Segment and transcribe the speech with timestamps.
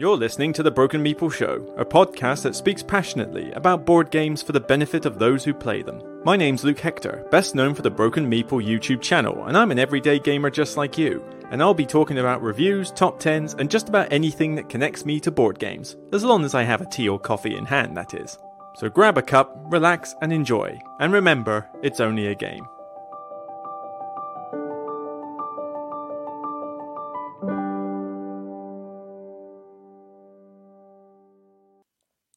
[0.00, 4.40] You're listening to The Broken Meeple Show, a podcast that speaks passionately about board games
[4.40, 6.22] for the benefit of those who play them.
[6.24, 9.78] My name's Luke Hector, best known for the Broken Meeple YouTube channel, and I'm an
[9.78, 11.22] everyday gamer just like you.
[11.50, 15.20] And I'll be talking about reviews, top 10s, and just about anything that connects me
[15.20, 18.14] to board games, as long as I have a tea or coffee in hand, that
[18.14, 18.38] is.
[18.76, 20.80] So grab a cup, relax, and enjoy.
[20.98, 22.66] And remember, it's only a game.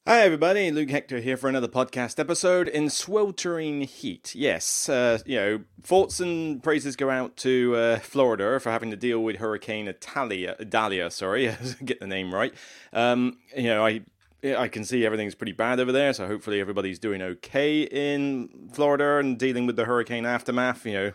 [0.06, 0.70] Hi, everybody.
[0.70, 4.34] Luke Hector here for another podcast episode in sweltering heat.
[4.34, 8.98] Yes, uh, you know, thoughts and praises go out to uh, Florida for having to
[8.98, 11.10] deal with Hurricane Italia, Dahlia.
[11.10, 12.52] Sorry, get the name right.
[12.92, 14.02] Um, you know, I
[14.44, 19.16] I can see everything's pretty bad over there, so hopefully everybody's doing okay in Florida
[19.16, 20.84] and dealing with the hurricane aftermath.
[20.84, 21.12] You know,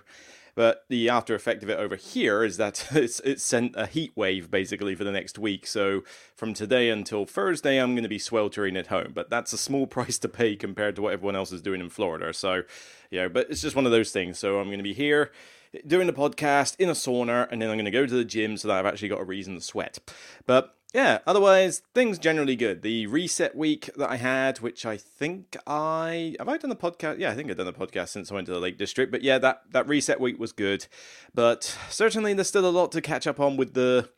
[0.56, 4.12] but the after effect of it over here is that it's it's sent a heat
[4.16, 5.68] wave basically for the next week.
[5.68, 6.04] So
[6.36, 9.12] from today until Thursday, I'm going to be sweltering at home.
[9.14, 11.90] But that's a small price to pay compared to what everyone else is doing in
[11.90, 12.34] Florida.
[12.34, 12.64] So,
[13.10, 14.40] yeah, but it's just one of those things.
[14.40, 15.32] So I'm going to be here
[15.86, 18.58] doing the podcast in a sauna, and then I'm going to go to the gym
[18.58, 20.00] so that I've actually got a reason to sweat.
[20.46, 22.82] But yeah, otherwise things generally good.
[22.82, 27.20] The reset week that I had, which I think I have I done the podcast.
[27.20, 29.12] Yeah, I think I've done the podcast since I went to the Lake District.
[29.12, 30.88] But yeah, that that reset week was good.
[31.34, 34.10] But certainly there's still a lot to catch up on with the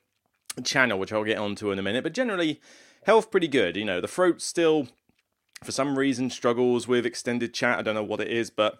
[0.63, 2.03] channel, which I'll get onto in a minute.
[2.03, 2.61] But generally,
[3.05, 3.75] health pretty good.
[3.75, 4.87] You know, the throat still
[5.63, 7.79] for some reason struggles with extended chat.
[7.79, 8.79] I don't know what it is, but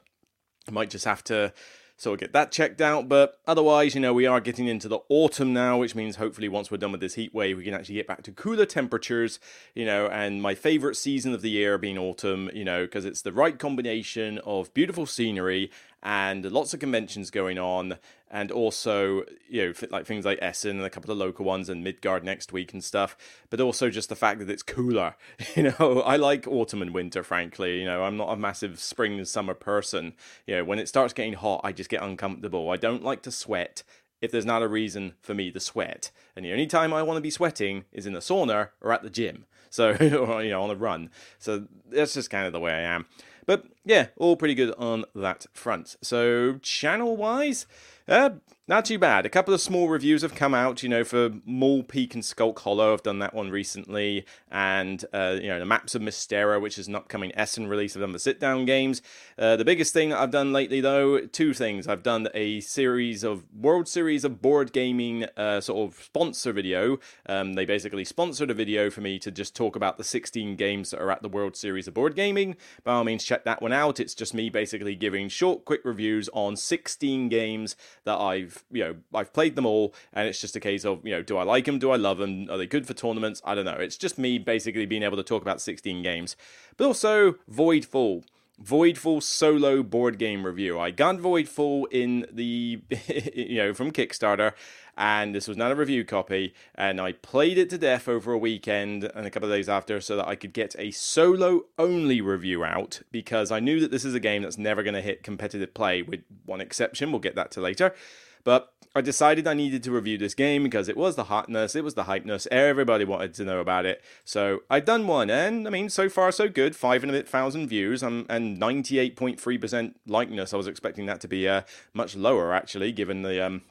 [0.68, 1.54] I might just have to
[2.02, 3.08] so we'll get that checked out.
[3.08, 6.72] But otherwise, you know, we are getting into the autumn now, which means hopefully once
[6.72, 9.40] we're done with this heat wave, we can actually get back to cooler temperatures,
[9.76, 13.22] you know, and my favorite season of the year being autumn, you know, because it's
[13.22, 15.70] the right combination of beautiful scenery
[16.04, 17.98] and lots of conventions going on,
[18.30, 21.84] and also you know like things like Essen and a couple of local ones and
[21.84, 23.18] Midgard next week and stuff.
[23.50, 25.16] But also just the fact that it's cooler.
[25.56, 27.24] You know, I like autumn and winter.
[27.24, 30.14] Frankly, you know, I'm not a massive spring and summer person.
[30.48, 32.70] You know, when it starts getting hot, I just get uncomfortable.
[32.70, 33.84] I don't like to sweat
[34.22, 36.12] if there's not a reason for me to sweat.
[36.36, 39.04] And the only time I want to be sweating is in the sauna or at
[39.04, 39.46] the gym.
[39.70, 41.10] So, or, you know, on a run.
[41.40, 43.08] So that's just kind of the way I am.
[43.46, 45.96] But yeah, all pretty good on that front.
[46.02, 47.66] So, channel wise,
[48.08, 48.32] uh,
[48.68, 49.26] not too bad.
[49.26, 52.60] A couple of small reviews have come out, you know, for Mole Peak and Skulk
[52.60, 52.94] Hollow.
[52.94, 54.24] I've done that one recently.
[54.52, 57.96] And, uh, you know, the Maps of Mystera, which is an upcoming Essen release.
[57.96, 59.02] I've done the sit down games.
[59.38, 61.88] Uh, the biggest thing I've done lately, though, two things.
[61.88, 67.00] I've done a series of World Series of Board Gaming uh, sort of sponsor video.
[67.26, 70.92] Um, they basically sponsored a video for me to just talk about the 16 games
[70.92, 72.56] that are at the World Series of Board Gaming.
[72.84, 74.00] By all means, check that one out.
[74.00, 78.96] It's just me basically giving short, quick reviews on 16 games that I've you know
[79.14, 81.66] I've played them all, and it's just a case of you know do I like
[81.66, 83.42] them, do I love them, are they good for tournaments?
[83.46, 83.78] I don't know.
[83.78, 86.36] It's just me basically being able to talk about 16 games,
[86.78, 88.24] but also Voidfall.
[88.64, 90.80] Voidfall solo board game review.
[90.80, 92.82] I got Voidfall in the
[93.34, 94.54] you know from Kickstarter,
[94.98, 96.54] and this was not a review copy.
[96.76, 100.00] And I played it to death over a weekend and a couple of days after,
[100.00, 104.06] so that I could get a solo only review out because I knew that this
[104.06, 107.12] is a game that's never going to hit competitive play, with one exception.
[107.12, 107.96] We'll get that to later.
[108.44, 111.84] But I decided I needed to review this game because it was the hotness, it
[111.84, 114.04] was the hypeness, everybody wanted to know about it.
[114.26, 116.76] So I'd done one, and I mean, so far so good.
[116.76, 120.54] Five and a bit thousand views um, and 98.3% likeness.
[120.54, 121.62] I was expecting that to be uh,
[121.94, 123.62] much lower, actually, given the um,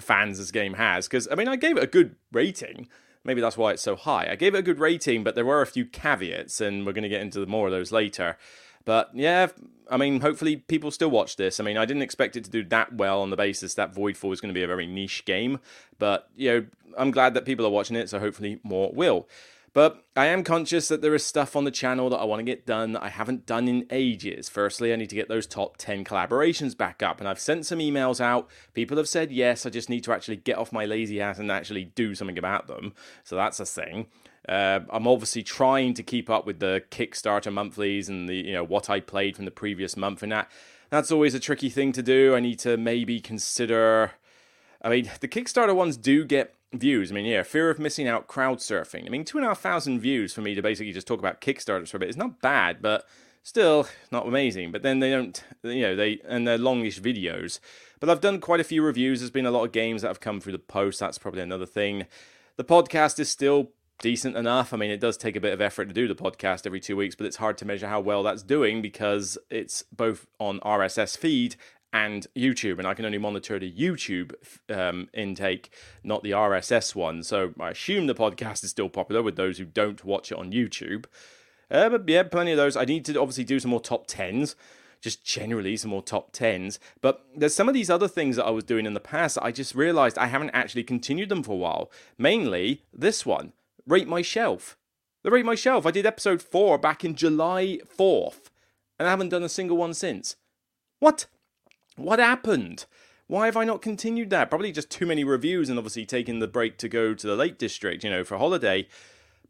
[0.00, 1.06] fans this game has.
[1.06, 2.88] Because, I mean, I gave it a good rating.
[3.22, 4.28] Maybe that's why it's so high.
[4.28, 7.04] I gave it a good rating, but there were a few caveats, and we're going
[7.04, 8.36] to get into more of those later.
[8.84, 9.48] But yeah,
[9.90, 11.60] I mean, hopefully people still watch this.
[11.60, 14.32] I mean, I didn't expect it to do that well on the basis that Voidfall
[14.32, 15.60] is going to be a very niche game,
[15.98, 19.28] but you know, I'm glad that people are watching it, so hopefully more will.
[19.74, 22.44] But I am conscious that there is stuff on the channel that I want to
[22.44, 24.48] get done that I haven't done in ages.
[24.48, 27.80] Firstly, I need to get those top 10 collaborations back up, and I've sent some
[27.80, 28.48] emails out.
[28.72, 31.50] People have said yes, I just need to actually get off my lazy ass and
[31.50, 32.94] actually do something about them.
[33.24, 34.06] So that's a thing.
[34.48, 38.64] Uh, I'm obviously trying to keep up with the Kickstarter monthlies and the you know
[38.64, 40.50] what I played from the previous month, and that
[40.90, 42.34] that's always a tricky thing to do.
[42.34, 44.12] I need to maybe consider.
[44.82, 47.10] I mean, the Kickstarter ones do get views.
[47.10, 49.06] I mean, yeah, fear of missing out, crowd surfing.
[49.06, 51.40] I mean, two and a half thousand views for me to basically just talk about
[51.40, 53.06] Kickstarters for a bit is not bad, but
[53.42, 54.72] still not amazing.
[54.72, 57.60] But then they don't, you know, they and they're longish videos.
[58.00, 59.20] But I've done quite a few reviews.
[59.20, 61.00] There's been a lot of games that have come through the post.
[61.00, 62.06] That's probably another thing.
[62.56, 63.70] The podcast is still
[64.00, 64.72] decent enough.
[64.72, 66.96] I mean, it does take a bit of effort to do the podcast every two
[66.96, 71.16] weeks, but it's hard to measure how well that's doing because it's both on RSS
[71.16, 71.56] feed
[71.92, 74.34] and YouTube, and I can only monitor the YouTube
[74.68, 77.22] um, intake, not the RSS one.
[77.22, 80.50] So I assume the podcast is still popular with those who don't watch it on
[80.50, 81.04] YouTube.
[81.70, 82.76] Uh, but yeah, plenty of those.
[82.76, 84.56] I need to obviously do some more top tens
[85.04, 86.80] just generally some more top tens.
[87.02, 89.52] But there's some of these other things that I was doing in the past I
[89.52, 91.92] just realized I haven't actually continued them for a while.
[92.16, 93.52] Mainly this one,
[93.86, 94.76] Rate My Shelf.
[95.22, 95.84] The Rate My Shelf.
[95.86, 98.50] I did episode four back in July 4th,
[98.98, 100.36] and I haven't done a single one since.
[101.00, 101.26] What?
[101.96, 102.86] What happened?
[103.26, 104.50] Why have I not continued that?
[104.50, 107.58] Probably just too many reviews and obviously taking the break to go to the Lake
[107.58, 108.86] District, you know, for holiday.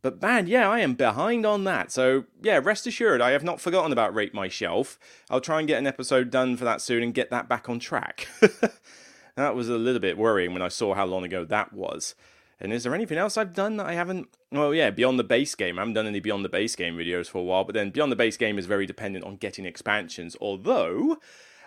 [0.03, 1.91] But man, yeah, I am behind on that.
[1.91, 4.99] So yeah, rest assured, I have not forgotten about Rate My Shelf.
[5.31, 7.79] I'll try and get an episode done for that soon and get that back on
[7.79, 8.29] track.
[9.37, 12.15] that was a little bit worrying when I saw how long ago that was.
[12.61, 14.29] And is there anything else I've done that I haven't?
[14.51, 15.79] Well, yeah, Beyond the Base Game.
[15.79, 18.13] I haven't done any Beyond the Base Game videos for a while, but then Beyond
[18.13, 20.37] the Base Game is very dependent on getting expansions.
[20.41, 21.19] Although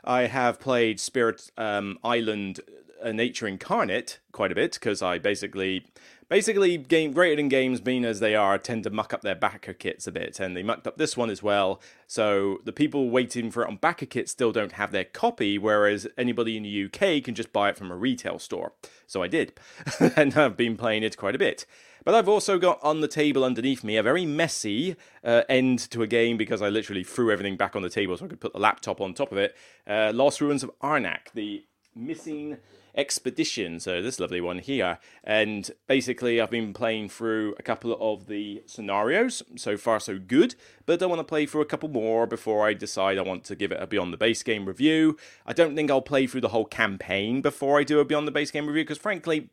[0.03, 2.61] I have played Spirit um, Island
[3.03, 5.85] uh, Nature Incarnate quite a bit because I basically
[6.29, 9.73] basically game rated in games being as they are tend to muck up their backer
[9.73, 11.81] kits a bit and they mucked up this one as well.
[12.05, 16.07] So the people waiting for it on backer kits still don't have their copy whereas
[16.17, 18.73] anybody in the uk can just buy it from a retail store.
[19.05, 19.53] So i did
[20.15, 21.65] and i've been playing it quite a bit.
[22.03, 24.95] But I've also got on the table underneath me a very messy
[25.25, 28.23] uh, end to a game because I literally threw everything back on the table so
[28.23, 29.57] I could put the laptop on top of it.
[29.85, 32.59] Uh, Lost Ruins of Arnak, the missing
[32.97, 33.79] expedition.
[33.79, 38.63] So this lovely one here, and basically I've been playing through a couple of the
[38.65, 39.43] scenarios.
[39.55, 40.55] So far, so good.
[40.85, 43.55] But I want to play through a couple more before I decide I want to
[43.55, 45.17] give it a Beyond the Base Game review.
[45.45, 48.31] I don't think I'll play through the whole campaign before I do a Beyond the
[48.31, 49.49] Base Game review because, frankly,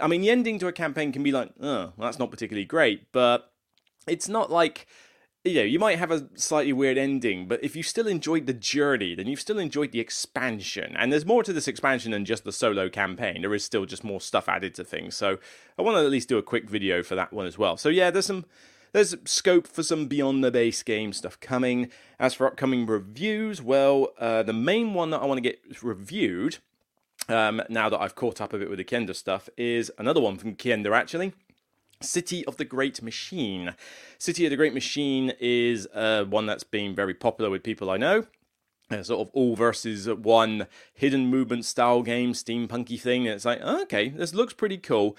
[0.00, 2.64] I mean, the ending to a campaign can be like, oh, well, that's not particularly
[2.64, 3.52] great, but
[4.06, 4.86] it's not like
[5.44, 8.52] you know, you might have a slightly weird ending, but if you still enjoyed the
[8.52, 10.94] journey, then you've still enjoyed the expansion.
[10.98, 13.40] And there's more to this expansion than just the solo campaign.
[13.40, 15.16] There is still just more stuff added to things.
[15.16, 15.38] So
[15.78, 17.78] I want to at least do a quick video for that one as well.
[17.78, 18.44] So yeah, there's some
[18.92, 21.90] there's scope for some beyond the base game stuff coming.
[22.18, 26.58] As for upcoming reviews, well, uh, the main one that I want to get reviewed,
[27.28, 30.36] um, now that I've caught up a bit with the Kienda stuff, is another one
[30.36, 31.32] from Kienda actually.
[32.02, 33.74] City of the Great Machine.
[34.18, 37.96] City of the Great Machine is uh, one that's been very popular with people I
[37.96, 38.26] know.
[38.90, 43.26] Uh, sort of all versus one hidden movement style game, steampunky thing.
[43.26, 45.16] And it's like, okay, this looks pretty cool.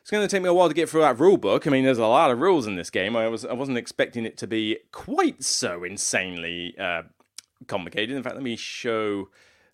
[0.00, 1.66] It's going to take me a while to get through that rule book.
[1.66, 3.14] I mean, there's a lot of rules in this game.
[3.14, 7.02] I was I wasn't expecting it to be quite so insanely uh,
[7.68, 8.16] complicated.
[8.16, 9.28] In fact, let me show.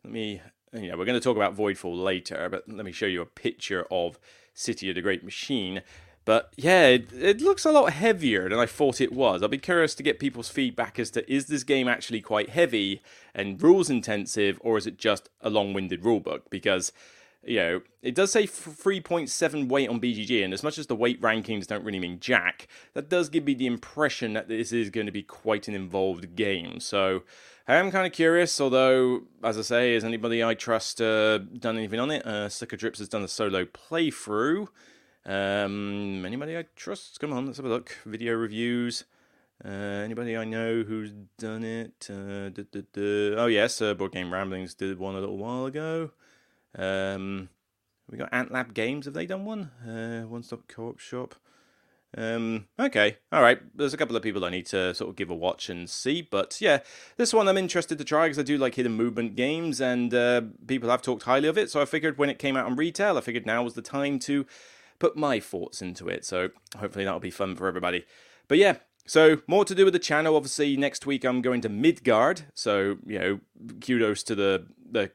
[0.04, 0.42] Let me.
[0.74, 3.26] You know, we're going to talk about Voidfall later, but let me show you a
[3.26, 4.18] picture of
[4.52, 5.80] City of the Great Machine.
[6.28, 9.42] But yeah, it, it, looks a lot heavier than I thought it was.
[9.42, 13.00] I'll be curious to get people's feedback as to is this game actually quite heavy
[13.34, 16.42] and rules intensive, or is it just a long winded rulebook?
[16.50, 16.92] Because,
[17.42, 21.18] you know, it does say 3.7 weight on BGG, and as much as the weight
[21.22, 25.06] rankings don't really mean jack, that does give me the impression that this is going
[25.06, 26.78] to be quite an involved game.
[26.78, 27.22] So
[27.66, 31.78] I am kind of curious, although, as I say, has anybody I trust uh, done
[31.78, 32.26] anything on it?
[32.26, 34.68] Uh, Slickerdrips has done a solo playthrough.
[35.28, 37.20] Um, anybody I trust?
[37.20, 37.94] Come on, let's have a look.
[38.06, 39.04] Video reviews.
[39.62, 42.08] Uh, anybody I know who's done it?
[42.10, 43.36] Uh, duh, duh, duh.
[43.36, 46.12] Oh yes, uh, Board Game Ramblings did one a little while ago.
[46.78, 47.50] Um,
[48.10, 49.04] we got Antlab Games.
[49.04, 49.64] Have they done one?
[49.86, 51.34] Uh, one Stop Co-op Shop.
[52.16, 53.60] Um, okay, all right.
[53.76, 56.22] There's a couple of people I need to sort of give a watch and see,
[56.22, 56.78] but yeah,
[57.18, 60.40] this one I'm interested to try because I do like hidden movement games, and uh,
[60.66, 61.70] people have talked highly of it.
[61.70, 64.18] So I figured when it came out on retail, I figured now was the time
[64.20, 64.46] to
[64.98, 66.24] put my thoughts into it.
[66.24, 68.04] So hopefully that'll be fun for everybody.
[68.48, 68.76] But yeah,
[69.06, 70.36] so more to do with the channel.
[70.36, 72.42] Obviously, next week I'm going to Midgard.
[72.54, 73.40] So you know,
[73.80, 75.10] kudos to the the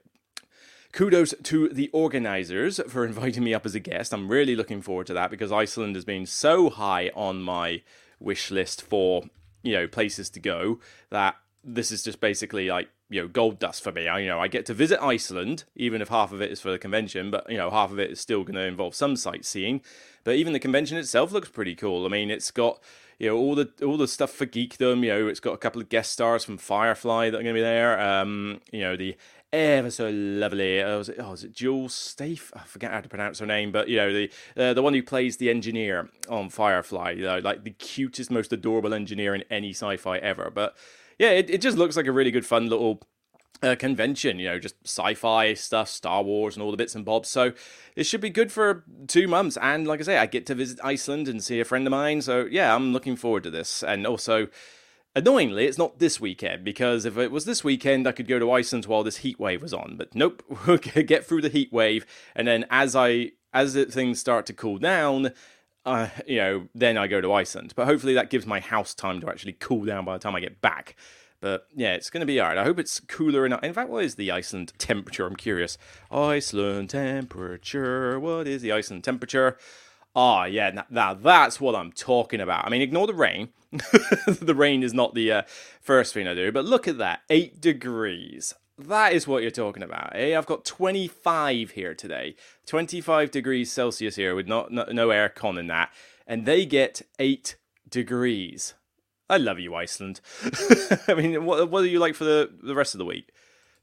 [0.92, 4.14] kudos to the organizers for inviting me up as a guest.
[4.14, 7.82] I'm really looking forward to that because Iceland has been so high on my
[8.20, 9.24] wish list for
[9.64, 13.84] you know places to go that this is just basically like you know gold dust
[13.84, 14.08] for me.
[14.08, 16.72] I you know I get to visit Iceland, even if half of it is for
[16.72, 19.82] the convention, but you know half of it is still going to involve some sightseeing.
[20.24, 22.06] But even the convention itself looks pretty cool.
[22.06, 22.82] I mean, it's got
[23.20, 25.04] you know all the all the stuff for geekdom.
[25.04, 27.60] You know, it's got a couple of guest stars from Firefly that are going to
[27.60, 28.00] be there.
[28.00, 29.16] Um, you know the
[29.54, 30.82] ever so lovely.
[30.82, 32.52] Uh, was it, oh, is it Jules Stafe?
[32.56, 35.04] I forget how to pronounce her name, but you know the uh, the one who
[35.04, 37.12] plays the engineer on Firefly.
[37.12, 40.52] You know, like the cutest, most adorable engineer in any sci-fi ever.
[40.54, 40.76] But
[41.20, 43.02] yeah, it, it just looks like a really good, fun little
[43.62, 47.06] uh, convention, you know, just sci fi stuff, Star Wars, and all the bits and
[47.06, 47.30] bobs.
[47.30, 47.54] So
[47.96, 49.58] it should be good for two months.
[49.62, 52.22] And like I say, I get to visit Iceland and see a friend of mine.
[52.22, 53.84] So yeah, I'm looking forward to this.
[53.84, 54.48] And also,
[55.16, 58.52] Annoyingly, it's not this weekend because if it was this weekend, I could go to
[58.52, 59.96] Iceland while this heat wave was on.
[59.96, 62.06] But nope, we'll get through the heat wave,
[62.36, 65.32] and then as I as things start to cool down,
[65.86, 67.74] uh, you know, then I go to Iceland.
[67.76, 70.40] But hopefully that gives my house time to actually cool down by the time I
[70.40, 70.96] get back.
[71.42, 72.58] But yeah, it's going to be alright.
[72.58, 73.64] I hope it's cooler enough.
[73.64, 75.26] In fact, what is the Iceland temperature?
[75.26, 75.78] I'm curious.
[76.10, 78.18] Iceland temperature.
[78.18, 79.58] What is the Iceland temperature?
[80.16, 82.66] Oh, yeah, now, now that's what I'm talking about.
[82.66, 83.50] I mean, ignore the rain.
[83.72, 85.42] the rain is not the uh,
[85.82, 88.54] first thing I do, but look at that 8 degrees.
[88.78, 90.16] That is what you're talking about.
[90.16, 90.36] Eh?
[90.36, 92.36] I've got 25 here today.
[92.66, 95.92] 25 degrees Celsius here with not, no, no aircon in that.
[96.26, 97.56] And they get 8
[97.88, 98.74] degrees.
[99.30, 100.22] I love you, Iceland.
[101.08, 103.32] I mean, what, what are you like for the, the rest of the week?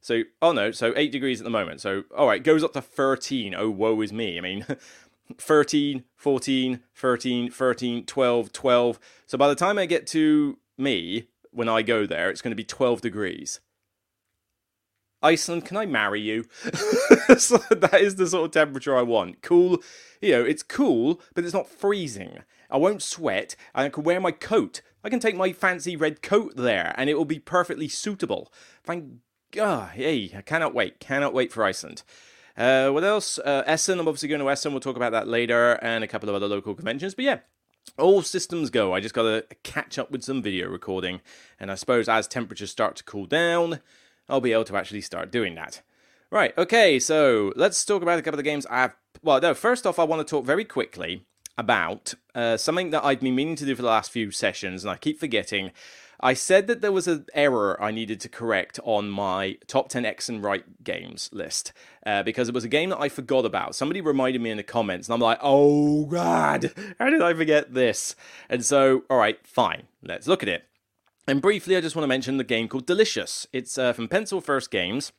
[0.01, 1.81] So, oh no, so 8 degrees at the moment.
[1.81, 3.55] So, all right, goes up to 13.
[3.55, 4.39] Oh, woe is me.
[4.39, 4.67] I mean,
[5.39, 9.01] 13, 14, 13, 13, 12, 12.
[9.27, 12.57] So by the time I get to me, when I go there, it's going to
[12.57, 13.61] be 12 degrees.
[15.23, 16.47] Iceland, can I marry you?
[17.39, 19.43] so that is the sort of temperature I want.
[19.43, 19.83] Cool,
[20.21, 22.39] you know, it's cool, but it's not freezing.
[22.71, 24.81] I won't sweat, and I can wear my coat.
[25.03, 28.53] I can take my fancy red coat there, and it will be perfectly suitable.
[28.85, 29.05] Thank
[29.51, 32.03] God, hey, I cannot wait, cannot wait for Iceland.
[32.57, 33.39] Uh, what else?
[33.39, 34.73] Uh, Essen, I'm obviously going to Essen.
[34.73, 37.15] We'll talk about that later, and a couple of other local conventions.
[37.15, 37.39] But yeah,
[37.99, 38.95] all systems go.
[38.95, 41.21] I just got to catch up with some video recording,
[41.59, 43.81] and I suppose as temperatures start to cool down,
[44.31, 45.83] I'll be able to actually start doing that.
[46.31, 48.95] Right, okay, so let's talk about a couple of the games I've.
[49.23, 51.27] Well, no, first off, I want to talk very quickly
[51.59, 54.91] about uh, something that I've been meaning to do for the last few sessions, and
[54.91, 55.73] I keep forgetting.
[56.23, 60.05] I said that there was an error I needed to correct on my top 10
[60.05, 61.73] X and write games list
[62.05, 63.75] uh, because it was a game that I forgot about.
[63.75, 67.75] Somebody reminded me in the comments, and I'm like, oh, God, how did I forget
[67.75, 68.15] this?
[68.49, 70.65] And so, all right, fine, let's look at it.
[71.27, 73.47] And briefly, I just want to mention the game called Delicious.
[73.53, 75.13] It's uh, from Pencil First Games.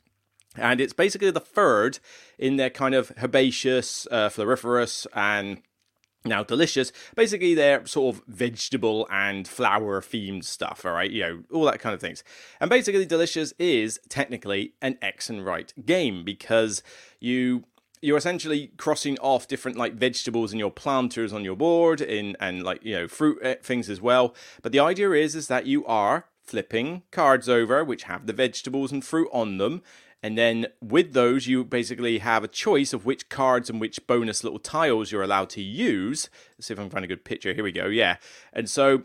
[0.58, 2.00] And it's basically the third
[2.38, 5.62] in their kind of herbaceous, uh, floriferous, and
[6.24, 11.10] now, delicious, basically they're sort of vegetable and flower themed stuff, all right?
[11.10, 12.24] You know, all that kind of things.
[12.60, 16.84] And basically, delicious is technically an X and write game because
[17.20, 17.64] you
[18.02, 22.64] you're essentially crossing off different like vegetables in your planters on your board in and
[22.64, 25.86] like you know fruit eh, things as well but the idea is is that you
[25.86, 29.82] are flipping cards over which have the vegetables and fruit on them
[30.24, 34.44] and then with those, you basically have a choice of which cards and which bonus
[34.44, 36.30] little tiles you're allowed to use.
[36.58, 37.54] Let's see if I can find a good picture.
[37.54, 37.88] Here we go.
[37.88, 38.18] Yeah.
[38.54, 39.04] And so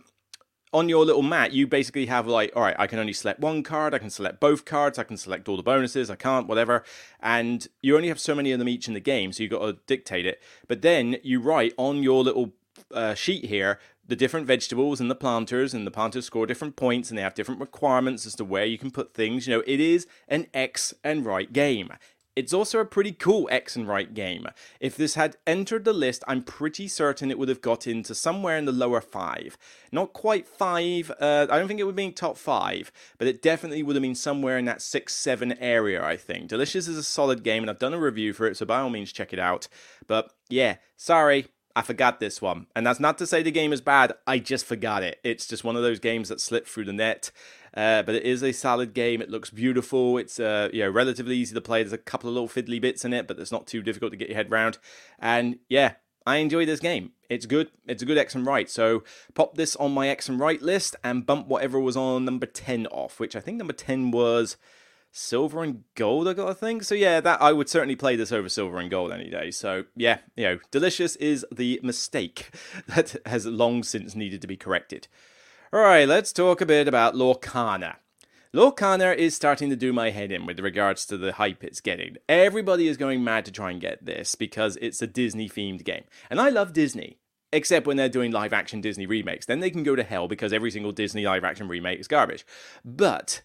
[0.76, 3.62] on your little mat, you basically have like, all right, I can only select one
[3.62, 6.84] card, I can select both cards, I can select all the bonuses, I can't, whatever.
[7.20, 9.64] And you only have so many of them each in the game, so you've got
[9.64, 10.42] to dictate it.
[10.68, 12.52] But then you write on your little
[12.92, 17.08] uh, sheet here the different vegetables and the planters, and the planters score different points,
[17.08, 19.46] and they have different requirements as to where you can put things.
[19.46, 21.90] You know, it is an X and write game.
[22.36, 24.46] It's also a pretty cool X and write game.
[24.78, 28.58] If this had entered the list, I'm pretty certain it would have got into somewhere
[28.58, 29.56] in the lower five.
[29.90, 33.82] Not quite five, uh, I don't think it would be top five, but it definitely
[33.82, 36.48] would have been somewhere in that six, seven area, I think.
[36.48, 38.90] Delicious is a solid game, and I've done a review for it, so by all
[38.90, 39.66] means check it out.
[40.06, 42.66] But yeah, sorry, I forgot this one.
[42.76, 45.20] And that's not to say the game is bad, I just forgot it.
[45.24, 47.30] It's just one of those games that slipped through the net.
[47.76, 49.20] Uh, but it is a solid game.
[49.20, 50.16] It looks beautiful.
[50.16, 51.82] It's uh, you know relatively easy to play.
[51.82, 54.16] There's a couple of little fiddly bits in it, but it's not too difficult to
[54.16, 54.78] get your head around.
[55.18, 55.94] And yeah,
[56.26, 57.12] I enjoy this game.
[57.30, 57.70] It's good.
[57.86, 58.68] It's a good X and write.
[58.68, 59.04] So
[59.34, 62.86] pop this on my X and write list and bump whatever was on number 10
[62.88, 64.56] off, which I think number 10 was
[65.12, 66.82] silver and gold, I got to think.
[66.82, 69.50] So yeah, that I would certainly play this over silver and gold any day.
[69.50, 72.50] So yeah, you know, delicious is the mistake
[72.88, 75.08] that has long since needed to be corrected.
[75.72, 77.96] All right, let's talk a bit about Lorcana.
[78.54, 82.18] Lorcana is starting to do my head in with regards to the hype it's getting.
[82.28, 86.04] Everybody is going mad to try and get this because it's a Disney themed game.
[86.30, 87.18] And I love Disney.
[87.52, 89.46] Except when they're doing live action Disney remakes.
[89.46, 92.46] Then they can go to hell because every single Disney live action remake is garbage.
[92.84, 93.42] But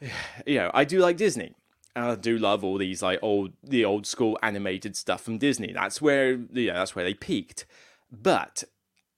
[0.46, 1.54] you know, I do like Disney.
[1.96, 5.72] I do love all these like old the old school animated stuff from Disney.
[5.72, 7.66] That's where yeah, that's where they peaked.
[8.12, 8.64] But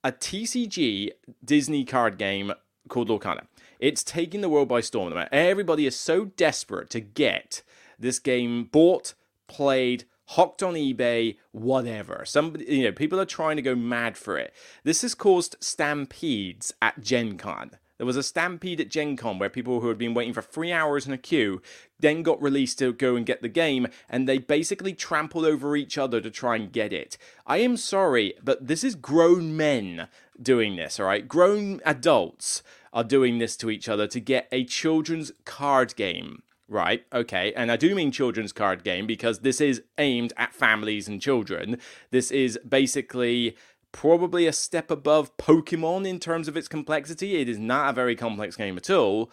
[0.06, 1.10] a TCG
[1.44, 2.52] Disney card game
[2.88, 3.46] called Lorcana.
[3.80, 5.12] It's taking the world by storm.
[5.32, 7.62] Everybody is so desperate to get
[7.98, 9.14] this game bought,
[9.48, 12.22] played, hocked on eBay, whatever.
[12.24, 14.54] Somebody, you know, people are trying to go mad for it.
[14.84, 17.72] This has caused stampedes at Gen Con.
[17.98, 20.72] There was a stampede at Gen Con where people who had been waiting for three
[20.72, 21.62] hours in a queue
[21.98, 25.96] then got released to go and get the game, and they basically trampled over each
[25.96, 27.16] other to try and get it.
[27.46, 30.08] I am sorry, but this is grown men
[30.40, 31.26] doing this, alright?
[31.26, 32.62] Grown adults
[32.92, 36.42] are doing this to each other to get a children's card game.
[36.68, 41.06] Right, okay, and I do mean children's card game because this is aimed at families
[41.06, 41.78] and children.
[42.10, 43.56] This is basically
[43.92, 47.36] probably a step above Pokemon in terms of its complexity.
[47.36, 49.30] It is not a very complex game at all.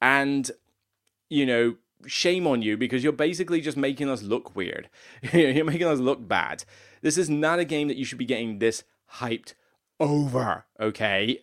[0.00, 0.50] And,
[1.28, 1.76] you know,
[2.06, 4.88] shame on you because you're basically just making us look weird.
[5.32, 6.64] you're making us look bad.
[7.02, 9.54] This is not a game that you should be getting this hyped
[10.00, 11.40] over, okay?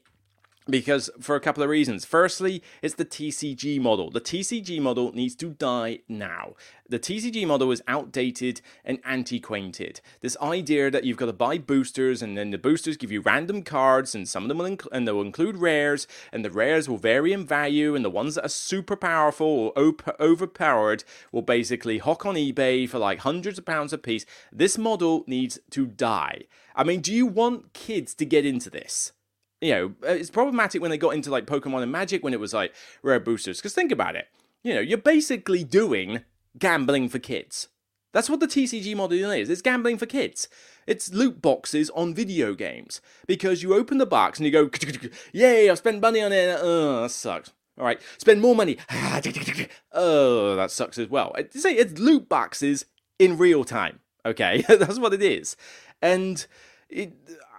[0.67, 2.05] Because for a couple of reasons.
[2.05, 4.09] Firstly, it's the TCG model.
[4.09, 6.53] The TCG model needs to die now.
[6.87, 10.01] The TCG model is outdated and antiquated.
[10.21, 13.63] This idea that you've got to buy boosters and then the boosters give you random
[13.63, 16.97] cards and some of them will inc- and they'll include rares and the rares will
[16.97, 21.97] vary in value and the ones that are super powerful or op- overpowered will basically
[21.97, 24.25] hawk on eBay for like hundreds of pounds a piece.
[24.51, 26.43] This model needs to die.
[26.75, 29.13] I mean, do you want kids to get into this?
[29.65, 32.53] You know, it's problematic when they got into like Pokemon and Magic when it was
[32.53, 33.57] like rare boosters.
[33.57, 34.27] Because think about it,
[34.63, 36.21] you know, you're basically doing
[36.57, 37.67] gambling for kids.
[38.13, 39.49] That's what the TCG model is.
[39.49, 40.47] It's gambling for kids.
[40.87, 44.69] It's loot boxes on video games because you open the box and you go,
[45.33, 45.69] "Yay!
[45.69, 46.57] I've spent money on it.
[46.61, 48.77] Oh, that sucks." All right, spend more money.
[49.91, 51.35] oh, that sucks as well.
[51.51, 52.85] Say it's loot boxes
[53.19, 53.99] in real time.
[54.25, 55.57] Okay, that's what it is,
[56.01, 56.47] and
[56.89, 57.13] it,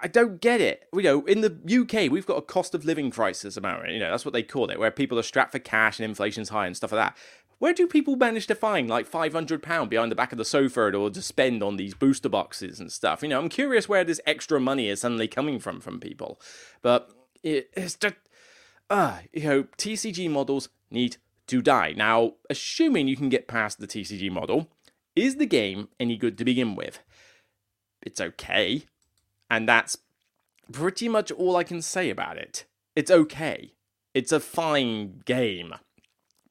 [0.07, 0.85] I don't get it.
[0.95, 1.51] You know, in the
[1.83, 3.91] UK, we've got a cost of living crisis, about.
[3.91, 6.51] You know, that's what they call it, where people are strapped for cash and inflation's
[6.51, 7.17] high and stuff like that.
[7.59, 11.11] Where do people manage to find like £500 behind the back of the sofa or
[11.11, 13.21] to spend on these booster boxes and stuff?
[13.21, 16.41] You know, I'm curious where this extra money is suddenly coming from from people.
[16.83, 17.11] But
[17.43, 18.15] it, it's just,
[18.89, 21.17] uh, you know, TCG models need
[21.49, 21.95] to die.
[21.97, 24.71] Now, assuming you can get past the TCG model,
[25.17, 27.01] is the game any good to begin with?
[28.03, 28.85] It's okay.
[29.51, 29.99] And that's
[30.73, 32.65] pretty much all I can say about it.
[32.95, 33.73] It's okay.
[34.15, 35.75] It's a fine game.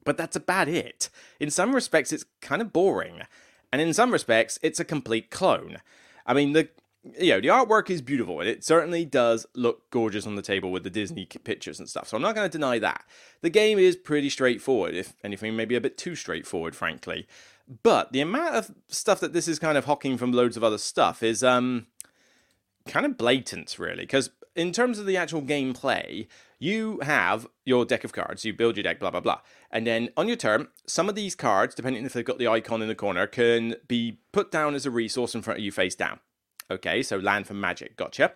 [0.04, 1.10] But that's about it.
[1.40, 3.22] In some respects, it's kind of boring.
[3.72, 5.78] And in some respects, it's a complete clone.
[6.24, 6.68] I mean, the
[7.20, 10.72] you know, the artwork is beautiful and it certainly does look gorgeous on the table
[10.72, 12.08] with the Disney pictures and stuff.
[12.08, 13.04] So I'm not going to deny that.
[13.42, 17.26] The game is pretty straightforward, if anything, maybe a bit too straightforward, frankly.
[17.82, 20.78] But the amount of stuff that this is kind of hawking from loads of other
[20.78, 21.86] stuff is um
[22.86, 26.26] kind of blatant, really, because in terms of the actual gameplay,
[26.58, 29.40] you have your deck of cards, you build your deck, blah, blah, blah.
[29.70, 32.80] And then on your turn, some of these cards, depending if they've got the icon
[32.80, 35.94] in the corner, can be put down as a resource in front of you face
[35.94, 36.20] down.
[36.70, 38.32] Okay, so land for magic, gotcha.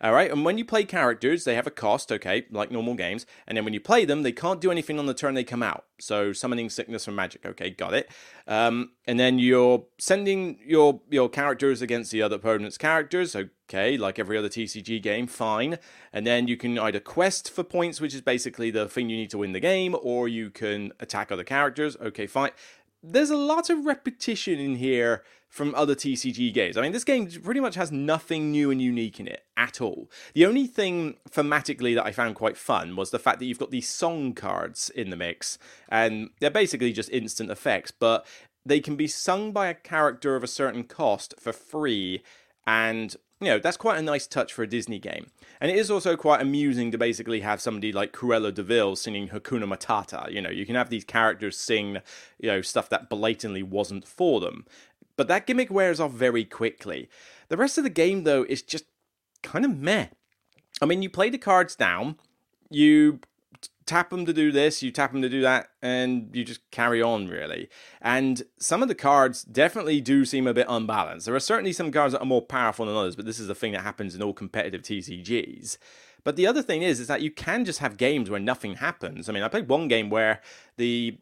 [0.00, 3.26] All right, and when you play characters, they have a cost, okay, like normal games.
[3.46, 5.62] And then when you play them, they can't do anything on the turn they come
[5.62, 5.86] out.
[6.00, 8.08] So summoning sickness from magic, okay, got it.
[8.46, 14.18] Um, and then you're sending your your characters against the other opponent's characters, okay, like
[14.18, 15.78] every other TCG game, fine.
[16.12, 19.30] And then you can either quest for points, which is basically the thing you need
[19.30, 22.52] to win the game, or you can attack other characters, okay, fine
[23.02, 26.76] there's a lot of repetition in here from other TCG games.
[26.76, 30.10] I mean, this game pretty much has nothing new and unique in it at all.
[30.34, 33.70] The only thing thematically that I found quite fun was the fact that you've got
[33.70, 35.58] these song cards in the mix,
[35.88, 38.26] and they're basically just instant effects, but
[38.66, 42.22] they can be sung by a character of a certain cost for free,
[42.66, 45.26] and you know, that's quite a nice touch for a Disney game.
[45.60, 49.28] And it is also quite amusing to basically have somebody like Cruella de Vil singing
[49.28, 50.30] Hakuna Matata.
[50.30, 51.98] You know, you can have these characters sing,
[52.38, 54.66] you know, stuff that blatantly wasn't for them.
[55.16, 57.08] But that gimmick wears off very quickly.
[57.48, 58.84] The rest of the game, though, is just
[59.42, 60.08] kind of meh.
[60.80, 62.16] I mean, you play the cards down,
[62.70, 63.20] you
[63.88, 67.02] tap them to do this, you tap them to do that, and you just carry
[67.02, 67.68] on, really.
[68.00, 71.26] And some of the cards definitely do seem a bit unbalanced.
[71.26, 73.54] There are certainly some cards that are more powerful than others, but this is the
[73.54, 75.78] thing that happens in all competitive TCGs.
[76.22, 79.28] But the other thing is, is that you can just have games where nothing happens.
[79.28, 80.42] I mean, I played one game where
[80.76, 81.18] the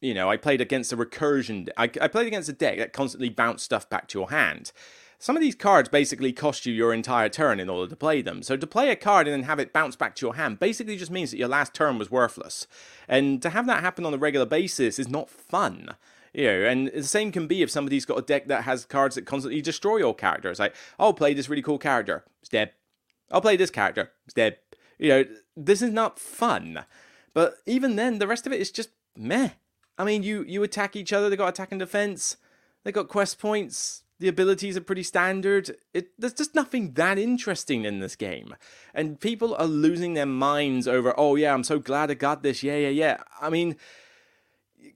[0.00, 1.68] you know, I played against a recursion.
[1.76, 4.70] I, I played against a deck that constantly bounced stuff back to your hand.
[5.18, 8.42] Some of these cards basically cost you your entire turn in order to play them.
[8.42, 10.96] So to play a card and then have it bounce back to your hand basically
[10.96, 12.66] just means that your last turn was worthless.
[13.08, 15.96] And to have that happen on a regular basis is not fun.
[16.34, 19.14] You know, and the same can be if somebody's got a deck that has cards
[19.14, 20.50] that constantly destroy your character.
[20.50, 22.24] It's like, I'll play this really cool character.
[22.40, 22.72] It's dead.
[23.30, 24.12] I'll play this character.
[24.26, 24.58] It's dead.
[24.98, 25.24] You know,
[25.56, 26.84] this is not fun.
[27.32, 29.50] But even then, the rest of it is just meh.
[29.98, 31.30] I mean, you you attack each other.
[31.30, 32.36] They got attack and defense.
[32.84, 35.76] They got quest points the abilities are pretty standard.
[35.92, 38.54] It, there's just nothing that interesting in this game.
[38.94, 42.62] And people are losing their minds over, oh, yeah, I'm so glad I got this.
[42.62, 43.18] Yeah, yeah, yeah.
[43.40, 43.76] I mean,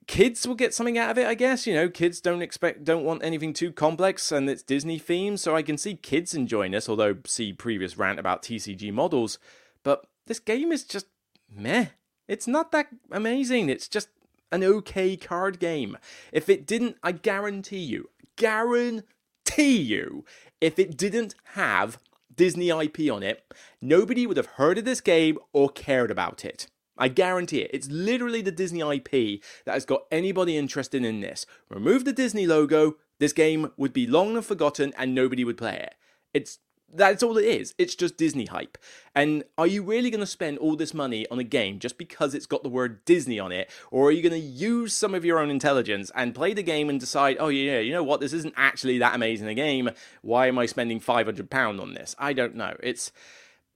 [0.06, 1.66] kids will get something out of it, I guess.
[1.66, 5.54] You know, kids don't expect, don't want anything too complex, and it's Disney themed, so
[5.54, 9.38] I can see kids enjoying this, although see previous rant about TCG models.
[9.82, 11.06] But this game is just
[11.54, 11.86] meh.
[12.26, 13.68] It's not that amazing.
[13.68, 14.08] It's just
[14.52, 15.96] an okay card game.
[16.32, 20.24] If it didn't, I guarantee you, guarantee you,
[20.62, 21.98] if it didn't have
[22.34, 23.44] Disney IP on it,
[23.82, 26.66] nobody would have heard of this game or cared about it.
[26.96, 27.70] I guarantee it.
[27.74, 31.44] It's literally the Disney IP that has got anybody interested in this.
[31.68, 35.76] Remove the Disney logo, this game would be long and forgotten and nobody would play
[35.76, 35.94] it.
[36.32, 36.58] It's
[36.92, 37.74] that's all it is.
[37.78, 38.78] It's just Disney hype.
[39.14, 42.34] And are you really going to spend all this money on a game just because
[42.34, 43.70] it's got the word Disney on it?
[43.90, 46.88] Or are you going to use some of your own intelligence and play the game
[46.88, 48.20] and decide, oh, yeah, you know what?
[48.20, 49.90] This isn't actually that amazing a game.
[50.22, 52.14] Why am I spending £500 on this?
[52.18, 52.76] I don't know.
[52.82, 53.12] It's.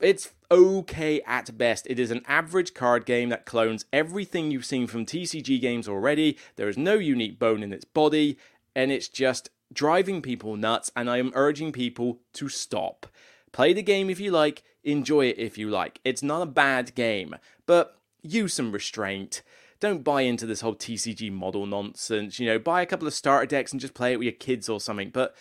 [0.01, 1.87] It's okay at best.
[1.89, 6.37] It is an average card game that clones everything you've seen from TCG games already.
[6.57, 8.37] There is no unique bone in its body,
[8.75, 13.07] and it's just driving people nuts, and I am urging people to stop.
[13.53, 16.01] Play the game if you like, enjoy it if you like.
[16.05, 19.43] It's not a bad game, but use some restraint.
[19.81, 22.41] Don't buy into this whole TCG model nonsense.
[22.41, 24.69] You know, buy a couple of starter decks and just play it with your kids
[24.69, 25.35] or something, but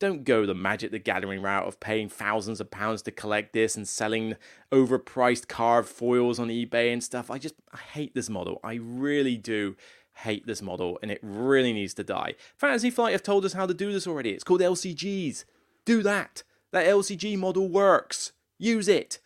[0.00, 3.76] don't go the Magic the Gathering route of paying thousands of pounds to collect this
[3.76, 4.34] and selling
[4.72, 7.30] overpriced carved foils on eBay and stuff.
[7.30, 8.60] I just I hate this model.
[8.64, 9.76] I really do
[10.22, 12.34] hate this model and it really needs to die.
[12.56, 14.30] Fantasy Flight have told us how to do this already.
[14.30, 15.44] It's called LCGs.
[15.84, 16.42] Do that.
[16.72, 18.32] That LCG model works.
[18.58, 19.18] Use it.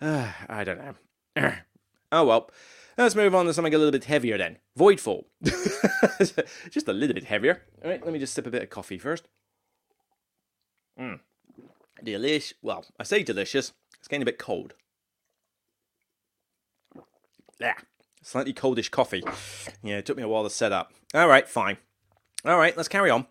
[0.00, 1.52] Uh, I don't know.
[2.12, 2.50] oh well.
[2.98, 4.58] Let's move on to something a little bit heavier then.
[4.78, 5.24] Voidfall.
[6.70, 7.62] just a little bit heavier.
[7.82, 9.28] All right, let me just sip a bit of coffee first.
[11.00, 11.20] Mmm.
[12.04, 12.52] Delish.
[12.60, 13.72] Well, I say delicious.
[13.98, 14.74] It's getting a bit cold.
[17.58, 17.74] Yeah
[18.22, 19.22] slightly coldish coffee.
[19.82, 20.92] Yeah, it took me a while to set up.
[21.14, 21.76] All right, fine.
[22.44, 23.26] All right, let's carry on.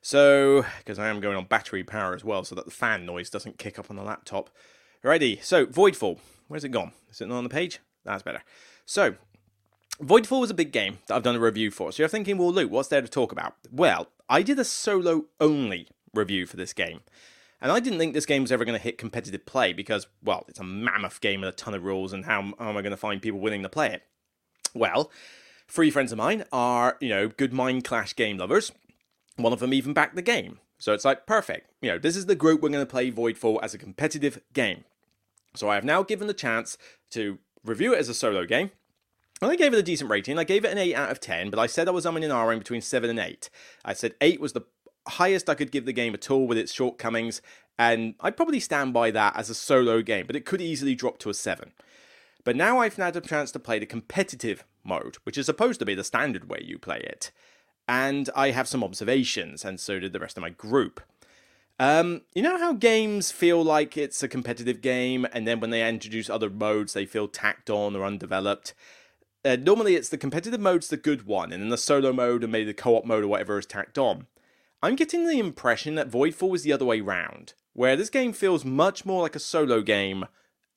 [0.00, 3.28] So, because I am going on battery power as well, so that the fan noise
[3.28, 4.50] doesn't kick up on the laptop.
[5.02, 5.40] Ready?
[5.42, 6.20] So, Voidfall.
[6.48, 6.92] Where's it gone?
[7.10, 7.80] Is it not on the page?
[8.04, 8.42] That's better.
[8.84, 9.16] So,
[10.00, 11.90] Voidfall was a big game that I've done a review for.
[11.90, 13.54] So you're thinking, well, Luke, what's there to talk about?
[13.70, 17.00] Well, I did a solo only review for this game.
[17.60, 20.44] And I didn't think this game was ever going to hit competitive play because, well,
[20.48, 22.90] it's a mammoth game with a ton of rules, and how, how am I going
[22.90, 24.02] to find people willing to play it?
[24.78, 25.10] Well,
[25.68, 28.72] three friends of mine are, you know, good Mindclash game lovers.
[29.36, 30.58] One of them even backed the game.
[30.78, 31.70] So it's like, perfect.
[31.80, 34.84] You know, this is the group we're going to play Voidfall as a competitive game.
[35.54, 36.76] So I have now given the chance
[37.10, 38.70] to review it as a solo game.
[39.42, 40.38] And I gave it a decent rating.
[40.38, 42.32] I gave it an 8 out of 10, but I said I was umming and
[42.32, 43.50] ahhing between 7 and 8.
[43.84, 44.62] I said 8 was the
[45.08, 47.42] highest I could give the game at all with its shortcomings,
[47.78, 51.18] and I'd probably stand by that as a solo game, but it could easily drop
[51.18, 51.72] to a 7.
[52.46, 55.84] But now I've had a chance to play the competitive mode, which is supposed to
[55.84, 57.32] be the standard way you play it.
[57.88, 61.00] And I have some observations, and so did the rest of my group.
[61.80, 65.86] Um, you know how games feel like it's a competitive game, and then when they
[65.86, 68.74] introduce other modes, they feel tacked on or undeveloped?
[69.44, 72.52] Uh, normally, it's the competitive mode's the good one, and then the solo mode and
[72.52, 74.28] maybe the co op mode or whatever is tacked on.
[74.84, 78.64] I'm getting the impression that Voidfall is the other way round, where this game feels
[78.64, 80.26] much more like a solo game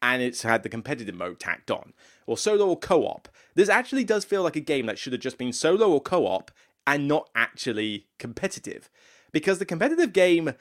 [0.01, 1.93] and it's had the competitive mode tacked on,
[2.25, 3.27] or solo or co op.
[3.55, 6.25] This actually does feel like a game that should have just been solo or co
[6.25, 6.51] op
[6.87, 8.89] and not actually competitive.
[9.31, 10.53] Because the competitive game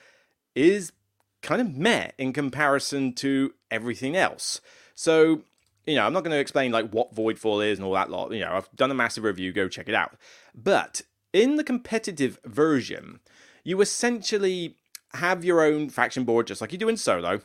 [0.55, 0.92] is
[1.42, 4.61] kind of meh in comparison to everything else.
[4.94, 5.42] So,
[5.87, 8.33] you know, I'm not going to explain like what Voidfall is and all that lot.
[8.33, 10.16] You know, I've done a massive review, go check it out.
[10.55, 13.20] But in the competitive version,
[13.64, 14.77] you essentially
[15.14, 17.40] have your own faction board just like you do in solo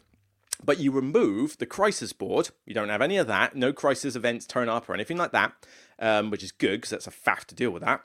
[0.66, 2.50] but you remove the crisis board.
[2.66, 3.56] You don't have any of that.
[3.56, 5.54] No crisis events turn up or anything like that,
[6.00, 8.02] um, which is good because that's a faff to deal with that.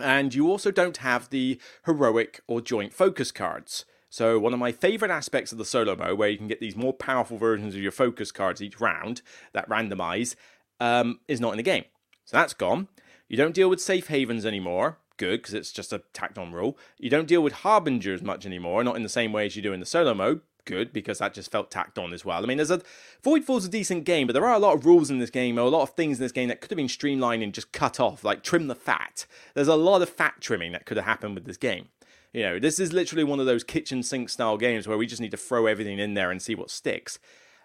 [0.00, 3.84] And you also don't have the heroic or joint focus cards.
[4.08, 6.76] So, one of my favorite aspects of the solo mode, where you can get these
[6.76, 9.22] more powerful versions of your focus cards each round
[9.54, 10.34] that randomize,
[10.80, 11.84] um, is not in the game.
[12.24, 12.88] So, that's gone.
[13.28, 14.98] You don't deal with safe havens anymore.
[15.16, 16.76] Good, because it's just a tacked on rule.
[16.98, 19.72] You don't deal with harbingers much anymore, not in the same way as you do
[19.72, 22.42] in the solo mode good because that just felt tacked on as well.
[22.42, 22.82] I mean, there's a
[23.24, 25.62] Voidfall's a decent game, but there are a lot of rules in this game, or
[25.62, 28.00] a lot of things in this game that could have been streamlined and just cut
[28.00, 29.26] off, like trim the fat.
[29.54, 31.88] There's a lot of fat trimming that could have happened with this game.
[32.32, 35.20] You know, this is literally one of those kitchen sink style games where we just
[35.20, 37.18] need to throw everything in there and see what sticks.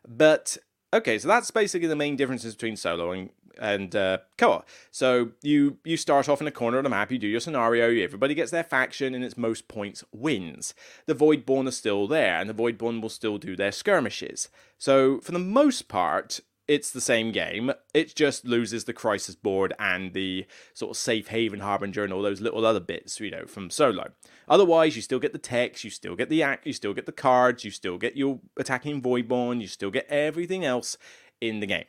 [0.05, 0.57] But
[0.93, 4.67] okay, so that's basically the main differences between solo and and uh, co-op.
[4.91, 7.89] So you you start off in a corner of the map, you do your scenario,
[8.03, 10.73] everybody gets their faction, and its most points wins.
[11.05, 14.49] The Voidborn are still there, and the Voidborn will still do their skirmishes.
[14.77, 17.71] So for the most part, it's the same game.
[17.93, 22.21] It just loses the crisis board and the sort of safe haven harbinger and all
[22.21, 24.11] those little other bits, you know, from solo.
[24.49, 27.11] Otherwise, you still get the text, you still get the act, you still get the
[27.11, 30.97] cards, you still get your attacking Voidborn, you still get everything else
[31.39, 31.85] in the game.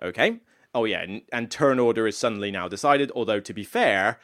[0.00, 0.38] Okay?
[0.74, 4.18] Oh, yeah, and, and turn order is suddenly now decided, although to be fair,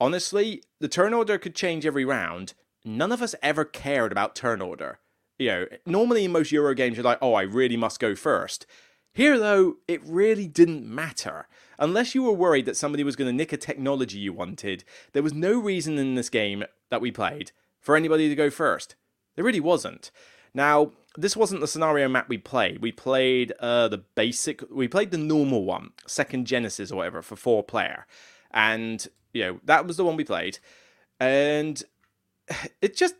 [0.00, 2.54] honestly, the turn order could change every round.
[2.84, 4.98] None of us ever cared about turn order.
[5.38, 8.66] You know, normally in most Euro games, you're like, oh, I really must go first.
[9.12, 11.48] Here, though, it really didn't matter.
[11.78, 15.22] Unless you were worried that somebody was going to nick a technology you wanted, there
[15.22, 18.94] was no reason in this game that we played for anybody to go first.
[19.34, 20.10] There really wasn't.
[20.54, 22.80] Now, this wasn't the scenario map we played.
[22.80, 27.36] We played uh, the basic, we played the normal one, Second Genesis or whatever, for
[27.36, 28.06] four player.
[28.52, 30.58] And, you know, that was the one we played.
[31.18, 31.82] And
[32.82, 33.14] it just,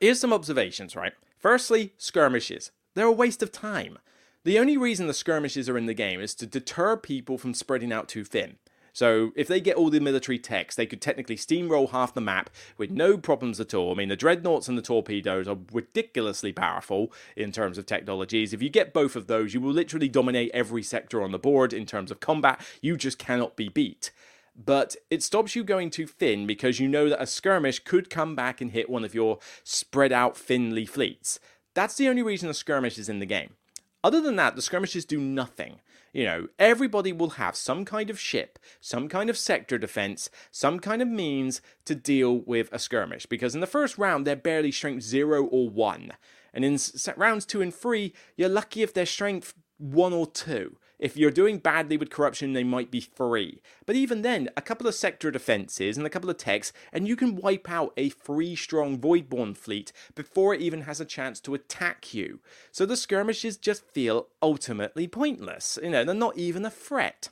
[0.00, 1.14] here's some observations, right?
[1.38, 2.72] Firstly, skirmishes.
[2.94, 3.98] They're a waste of time.
[4.44, 7.92] The only reason the skirmishes are in the game is to deter people from spreading
[7.92, 8.56] out too thin.
[8.92, 12.50] So if they get all the military techs, they could technically steamroll half the map
[12.76, 13.92] with no problems at all.
[13.92, 18.52] I mean, the dreadnoughts and the torpedoes are ridiculously powerful in terms of technologies.
[18.52, 21.72] If you get both of those, you will literally dominate every sector on the board
[21.72, 22.60] in terms of combat.
[22.80, 24.10] You just cannot be beat
[24.58, 28.34] but it stops you going too thin because you know that a skirmish could come
[28.34, 31.38] back and hit one of your spread out thinly fleets.
[31.74, 33.54] That's the only reason a skirmish is in the game.
[34.02, 35.80] Other than that, the skirmishes do nothing.
[36.12, 40.80] You know, everybody will have some kind of ship, some kind of sector defense, some
[40.80, 43.26] kind of means to deal with a skirmish.
[43.26, 46.12] Because in the first round, they're barely strength 0 or 1.
[46.54, 46.78] And in
[47.16, 50.76] rounds 2 and 3, you're lucky if they're strength 1 or 2.
[50.98, 53.60] If you're doing badly with corruption, they might be free.
[53.86, 57.14] But even then, a couple of sector defenses and a couple of techs, and you
[57.14, 61.54] can wipe out a free strong Voidborn fleet before it even has a chance to
[61.54, 62.40] attack you.
[62.72, 65.78] So the skirmishes just feel ultimately pointless.
[65.82, 67.28] You know, they're not even a threat.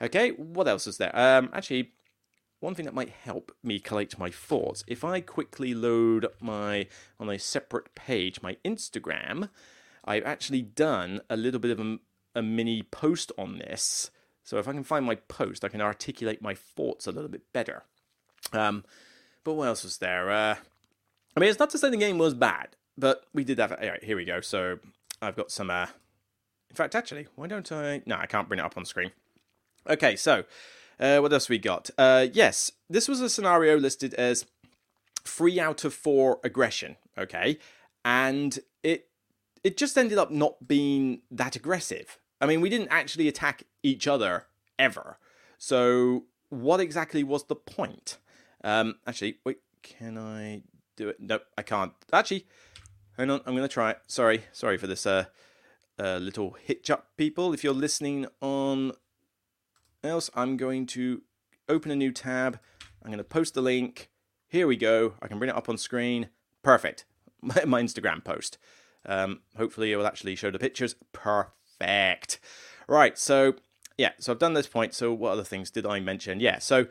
[0.00, 1.14] Okay, what else is there?
[1.14, 1.92] Um, actually,
[2.60, 6.86] one thing that might help me collect my thoughts, if I quickly load my,
[7.20, 9.50] on a separate page, my Instagram,
[10.06, 11.98] I've actually done a little bit of a
[12.34, 14.10] a mini post on this.
[14.42, 17.52] So if I can find my post, I can articulate my thoughts a little bit
[17.52, 17.84] better.
[18.52, 18.84] Um,
[19.42, 20.30] but what else was there?
[20.30, 20.56] Uh,
[21.36, 23.72] I mean, it's not to say the game was bad, but we did have.
[23.72, 24.40] All right, here we go.
[24.40, 24.78] So
[25.20, 25.70] I've got some.
[25.70, 25.86] Uh,
[26.70, 28.02] in fact, actually, why don't I?
[28.06, 29.12] No, I can't bring it up on screen.
[29.88, 30.44] Okay, so
[30.98, 31.90] uh, what else we got?
[31.96, 34.46] Uh, yes, this was a scenario listed as
[35.24, 36.96] three out of four aggression.
[37.18, 37.58] Okay,
[38.04, 39.08] and it
[39.62, 42.18] it just ended up not being that aggressive.
[42.44, 45.18] I mean, we didn't actually attack each other ever.
[45.56, 48.18] So, what exactly was the point?
[48.62, 50.60] Um, actually, wait, can I
[50.94, 51.16] do it?
[51.18, 51.92] Nope, I can't.
[52.12, 52.46] Actually,
[53.16, 54.00] hang on, I'm going to try it.
[54.08, 55.24] Sorry, sorry for this uh,
[55.98, 57.54] uh, little hitch up, people.
[57.54, 58.92] If you're listening on
[60.02, 61.22] else, I'm going to
[61.66, 62.60] open a new tab.
[63.02, 64.10] I'm going to post the link.
[64.48, 65.14] Here we go.
[65.22, 66.28] I can bring it up on screen.
[66.62, 67.06] Perfect.
[67.40, 68.58] My, my Instagram post.
[69.06, 70.94] Um, hopefully, it will actually show the pictures.
[71.14, 71.52] Perfect.
[71.78, 72.38] Perfect.
[72.86, 73.54] Right, so
[73.96, 74.94] yeah, so I've done this point.
[74.94, 76.40] So what other things did I mention?
[76.40, 76.86] Yeah, so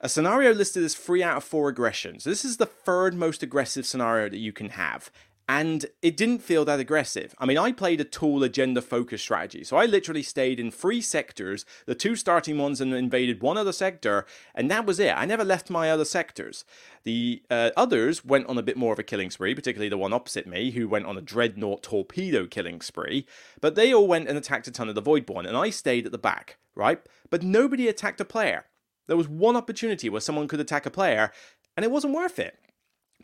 [0.00, 2.24] a scenario listed as three out of four aggressions.
[2.24, 5.10] This is the third most aggressive scenario that you can have
[5.48, 7.34] and it didn't feel that aggressive.
[7.38, 11.02] I mean, I played a tool agenda focused strategy, so I literally stayed in three
[11.02, 15.14] sectors, the two starting ones, and invaded one other sector, and that was it.
[15.14, 16.64] I never left my other sectors.
[17.02, 20.14] The uh, others went on a bit more of a killing spree, particularly the one
[20.14, 23.26] opposite me, who went on a dreadnought torpedo killing spree,
[23.60, 26.12] but they all went and attacked a ton of the Voidborn, and I stayed at
[26.12, 27.00] the back, right?
[27.28, 28.64] But nobody attacked a player.
[29.06, 31.30] There was one opportunity where someone could attack a player,
[31.76, 32.58] and it wasn't worth it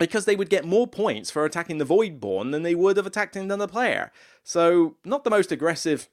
[0.01, 3.35] because they would get more points for attacking the Voidborn than they would have attacked
[3.35, 4.11] another player.
[4.43, 6.09] So, not the most aggressive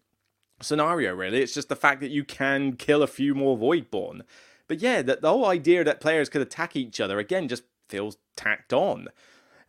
[0.60, 1.40] scenario, really.
[1.40, 4.20] It's just the fact that you can kill a few more Voidborn.
[4.66, 8.18] But yeah, the, the whole idea that players could attack each other, again, just feels
[8.36, 9.08] tacked on.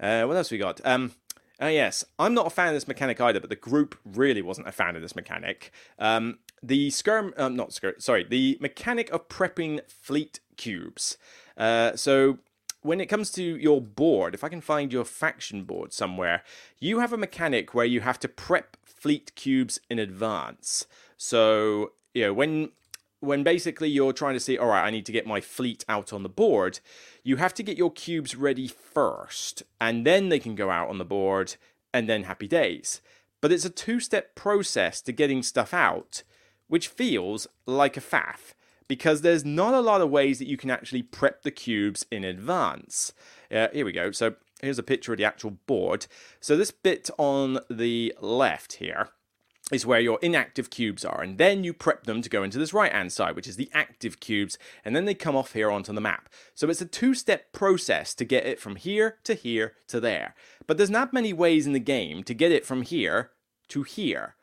[0.02, 0.82] Uh, what else we got?
[0.84, 1.14] Um,
[1.62, 4.68] uh, yes, I'm not a fan of this mechanic either, but the group really wasn't
[4.68, 5.72] a fan of this mechanic.
[5.98, 11.18] Um, the skirm, um, not skirm, sorry, the mechanic of prepping fleet cubes.
[11.56, 12.40] Uh, so
[12.82, 16.44] when it comes to your board, if I can find your faction board somewhere,
[16.80, 20.86] you have a mechanic where you have to prep fleet cubes in advance.
[21.18, 22.72] So, you know, when
[23.22, 26.14] when basically you're trying to say, all right, I need to get my fleet out
[26.14, 26.80] on the board,
[27.22, 31.00] you have to get your cubes ready first, and then they can go out on
[31.00, 31.56] the board,
[31.94, 33.02] and then happy days.
[33.42, 36.24] But it's a two step process to getting stuff out,
[36.68, 38.54] which feels like a faff
[38.90, 42.26] because there's not a lot of ways that you can actually prep the cubes in
[42.26, 43.14] advance.
[43.50, 44.12] Uh, here we go.
[44.12, 46.08] So here's a picture of the actual board.
[46.42, 49.10] So this bit on the left here
[49.72, 52.74] is where your inactive cubes are, and then you prep them to go into this
[52.74, 55.94] right hand side, which is the active cubes, and then they come off here onto
[55.94, 56.28] the map.
[56.56, 60.34] So it's a two step process to get it from here to here to there.
[60.66, 63.30] But there's not many ways in the game to get it from here
[63.68, 64.36] to here.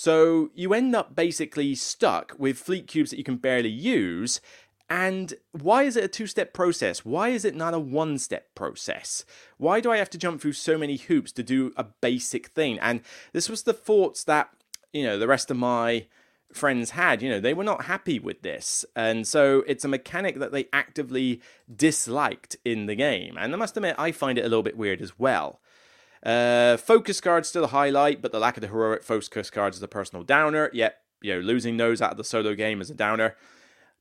[0.00, 4.40] So you end up basically stuck with fleet cubes that you can barely use.
[4.88, 7.04] And why is it a two step process?
[7.04, 9.26] Why is it not a one step process?
[9.58, 12.78] Why do I have to jump through so many hoops to do a basic thing?
[12.78, 13.02] And
[13.34, 14.48] this was the thoughts that,
[14.90, 16.06] you know, the rest of my
[16.50, 17.20] friends had.
[17.20, 18.86] You know, they were not happy with this.
[18.96, 21.42] And so it's a mechanic that they actively
[21.76, 23.36] disliked in the game.
[23.38, 25.60] And I must admit, I find it a little bit weird as well.
[26.22, 29.82] Uh, focus cards still a highlight, but the lack of the heroic focus cards is
[29.82, 30.70] a personal downer.
[30.72, 33.36] Yet, you know, losing those out of the solo game is a downer.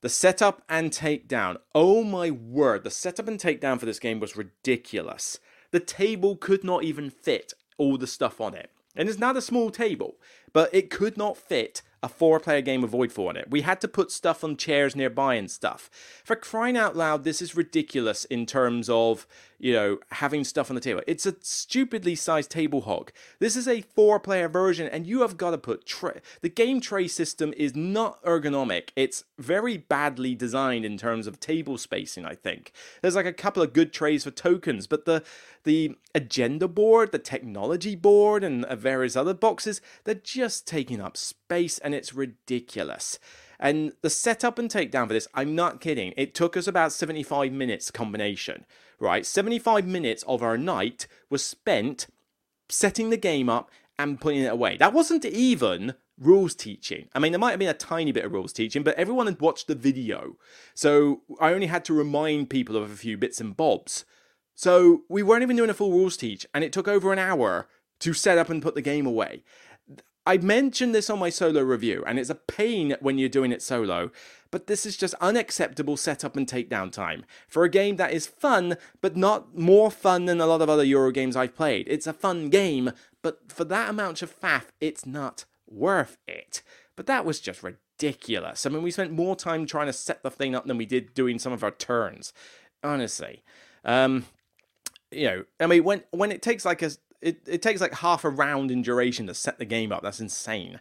[0.01, 1.57] The setup and takedown.
[1.75, 5.39] Oh my word, the setup and takedown for this game was ridiculous.
[5.71, 8.71] The table could not even fit all the stuff on it.
[8.95, 10.15] And it's not a small table,
[10.51, 13.49] but it could not fit a four player game of Voidfall on it.
[13.49, 15.89] We had to put stuff on chairs nearby and stuff.
[16.23, 20.75] For crying out loud, this is ridiculous in terms of, you know, having stuff on
[20.75, 21.01] the table.
[21.07, 23.11] It's a stupidly sized table hog.
[23.39, 26.21] This is a four player version, and you have got to put tray.
[26.41, 28.89] The game tray system is not ergonomic.
[28.95, 32.71] It's very badly designed in terms of table spacing, I think.
[33.01, 35.23] There's like a couple of good trays for tokens, but the
[35.63, 41.17] the agenda board, the technology board, and uh, various other boxes, they're just taking up
[41.17, 43.19] space and it's ridiculous.
[43.59, 47.51] And the setup and takedown for this, I'm not kidding, it took us about 75
[47.51, 48.65] minutes combination,
[48.99, 49.25] right?
[49.25, 52.07] 75 minutes of our night was spent
[52.69, 54.77] setting the game up and putting it away.
[54.77, 57.07] That wasn't even rules teaching.
[57.13, 59.41] I mean, there might have been a tiny bit of rules teaching, but everyone had
[59.41, 60.37] watched the video.
[60.73, 64.05] So I only had to remind people of a few bits and bobs.
[64.59, 67.69] So we weren't even doing a full rules teach, and it took over an hour
[68.01, 69.45] to set up and put the game away.
[70.27, 73.61] I mentioned this on my solo review, and it's a pain when you're doing it
[73.61, 74.11] solo,
[74.51, 78.75] but this is just unacceptable setup and takedown time for a game that is fun,
[78.99, 81.87] but not more fun than a lot of other Euro games I've played.
[81.87, 82.91] It's a fun game,
[83.21, 86.63] but for that amount of faff, it's not worth it.
[86.97, 88.65] But that was just ridiculous.
[88.65, 91.13] I mean, we spent more time trying to set the thing up than we did
[91.13, 92.33] doing some of our turns.
[92.83, 93.41] Honestly.
[93.85, 94.25] Um,
[95.11, 96.91] you know, I mean, when when it takes like a
[97.21, 100.03] it, it takes like half a round in duration to set the game up.
[100.03, 100.79] That's insane.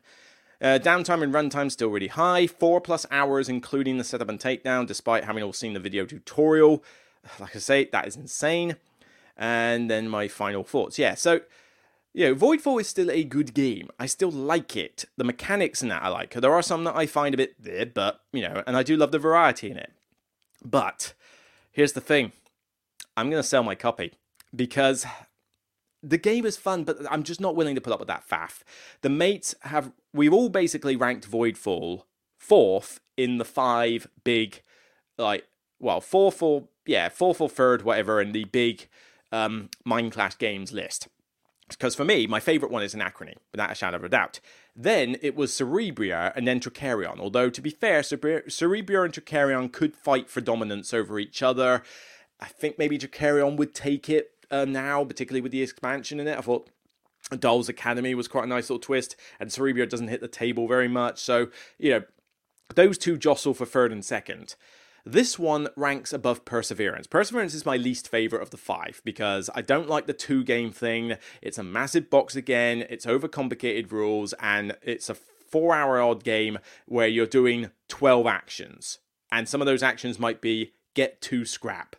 [0.61, 4.87] Uh, downtime and runtime still really high, four plus hours including the setup and takedown,
[4.87, 6.83] despite having all seen the video tutorial.
[7.41, 8.77] Like I say, that is insane.
[9.37, 10.99] And then my final thoughts.
[10.99, 11.41] Yeah, so
[12.15, 13.91] you know, Voidfall is still a good game.
[13.99, 15.05] I still like it.
[15.17, 16.33] The mechanics in that I like.
[16.33, 18.97] There are some that I find a bit there, but you know, and I do
[18.97, 19.93] love the variety in it.
[20.65, 21.13] But
[21.71, 22.33] here's the thing.
[23.19, 24.13] I'm gonna sell my copy
[24.55, 25.05] because
[26.03, 28.63] the game is fun, but I'm just not willing to put up with that faff.
[29.01, 32.03] The mates have we've all basically ranked Voidfall
[32.39, 34.63] fourth in the five big
[35.17, 35.49] like
[35.81, 38.89] well fourth or yeah fourth or third whatever in the big
[39.33, 41.09] um, Mindclash games list.
[41.69, 44.41] Because for me, my favourite one is Anachrony, without a shadow of a doubt.
[44.75, 47.19] Then it was Cerebria and then Trickerion.
[47.19, 51.83] Although, to be fair, Cerebria and Trickerion could fight for dominance over each other.
[52.41, 56.39] I think maybe Trickerion would take it uh, now, particularly with the expansion in it.
[56.39, 56.71] I thought
[57.39, 60.89] Doll's Academy was quite a nice little twist, and Cerebria doesn't hit the table very
[60.89, 61.21] much.
[61.21, 61.49] So,
[61.79, 62.03] you know,
[62.75, 64.55] those two jostle for third and second.
[65.05, 67.07] This one ranks above Perseverance.
[67.07, 70.71] Perseverance is my least favorite of the five because I don't like the two game
[70.71, 71.17] thing.
[71.41, 76.59] It's a massive box again, it's overcomplicated rules, and it's a four hour odd game
[76.87, 78.99] where you're doing 12 actions.
[79.33, 81.97] And some of those actions might be get to scrap,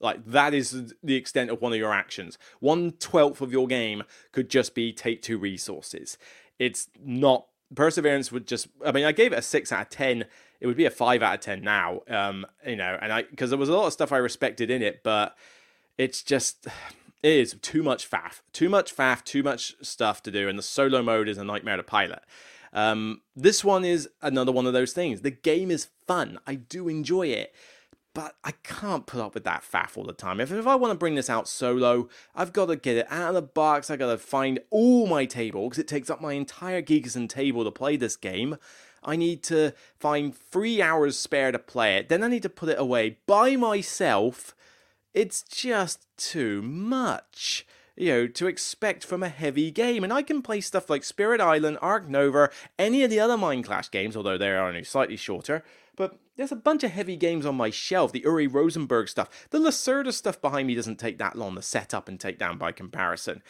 [0.00, 2.38] like that is the extent of one of your actions.
[2.58, 6.18] One twelfth of your game could just be take two resources.
[6.58, 8.68] It's not perseverance would just.
[8.84, 10.24] I mean, I gave it a six out of ten.
[10.60, 12.00] It would be a five out of ten now.
[12.08, 14.82] Um, you know, and I because there was a lot of stuff I respected in
[14.82, 15.36] it, but
[15.98, 16.66] it's just
[17.22, 20.62] it is too much faff, too much faff, too much stuff to do, and the
[20.62, 22.22] solo mode is a nightmare to pilot.
[22.72, 25.22] Um, this one is another one of those things.
[25.22, 26.38] The game is fun.
[26.46, 27.52] I do enjoy it
[28.14, 30.40] but I can't put up with that faff all the time.
[30.40, 33.28] If, if I want to bring this out solo, I've got to get it out
[33.28, 33.90] of the box.
[33.90, 37.64] I've got to find all my table because it takes up my entire Geekerson table
[37.64, 38.56] to play this game.
[39.02, 42.08] I need to find three hours spare to play it.
[42.08, 44.54] Then I need to put it away by myself.
[45.14, 47.66] It's just too much
[48.00, 50.02] you know, to expect from a heavy game.
[50.02, 53.90] And I can play stuff like Spirit Island, Ark Nova, any of the other Mindclash
[53.90, 55.62] games, although they are only slightly shorter.
[56.40, 58.12] There's a bunch of heavy games on my shelf.
[58.12, 59.46] The Uwe Rosenberg stuff.
[59.50, 62.56] The Lacerda stuff behind me doesn't take that long to set up and take down
[62.56, 63.42] by comparison.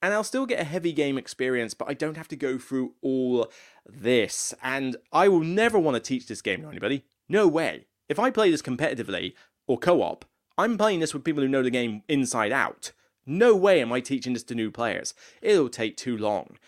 [0.00, 2.94] And I'll still get a heavy game experience, but I don't have to go through
[3.02, 3.50] all
[3.84, 4.54] this.
[4.62, 7.04] And I will never want to teach this game to anybody.
[7.28, 7.86] No way.
[8.08, 9.32] If I play this competitively
[9.66, 10.24] or co op,
[10.56, 12.92] I'm playing this with people who know the game inside out.
[13.26, 15.14] No way am I teaching this to new players.
[15.42, 16.58] It'll take too long.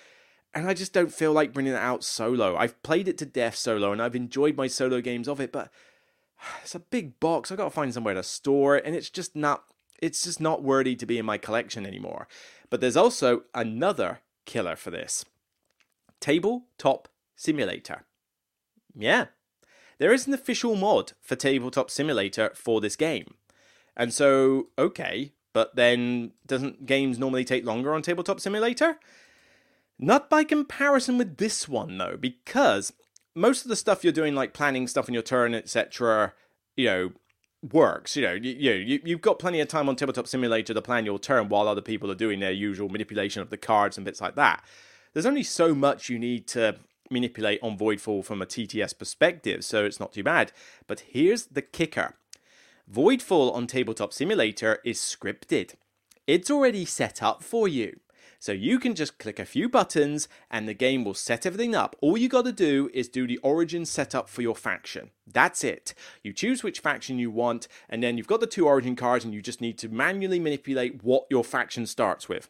[0.55, 2.57] And I just don't feel like bringing it out solo.
[2.57, 5.71] I've played it to death solo, and I've enjoyed my solo games of it, but
[6.63, 7.51] it's a big box.
[7.51, 9.65] I got to find somewhere to store it, and it's just not.
[10.01, 12.29] It's just not worthy to be in my collection anymore.
[12.71, 15.25] But there's also another killer for this
[16.21, 18.05] Tabletop Simulator.
[18.95, 19.27] Yeah,
[19.99, 23.35] there is an official mod for Tabletop Simulator for this game.
[23.97, 28.99] And so, okay, but then doesn't games normally take longer on Tabletop Simulator?
[29.99, 32.93] Not by comparison with this one though, because
[33.35, 36.35] most of the stuff you're doing, like planning stuff in your turn, etc.,
[36.77, 37.13] you know,
[37.73, 38.17] works.
[38.17, 41.19] You know, you, you you've got plenty of time on Tabletop Simulator to plan your
[41.19, 44.37] turn while other people are doing their usual manipulation of the cards and bits like
[44.37, 44.65] that.
[45.13, 46.77] There's only so much you need to
[47.11, 50.53] manipulate on Voidfall from a TTS perspective, so it's not too bad.
[50.87, 52.15] But here's the kicker
[52.93, 55.75] Voidfall on Tabletop Simulator is scripted,
[56.27, 58.01] it's already set up for you.
[58.41, 61.97] So you can just click a few buttons and the game will set everything up.
[62.01, 65.11] All you got to do is do the origin setup for your faction.
[65.26, 65.93] That's it.
[66.22, 69.34] You choose which faction you want, and then you've got the two origin cards, and
[69.34, 72.49] you just need to manually manipulate what your faction starts with.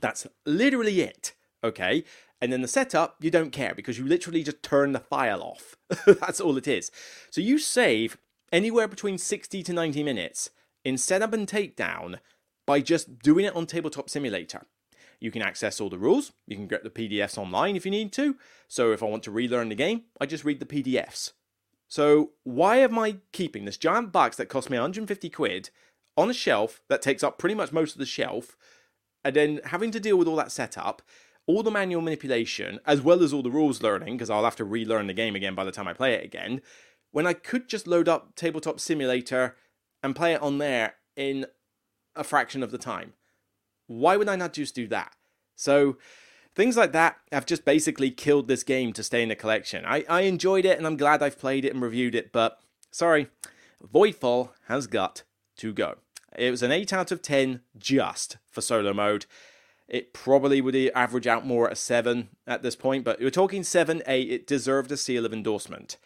[0.00, 1.34] That's literally it.
[1.62, 2.04] Okay.
[2.40, 5.76] And then the setup, you don't care because you literally just turn the file off.
[6.06, 6.90] That's all it is.
[7.30, 8.16] So you save
[8.50, 10.48] anywhere between 60 to 90 minutes
[10.82, 12.18] in setup and takedown
[12.66, 14.62] by just doing it on Tabletop Simulator.
[15.20, 18.12] You can access all the rules, you can get the PDFs online if you need
[18.14, 18.36] to.
[18.68, 21.32] So if I want to relearn the game, I just read the PDFs.
[21.88, 25.70] So why am I keeping this giant box that cost me 150 quid
[26.16, 28.56] on a shelf that takes up pretty much most of the shelf,
[29.24, 31.02] and then having to deal with all that setup?
[31.46, 34.64] all the manual manipulation, as well as all the rules learning, because I'll have to
[34.64, 36.60] relearn the game again by the time I play it again,
[37.10, 39.56] when I could just load up Tabletop Simulator
[40.02, 41.46] and play it on there in
[42.14, 43.14] a fraction of the time.
[43.90, 45.14] Why would I not just do that?
[45.56, 45.98] So,
[46.54, 49.84] things like that have just basically killed this game to stay in the collection.
[49.84, 52.60] I, I enjoyed it and I'm glad I've played it and reviewed it, but
[52.90, 53.28] sorry,
[53.82, 55.24] Voidfall has got
[55.56, 55.96] to go.
[56.38, 59.26] It was an 8 out of 10 just for solo mode
[59.90, 63.64] it probably would average out more at a 7 at this point, but we're talking
[63.64, 65.98] 7, 8, it deserved a seal of endorsement.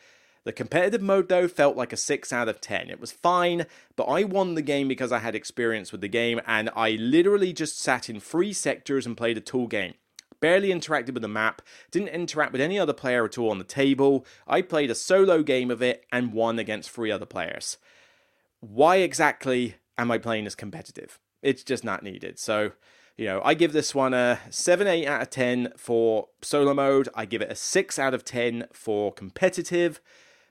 [0.44, 2.90] The competitive mode, though, felt like a 6 out of 10.
[2.90, 3.66] It was fine,
[3.96, 7.52] but I won the game because I had experience with the game, and I literally
[7.54, 9.94] just sat in three sectors and played a tool game.
[10.40, 13.64] Barely interacted with the map, didn't interact with any other player at all on the
[13.64, 14.26] table.
[14.46, 17.78] I played a solo game of it and won against three other players.
[18.60, 21.18] Why exactly am I playing as competitive?
[21.42, 22.38] It's just not needed.
[22.38, 22.72] So,
[23.16, 27.08] you know, I give this one a 7 8 out of 10 for solo mode.
[27.14, 30.00] I give it a 6 out of 10 for competitive,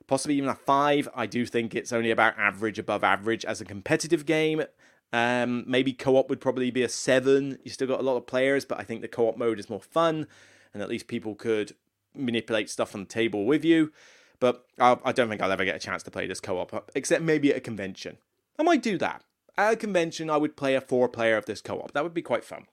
[0.08, 1.10] possibly even a 5.
[1.16, 4.64] I do think it's only about average, above average as a competitive game.
[5.12, 7.60] Um, maybe co op would probably be a 7.
[7.64, 9.70] You still got a lot of players, but I think the co op mode is
[9.70, 10.28] more fun,
[10.74, 11.76] and at least people could
[12.16, 13.92] manipulate stuff on the table with you.
[14.40, 16.92] But I, I don't think I'll ever get a chance to play this co op,
[16.96, 18.18] except maybe at a convention.
[18.60, 19.24] I might do that
[19.58, 21.92] at a convention, I would play a four player of this co op.
[21.94, 22.66] That would be quite fun.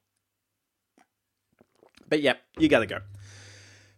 [2.09, 3.01] But yeah, you gotta go.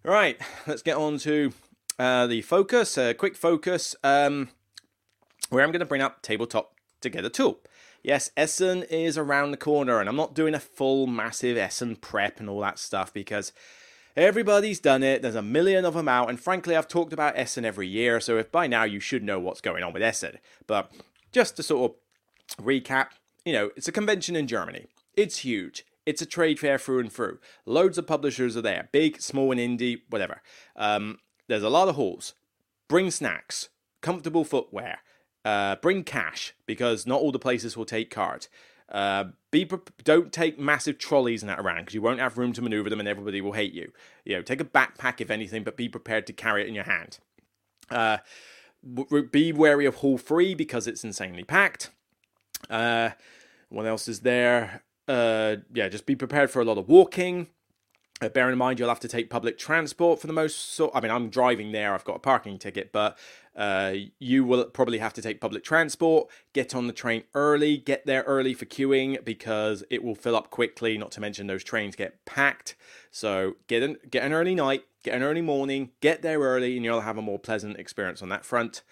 [0.05, 1.53] All right, let's get on to
[1.99, 4.49] uh, the focus, a quick focus, um,
[5.51, 7.61] where I'm going to bring up Tabletop Together Tool.
[8.03, 12.41] Yes, Essen is around the corner, and I'm not doing a full massive Essen prep
[12.41, 13.53] and all that stuff because
[14.17, 15.23] everybody's done it.
[15.23, 18.39] There's a million of them out, and frankly, I've talked about Essen every year, so
[18.39, 20.39] if by now you should know what's going on with Essen.
[20.67, 20.91] But
[21.31, 23.09] just to sort of recap,
[23.45, 24.87] you know, it's a convention in Germany.
[25.15, 25.85] It's huge.
[26.05, 27.39] It's a trade fair through and through.
[27.65, 30.43] Loads of publishers are there, big, small, and indie, whatever.
[30.75, 31.19] Um,
[31.49, 32.35] there's a lot of halls.
[32.89, 33.69] Bring snacks,
[34.01, 34.99] comfortable footwear,
[35.45, 38.49] uh, bring cash because not all the places will take cards.
[38.91, 42.53] Uh, be pre- don't take massive trolleys and that around because you won't have room
[42.53, 43.91] to maneuver them and everybody will hate you.
[44.25, 46.85] You know, take a backpack if anything, but be prepared to carry it in your
[46.85, 47.19] hand.
[47.91, 48.19] Uh,
[49.31, 51.91] be wary of Hall 3 because it's insanely packed.
[52.69, 53.11] Uh,
[53.71, 54.83] what else is there?
[55.09, 57.49] Uh, yeah, just be prepared for a lot of walking.
[58.29, 60.75] Bear in mind, you'll have to take public transport for the most.
[60.75, 61.95] So, I mean, I'm driving there.
[61.95, 63.19] I've got a parking ticket, but
[63.57, 66.29] uh, you will probably have to take public transport.
[66.53, 67.77] Get on the train early.
[67.77, 70.97] Get there early for queuing because it will fill up quickly.
[70.97, 72.77] Not to mention those trains get packed.
[73.11, 74.85] So get an get an early night.
[75.03, 75.91] Get an early morning.
[76.01, 78.83] Get there early, and you'll have a more pleasant experience on that front.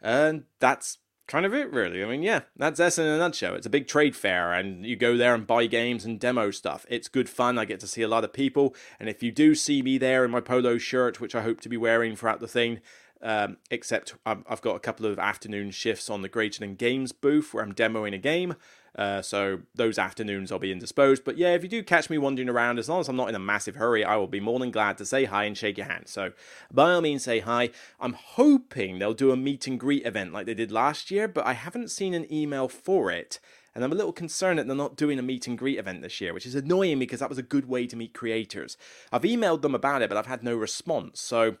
[0.00, 0.98] And that's
[1.32, 2.04] kind of it, really.
[2.04, 3.54] I mean, yeah, that's Essen in a nutshell.
[3.54, 6.84] It's a big trade fair, and you go there and buy games and demo stuff.
[6.90, 7.58] It's good fun.
[7.58, 10.26] I get to see a lot of people, and if you do see me there
[10.26, 12.80] in my polo shirt, which I hope to be wearing throughout the thing,
[13.22, 17.64] um, except I've got a couple of afternoon shifts on the Great Games booth where
[17.64, 18.54] I'm demoing a game.
[18.94, 21.24] Uh, so those afternoons I'll be indisposed.
[21.24, 23.34] But yeah, if you do catch me wandering around, as long as I'm not in
[23.34, 25.86] a massive hurry, I will be more than glad to say hi and shake your
[25.86, 26.08] hand.
[26.08, 26.32] So
[26.70, 27.70] by all means, say hi.
[28.00, 31.46] I'm hoping they'll do a meet and greet event like they did last year, but
[31.46, 33.40] I haven't seen an email for it.
[33.74, 36.20] And I'm a little concerned that they're not doing a meet and greet event this
[36.20, 38.76] year, which is annoying because that was a good way to meet creators.
[39.10, 41.20] I've emailed them about it, but I've had no response.
[41.20, 41.56] So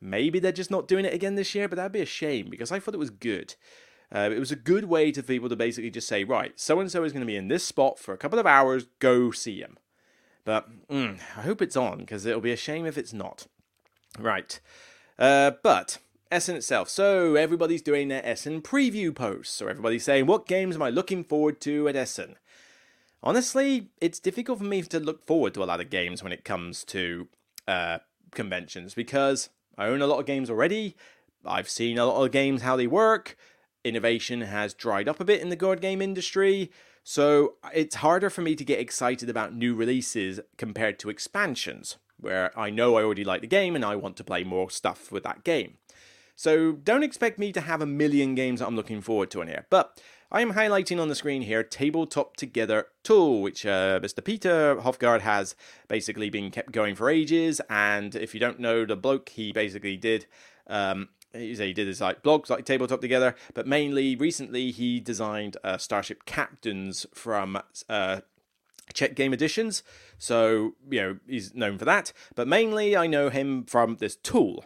[0.00, 2.72] maybe they're just not doing it again this year, but that'd be a shame because
[2.72, 3.54] I thought it was good.
[4.14, 6.90] Uh, it was a good way to people to basically just say, right, so and
[6.90, 9.60] so is going to be in this spot for a couple of hours, go see
[9.60, 9.78] him.
[10.44, 13.46] But mm, I hope it's on because it'll be a shame if it's not.
[14.18, 14.60] Right.
[15.18, 15.98] Uh, but
[16.30, 16.88] Essen itself.
[16.88, 19.54] So everybody's doing their Essen preview posts.
[19.54, 22.36] So everybody's saying, what games am I looking forward to at Essen?
[23.22, 26.44] Honestly, it's difficult for me to look forward to a lot of games when it
[26.44, 27.28] comes to
[27.68, 27.98] uh,
[28.32, 29.48] conventions because
[29.78, 30.96] I own a lot of games already.
[31.44, 33.36] I've seen a lot of games how they work
[33.84, 36.70] innovation has dried up a bit in the board game industry.
[37.04, 42.56] So it's harder for me to get excited about new releases compared to expansions, where
[42.58, 45.24] I know I already like the game and I want to play more stuff with
[45.24, 45.78] that game.
[46.36, 49.48] So don't expect me to have a million games that I'm looking forward to in
[49.48, 49.66] here.
[49.68, 54.24] But I am highlighting on the screen here Tabletop Together Tool, which uh, Mr.
[54.24, 55.54] Peter Hayward has
[55.88, 57.60] basically been kept going for ages.
[57.68, 60.26] And if you don't know the bloke, he basically did
[60.68, 65.78] um, he did his like blogs like tabletop together but mainly recently he designed uh,
[65.78, 67.58] starship captains from
[67.88, 68.20] uh,
[68.92, 69.82] Czech game editions.
[70.18, 72.12] So you know he's known for that.
[72.34, 74.64] But mainly i know him from this tool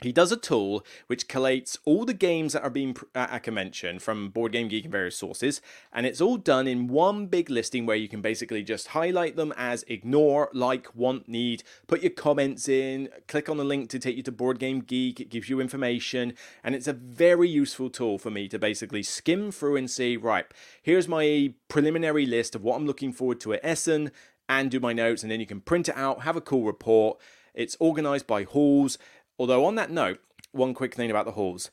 [0.00, 4.30] he does a tool which collates all the games that are being a convention from
[4.30, 5.60] Board Game Geek and various sources,
[5.92, 9.52] and it's all done in one big listing where you can basically just highlight them
[9.56, 14.16] as ignore, like, want, need, put your comments in, click on the link to take
[14.16, 18.18] you to Board Game Geek, it gives you information, and it's a very useful tool
[18.18, 20.46] for me to basically skim through and see, right,
[20.82, 24.10] here's my preliminary list of what I'm looking forward to at Essen,
[24.48, 27.18] and do my notes, and then you can print it out, have a cool report.
[27.54, 28.96] It's organized by halls
[29.38, 30.20] Although, on that note,
[30.52, 31.70] one quick thing about the halls.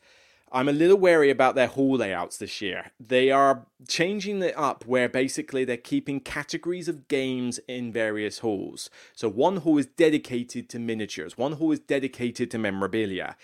[0.51, 2.91] I'm a little wary about their hall layouts this year.
[2.99, 8.89] They are changing it up where basically they're keeping categories of games in various halls.
[9.13, 13.36] So one hall is dedicated to miniatures, one hall is dedicated to memorabilia.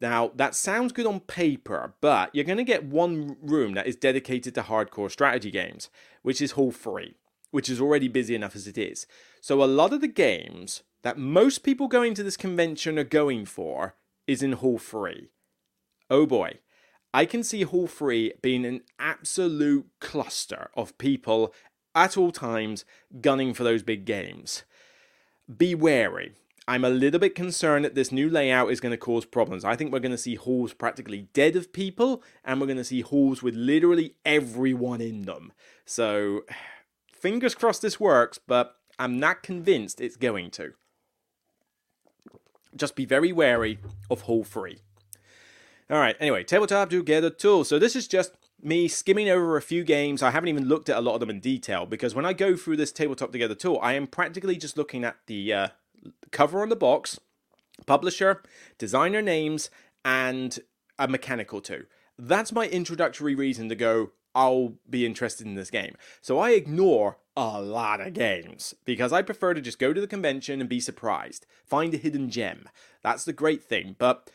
[0.00, 3.96] Now, that sounds good on paper, but you're going to get one room that is
[3.96, 5.88] dedicated to hardcore strategy games,
[6.22, 7.14] which is Hall 3,
[7.52, 9.06] which is already busy enough as it is.
[9.40, 13.44] So a lot of the games that most people going to this convention are going
[13.44, 13.94] for
[14.26, 15.28] is in Hall 3.
[16.10, 16.58] Oh boy,
[17.12, 21.54] I can see Hall 3 being an absolute cluster of people
[21.94, 22.86] at all times
[23.20, 24.64] gunning for those big games.
[25.54, 26.32] Be wary.
[26.66, 29.62] I'm a little bit concerned that this new layout is going to cause problems.
[29.62, 32.84] I think we're going to see halls practically dead of people, and we're going to
[32.84, 35.52] see halls with literally everyone in them.
[35.84, 36.44] So,
[37.12, 40.72] fingers crossed this works, but I'm not convinced it's going to
[42.76, 43.78] just be very wary
[44.10, 44.78] of Hall 3.
[45.90, 47.64] Alright, anyway, Tabletop Together Tool.
[47.64, 50.22] So this is just me skimming over a few games.
[50.22, 52.56] I haven't even looked at a lot of them in detail because when I go
[52.56, 55.68] through this Tabletop Together Tool, I am practically just looking at the uh,
[56.30, 57.20] cover on the box,
[57.86, 58.42] publisher,
[58.78, 59.68] designer names,
[60.04, 60.58] and
[60.98, 61.84] a mechanical too.
[62.18, 65.96] That's my introductory reason to go, I'll be interested in this game.
[66.20, 70.06] So I ignore a lot of games because I prefer to just go to the
[70.06, 72.68] convention and be surprised, find a hidden gem.
[73.02, 73.96] That's the great thing.
[73.98, 74.30] But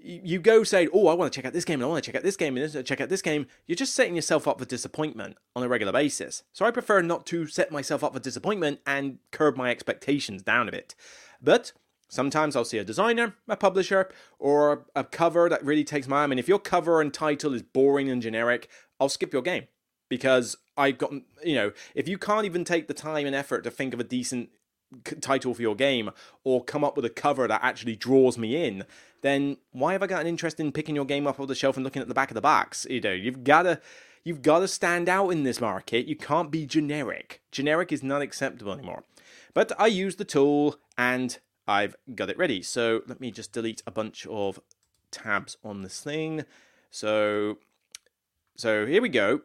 [0.00, 2.08] you go say, "Oh, I want to check out this game, and I want to
[2.08, 4.14] check out this game, and I want to check out this game." You're just setting
[4.14, 6.42] yourself up for disappointment on a regular basis.
[6.52, 10.68] So I prefer not to set myself up for disappointment and curb my expectations down
[10.68, 10.94] a bit.
[11.40, 11.72] But
[12.14, 16.24] Sometimes I'll see a designer, a publisher, or a cover that really takes my eye.
[16.24, 18.68] I mean, if your cover and title is boring and generic,
[19.00, 19.64] I'll skip your game
[20.08, 23.70] because I've got you know if you can't even take the time and effort to
[23.70, 24.50] think of a decent
[25.20, 26.10] title for your game
[26.44, 28.84] or come up with a cover that actually draws me in,
[29.22, 31.76] then why have I got an interest in picking your game up off the shelf
[31.76, 32.86] and looking at the back of the box?
[32.88, 33.80] You know, you've got to
[34.24, 36.06] you've got to stand out in this market.
[36.06, 37.42] You can't be generic.
[37.50, 39.04] Generic is not acceptable anymore.
[39.52, 42.62] But I use the tool and I've got it ready.
[42.62, 44.60] So let me just delete a bunch of
[45.10, 46.44] tabs on this thing.
[46.90, 47.58] So
[48.56, 49.40] so here we go.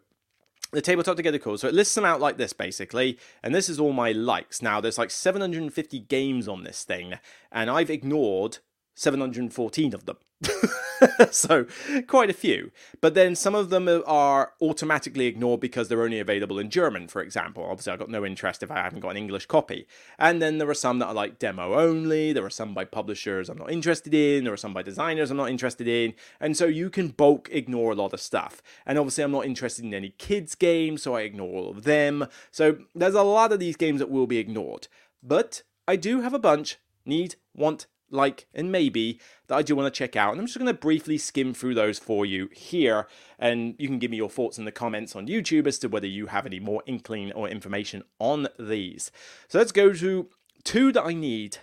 [0.72, 1.58] The tabletop together tool.
[1.58, 4.62] So it lists them out like this basically, and this is all my likes.
[4.62, 7.16] Now there's like 750 games on this thing,
[7.52, 8.60] and I've ignored
[9.00, 10.18] 714 of them.
[11.32, 11.66] so,
[12.08, 12.72] quite a few.
[13.00, 17.22] But then some of them are automatically ignored because they're only available in German, for
[17.22, 17.64] example.
[17.64, 19.88] Obviously, I've got no interest if I haven't got an English copy.
[20.18, 22.34] And then there are some that are like demo only.
[22.34, 24.44] There are some by publishers I'm not interested in.
[24.44, 26.14] There are some by designers I'm not interested in.
[26.42, 28.62] And so you can bulk ignore a lot of stuff.
[28.86, 32.28] And obviously, I'm not interested in any kids' games, so I ignore all of them.
[32.52, 34.90] So, there's a lot of these games that will be ignored.
[35.24, 39.94] But I do have a bunch need, want, like, and maybe that I do want
[39.94, 40.32] to check out.
[40.32, 43.08] And I'm just going to briefly skim through those for you here.
[43.38, 46.08] And you can give me your thoughts in the comments on YouTube as to whether
[46.08, 49.12] you have any more inkling or information on these.
[49.48, 50.30] So let's go to
[50.64, 51.58] two that I need.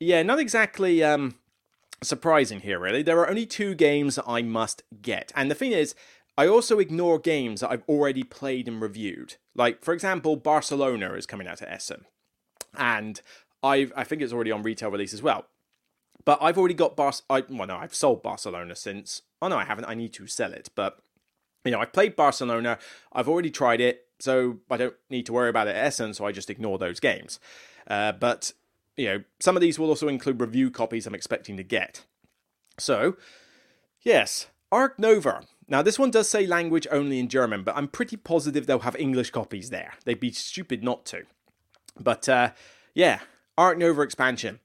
[0.00, 1.36] Yeah, not exactly um,
[2.02, 3.02] surprising here, really.
[3.02, 5.32] There are only two games that I must get.
[5.36, 5.94] And the thing is,
[6.36, 9.36] I also ignore games that I've already played and reviewed.
[9.54, 12.06] Like, for example, Barcelona is coming out to Essen.
[12.76, 13.20] And
[13.62, 15.46] I I think it's already on retail release as well.
[16.24, 17.12] But I've already got Bar.
[17.28, 19.22] I, well, no, I've sold Barcelona since.
[19.40, 19.86] Oh no, I haven't.
[19.86, 20.70] I need to sell it.
[20.74, 20.98] But
[21.64, 22.78] you know, I've played Barcelona.
[23.12, 26.14] I've already tried it, so I don't need to worry about it Essen.
[26.14, 27.40] So I just ignore those games.
[27.86, 28.52] Uh, but
[28.96, 32.04] you know, some of these will also include review copies I'm expecting to get.
[32.78, 33.16] So,
[34.02, 35.42] yes, Ark Nova.
[35.68, 38.96] Now, this one does say language only in German, but I'm pretty positive they'll have
[38.96, 39.94] English copies there.
[40.04, 41.22] They'd be stupid not to.
[41.98, 42.50] But uh,
[42.94, 43.20] yeah,
[43.56, 44.60] Ark Nova expansion.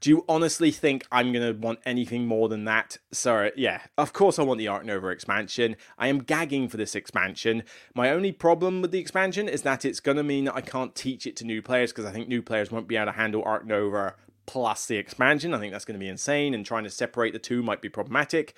[0.00, 2.98] Do you honestly think I'm going to want anything more than that?
[3.10, 5.76] Sorry, yeah, of course I want the Ark Nova expansion.
[5.98, 7.64] I am gagging for this expansion.
[7.94, 10.94] My only problem with the expansion is that it's going to mean that I can't
[10.94, 13.42] teach it to new players because I think new players won't be able to handle
[13.44, 14.14] Ark Nova
[14.46, 15.52] plus the expansion.
[15.52, 17.88] I think that's going to be insane, and trying to separate the two might be
[17.88, 18.54] problematic.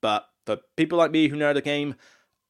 [0.00, 1.96] But for people like me who know the game,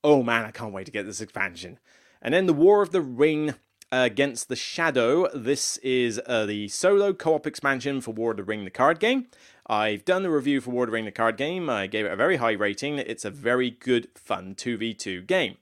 [0.04, 1.78] oh man, I can't wait to get this expansion.
[2.22, 3.54] And then the War of the Ring
[3.92, 5.28] Against the Shadow.
[5.32, 8.98] This is uh, the solo co op expansion for War of the Ring, the card
[8.98, 9.28] game.
[9.68, 11.70] I've done the review for War of the Ring, the card game.
[11.70, 12.98] I gave it a very high rating.
[12.98, 15.58] It's a very good, fun 2v2 game.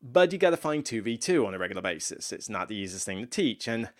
[0.00, 2.30] But you gotta find 2v2 on a regular basis.
[2.30, 3.90] It's not the easiest thing to teach, and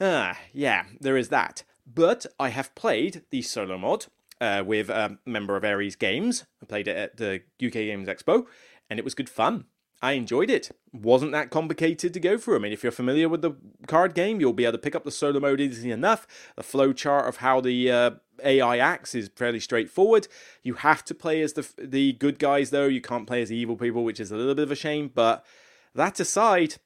[0.00, 1.62] uh, yeah, there is that.
[1.86, 4.06] But I have played the solo mod
[4.40, 6.44] uh, with a member of Ares Games.
[6.60, 8.46] I played it at the UK Games Expo,
[8.90, 9.66] and it was good fun.
[10.02, 10.76] I enjoyed it.
[10.92, 12.56] Wasn't that complicated to go through.
[12.56, 13.52] I mean, if you're familiar with the
[13.86, 16.26] card game, you'll be able to pick up the solo mode easily enough.
[16.56, 18.10] The flow chart of how the uh,
[18.42, 20.26] AI acts is fairly straightforward.
[20.64, 22.86] You have to play as the the good guys though.
[22.86, 25.08] You can't play as evil people, which is a little bit of a shame.
[25.14, 25.46] But
[25.94, 26.76] that aside,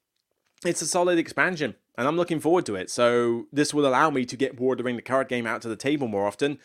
[0.64, 2.91] it's a solid expansion, and I'm looking forward to it.
[2.91, 5.62] So this will allow me to get War of the Ring, the card game, out
[5.62, 6.59] to the table more often.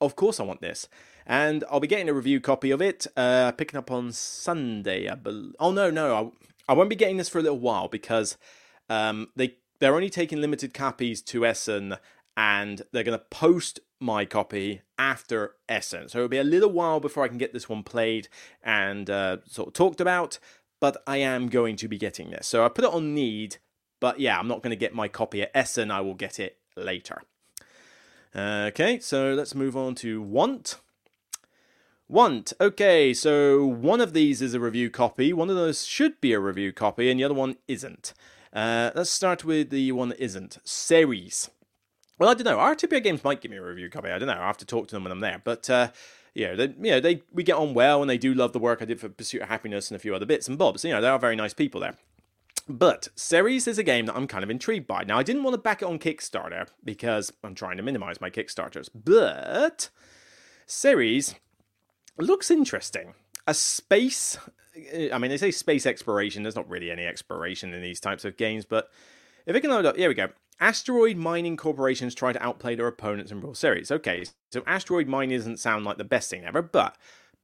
[0.00, 0.88] Of course, I want this
[1.28, 5.08] and I'll be getting a review copy of it, uh, picking up on Sunday.
[5.08, 6.32] I bel- oh no, no,
[6.66, 8.38] I, I won't be getting this for a little while because
[8.88, 11.96] um, they they're only taking limited copies to Essen,
[12.36, 16.08] and they're going to post my copy after Essen.
[16.08, 18.28] So it'll be a little while before I can get this one played
[18.62, 20.38] and uh, sort of talked about.
[20.80, 23.58] But I am going to be getting this, so I put it on need.
[24.00, 25.90] But yeah, I'm not going to get my copy at Essen.
[25.90, 27.22] I will get it later.
[28.34, 30.76] Okay, so let's move on to Want.
[32.10, 32.54] Want.
[32.58, 36.40] Okay, so one of these is a review copy, one of those should be a
[36.40, 38.14] review copy, and the other one isn't.
[38.50, 40.56] Uh, let's start with the one that isn't.
[40.64, 41.50] Ceres.
[42.18, 42.56] Well, I don't know.
[42.56, 44.08] Artipia Games might give me a review copy.
[44.08, 44.40] I don't know.
[44.40, 45.42] I have to talk to them when I'm there.
[45.44, 45.88] But, uh,
[46.32, 48.80] yeah, they, you know, they, we get on well, and they do love the work
[48.80, 50.84] I did for Pursuit of Happiness and a few other bits and bobs.
[50.86, 51.98] You know, they are very nice people there.
[52.66, 55.04] But Ceres is a game that I'm kind of intrigued by.
[55.04, 58.30] Now, I didn't want to back it on Kickstarter because I'm trying to minimize my
[58.30, 58.88] Kickstarters.
[58.94, 59.90] But
[60.66, 61.34] Ceres
[62.24, 63.14] looks interesting.
[63.46, 64.38] A space.
[65.12, 66.42] I mean, they say space exploration.
[66.42, 68.90] There's not really any exploration in these types of games, but
[69.46, 70.28] if it can load up, here we go.
[70.60, 73.90] Asteroid mining corporations try to outplay their opponents in real series.
[73.90, 76.96] Okay, so asteroid mining doesn't sound like the best thing ever, but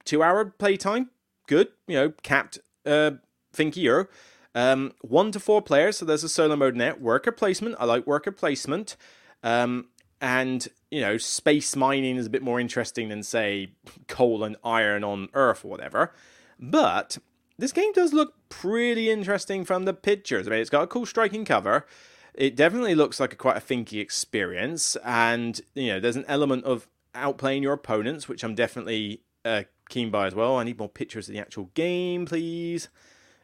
[0.03, 1.09] two hour playtime,
[1.47, 1.69] good.
[1.87, 3.11] You know, capped uh,
[3.57, 4.07] Euro,
[4.53, 7.01] Um, one to four players, so there's a solo mode net.
[7.01, 8.97] Worker placement, I like worker placement.
[9.43, 9.87] Um,
[10.21, 13.67] and you know space mining is a bit more interesting than say
[14.07, 16.13] coal and iron on earth or whatever.
[16.57, 17.17] But
[17.57, 20.47] this game does look pretty interesting from the pictures.
[20.47, 21.85] I mean it's got a cool striking cover.
[22.33, 24.95] It definitely looks like a quite a thinky experience.
[25.03, 30.09] And you know there's an element of outplaying your opponents which i'm definitely uh, keen
[30.11, 30.55] by as well.
[30.55, 32.87] I need more pictures of the actual game please.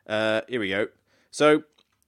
[0.08, 0.88] Uh, here we go.
[1.32, 1.64] So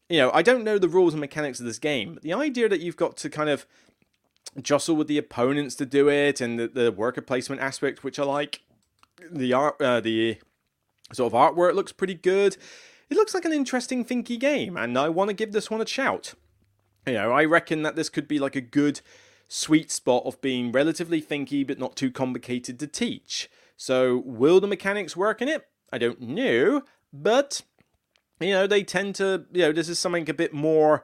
[0.07, 2.69] you know i don't know the rules and mechanics of this game but the idea
[2.69, 3.65] that you've got to kind of
[4.61, 8.23] jostle with the opponents to do it, and the, the worker placement aspect, which I
[8.23, 8.61] like.
[9.31, 10.37] The art, uh, the
[11.11, 12.57] sort of artwork looks pretty good.
[13.09, 15.87] It looks like an interesting, thinky game, and I want to give this one a
[15.87, 16.33] shout.
[17.05, 19.01] You know, I reckon that this could be like a good
[19.47, 23.49] sweet spot of being relatively thinky but not too complicated to teach.
[23.77, 25.67] So, will the mechanics work in it?
[25.91, 27.61] I don't know, but
[28.39, 31.03] you know, they tend to, you know, this is something a bit more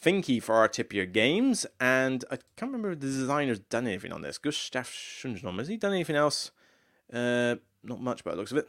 [0.00, 4.22] thinky for our tipier games, and I can't remember if the designer's done anything on
[4.22, 4.38] this.
[4.38, 6.50] Gustav Schundrom, has he done anything else?
[7.12, 8.68] Uh, not much by the looks of it.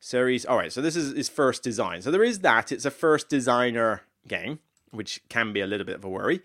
[0.00, 0.46] Ceres.
[0.46, 2.02] Alright, so this is his first design.
[2.02, 2.70] So there is that.
[2.70, 4.60] It's a first designer game,
[4.90, 6.40] which can be a little bit of a worry.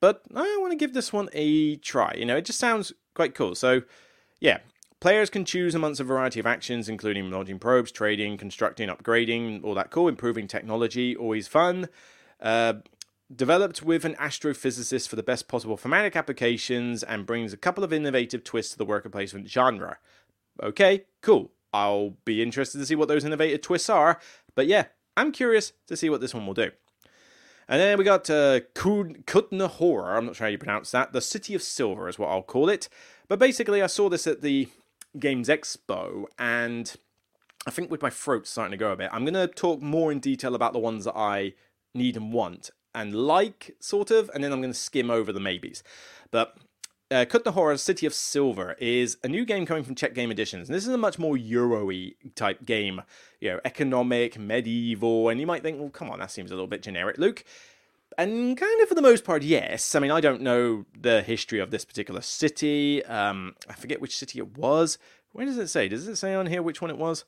[0.00, 2.14] But I want to give this one a try.
[2.16, 3.54] You know, it just sounds quite cool.
[3.54, 3.82] So,
[4.40, 4.58] yeah,
[5.00, 9.74] Players can choose amongst a variety of actions, including launching probes, trading, constructing, upgrading, all
[9.74, 11.88] that cool, improving technology, always fun.
[12.40, 12.74] Uh,
[13.34, 17.92] developed with an astrophysicist for the best possible thematic applications and brings a couple of
[17.92, 19.98] innovative twists to the worker placement genre.
[20.62, 21.50] Okay, cool.
[21.72, 24.18] I'll be interested to see what those innovative twists are,
[24.54, 26.70] but yeah, I'm curious to see what this one will do.
[27.68, 31.12] And then we got uh, Kutná Hora, I'm not sure how you pronounce that.
[31.12, 32.88] The City of Silver is what I'll call it.
[33.28, 34.68] But basically, I saw this at the
[35.18, 36.96] Games Expo, and
[37.66, 40.10] I think with my throat starting to go a bit, I'm going to talk more
[40.10, 41.52] in detail about the ones that I
[41.94, 45.38] need and want and like, sort of, and then I'm going to skim over the
[45.38, 45.84] maybes.
[46.32, 46.58] But
[47.12, 50.68] uh, Kutná Hora City of Silver is a new game coming from Czech Game Editions.
[50.68, 53.02] And this is a much more Euro-y type game,
[53.40, 56.66] you know, economic, medieval, and you might think, well, come on, that seems a little
[56.66, 57.44] bit generic, Luke.
[58.18, 59.94] And kind of for the most part, yes.
[59.94, 63.04] I mean, I don't know the history of this particular city.
[63.04, 64.98] Um, I forget which city it was.
[65.30, 65.86] Where does it say?
[65.86, 67.24] Does it say on here which one it was?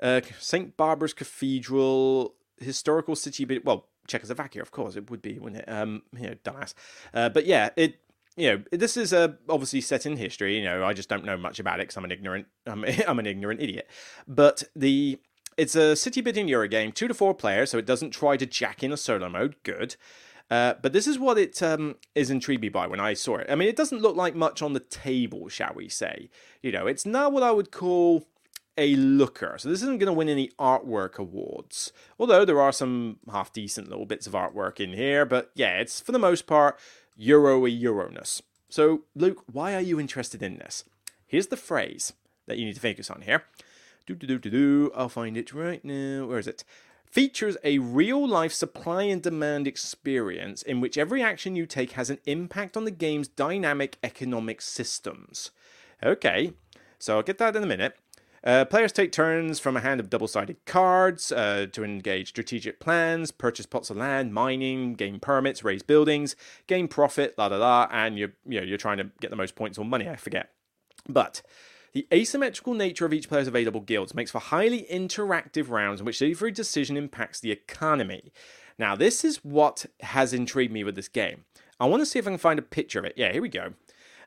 [0.00, 0.78] Uh, St.
[0.78, 5.68] Barbara's Cathedral, historical city, well, Czechoslovakia, of course, it would be, wouldn't it?
[5.68, 6.74] Um, you know, dumbass.
[7.12, 7.98] Uh, but yeah, it
[8.36, 10.58] you know, this is uh, obviously set in history.
[10.58, 13.18] You know, I just don't know much about it because I'm an ignorant, I'm, I'm
[13.18, 13.88] an ignorant idiot.
[14.26, 15.18] But the
[15.56, 18.46] it's a city building Euro game, two to four players, so it doesn't try to
[18.46, 19.56] jack in a solo mode.
[19.62, 19.96] Good.
[20.50, 23.46] Uh, but this is what it um, is intrigued me by when I saw it.
[23.48, 26.28] I mean, it doesn't look like much on the table, shall we say?
[26.60, 28.26] You know, it's not what I would call
[28.76, 29.56] a looker.
[29.58, 31.92] So this isn't going to win any artwork awards.
[32.18, 36.00] Although there are some half decent little bits of artwork in here, but yeah, it's
[36.00, 36.78] for the most part
[37.16, 38.42] Euro-y Euroness.
[38.68, 40.84] So, Luke, why are you interested in this?
[41.26, 42.12] Here's the phrase
[42.46, 43.44] that you need to focus on here.
[44.06, 44.92] Do do do do do.
[44.94, 46.26] I'll find it right now.
[46.26, 46.64] Where is it?
[47.06, 52.10] Features a real life supply and demand experience in which every action you take has
[52.10, 55.52] an impact on the game's dynamic economic systems.
[56.02, 56.54] Okay,
[56.98, 57.96] so I'll get that in a minute.
[58.44, 62.78] Uh, players take turns from a hand of double sided cards uh, to engage strategic
[62.78, 66.36] plans, purchase plots of land, mining, gain permits, raise buildings,
[66.66, 69.54] gain profit, la da da, and you're, you know, you're trying to get the most
[69.54, 70.50] points or money, I forget.
[71.08, 71.40] But
[71.94, 76.20] the asymmetrical nature of each player's available guilds makes for highly interactive rounds in which
[76.20, 78.30] every decision impacts the economy.
[78.78, 81.44] Now, this is what has intrigued me with this game.
[81.80, 83.14] I want to see if I can find a picture of it.
[83.16, 83.72] Yeah, here we go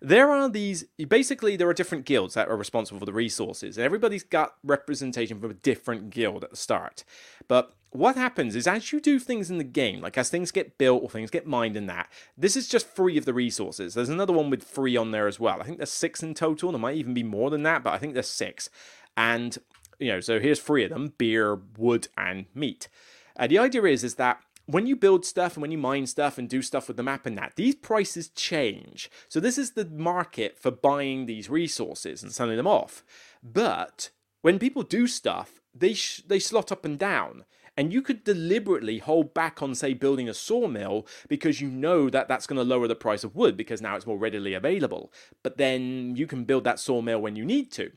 [0.02, 3.86] there are these basically there are different guilds that are responsible for the resources and
[3.86, 7.04] everybody's got representation from a different guild at the start.
[7.48, 10.78] But what happens is as you do things in the game like as things get
[10.78, 13.94] built or things get mined and that this is just three of the resources.
[13.94, 15.62] There's another one with three on there as well.
[15.62, 16.72] I think there's six in total.
[16.72, 18.70] There might even be more than that but i think there's six.
[19.16, 19.58] And
[20.00, 22.88] you know so here's three of them beer wood and meat.
[23.36, 26.38] Uh, the idea is is that when you build stuff and when you mine stuff
[26.38, 29.10] and do stuff with the map and that, these prices change.
[29.30, 33.04] So this is the market for buying these resources and selling them off.
[33.42, 34.12] But
[34.42, 37.46] when people do stuff, they sh- they slot up and down.
[37.80, 42.28] And you could deliberately hold back on, say, building a sawmill because you know that
[42.28, 45.14] that's going to lower the price of wood because now it's more readily available.
[45.44, 47.92] But then you can build that sawmill when you need to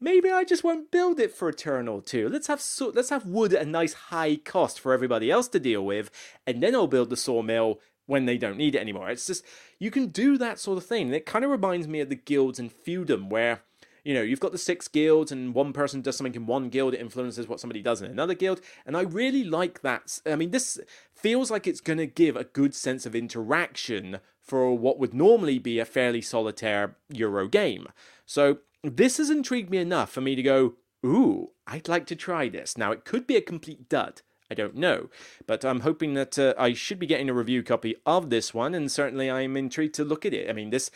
[0.00, 2.28] maybe I just won't build it for a turn or two.
[2.28, 5.60] Let's have so, let's have wood at a nice high cost for everybody else to
[5.60, 6.10] deal with,
[6.46, 9.10] and then I'll build the sawmill when they don't need it anymore.
[9.10, 9.44] It's just
[9.78, 11.06] you can do that sort of thing.
[11.06, 13.62] And it kind of reminds me of the guilds in Feudum where
[14.04, 16.94] you know, you've got the six guilds, and one person does something in one guild,
[16.94, 18.58] it influences what somebody does in another guild.
[18.86, 20.20] And I really like that.
[20.24, 20.80] I mean, this
[21.14, 25.58] feels like it's going to give a good sense of interaction for what would normally
[25.58, 27.86] be a fairly solitaire Euro game.
[28.24, 30.74] So this has intrigued me enough for me to go,
[31.04, 32.78] ooh, I'd like to try this.
[32.78, 34.22] Now, it could be a complete dud.
[34.50, 35.10] I don't know.
[35.46, 38.74] But I'm hoping that uh, I should be getting a review copy of this one,
[38.74, 40.48] and certainly I'm intrigued to look at it.
[40.48, 40.90] I mean, this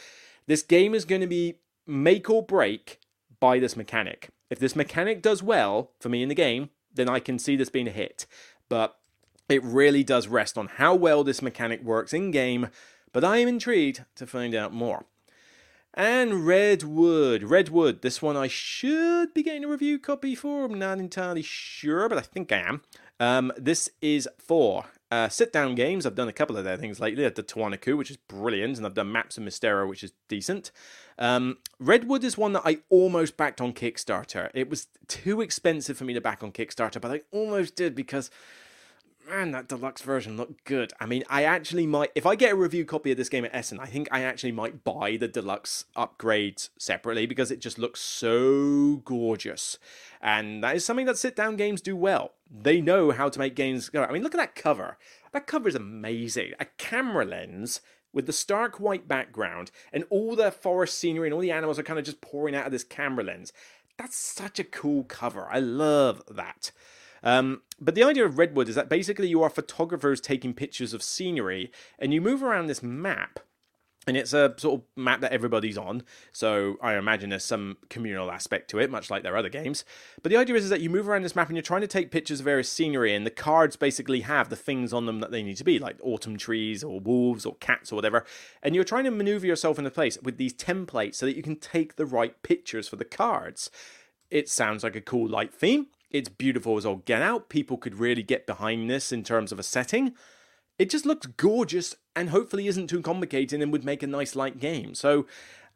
[0.46, 2.98] this game is going to be make or break
[3.40, 4.30] by this mechanic.
[4.50, 7.70] If this mechanic does well for me in the game, then I can see this
[7.70, 8.26] being a hit.
[8.68, 8.98] But
[9.48, 12.68] it really does rest on how well this mechanic works in game,
[13.12, 15.04] but I am intrigued to find out more.
[15.94, 17.42] And Redwood.
[17.42, 18.00] Redwood.
[18.00, 20.64] This one I should be getting a review copy for.
[20.64, 22.82] I'm not entirely sure, but I think I am.
[23.20, 26.98] Um, this is for Uh, sit down games, I've done a couple of their things
[26.98, 27.26] lately.
[27.26, 30.72] I've Tawanaku, which is brilliant, and I've done Maps of Mystera, which is decent.
[31.18, 34.48] Um, Redwood is one that I almost backed on Kickstarter.
[34.54, 38.30] It was too expensive for me to back on Kickstarter, but I almost did because
[39.28, 40.92] man, that deluxe version looked good.
[41.00, 43.54] I mean, I actually might, if I get a review copy of this game at
[43.54, 48.00] Essen, I think I actually might buy the deluxe upgrades separately because it just looks
[48.00, 49.78] so gorgeous.
[50.20, 52.32] And that is something that sit down games do well.
[52.50, 54.04] They know how to make games go.
[54.04, 54.98] I mean, look at that cover.
[55.32, 56.52] That cover is amazing.
[56.60, 57.80] A camera lens
[58.12, 61.82] with the stark white background and all the forest scenery and all the animals are
[61.82, 63.52] kind of just pouring out of this camera lens.
[63.98, 65.48] That's such a cool cover.
[65.50, 66.72] I love that.
[67.22, 71.02] Um, but the idea of Redwood is that basically you are photographers taking pictures of
[71.02, 73.40] scenery and you move around this map.
[74.04, 76.02] And it's a sort of map that everybody's on,
[76.32, 79.84] so I imagine there's some communal aspect to it, much like their other games.
[80.24, 81.86] But the idea is, is that you move around this map and you're trying to
[81.86, 85.30] take pictures of various scenery, and the cards basically have the things on them that
[85.30, 88.24] they need to be, like autumn trees or wolves or cats or whatever.
[88.60, 91.54] And you're trying to maneuver yourself into place with these templates so that you can
[91.54, 93.70] take the right pictures for the cards.
[94.32, 95.86] It sounds like a cool light theme.
[96.12, 97.48] It's beautiful as all get out.
[97.48, 100.14] People could really get behind this in terms of a setting.
[100.78, 104.58] It just looks gorgeous and hopefully isn't too complicated and would make a nice light
[104.58, 104.94] game.
[104.94, 105.26] So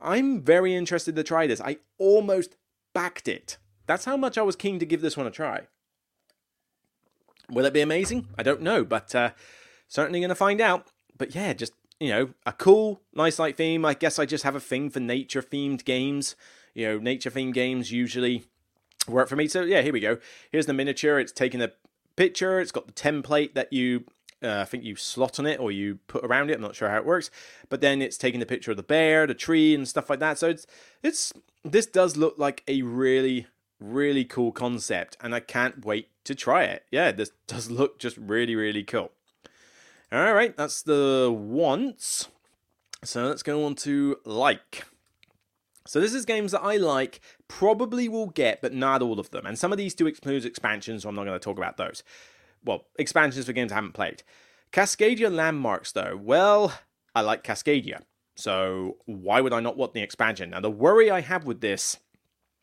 [0.01, 1.61] I'm very interested to try this.
[1.61, 2.57] I almost
[2.93, 3.59] backed it.
[3.87, 5.69] That's how much I was keen to give this one a try.
[7.51, 8.29] Will it be amazing?
[8.37, 9.31] I don't know, but uh,
[9.89, 10.89] certainly going to find out.
[11.17, 13.85] But yeah, just, you know, a cool, nice light theme.
[13.85, 16.35] I guess I just have a thing for nature themed games.
[16.75, 18.47] You know, nature themed games usually
[19.09, 19.49] work for me.
[19.49, 20.19] So yeah, here we go.
[20.51, 21.19] Here's the miniature.
[21.19, 21.73] It's taking a
[22.17, 22.61] picture.
[22.61, 24.05] It's got the template that you
[24.43, 26.55] uh, I think you slot on it or you put around it.
[26.55, 27.31] I'm not sure how it works,
[27.69, 30.39] but then it's taking the picture of the bear, the tree, and stuff like that.
[30.39, 30.67] So it's
[31.03, 31.33] it's
[31.65, 33.47] this does look like a really
[33.81, 36.85] really cool concept, and I can't wait to try it.
[36.91, 39.13] Yeah, this does look just really really cool.
[40.13, 42.29] All right, that's the wants.
[43.05, 44.85] So let's go on to like.
[45.87, 49.47] So this is games that I like, probably will get, but not all of them.
[49.47, 52.03] And some of these do include expansions, so I'm not going to talk about those.
[52.65, 54.23] Well, expansions for games I haven't played.
[54.73, 56.73] Cascadia Landmarks, though, well,
[57.15, 58.03] I like Cascadia.
[58.35, 60.51] So why would I not want the expansion?
[60.51, 61.97] Now, the worry I have with this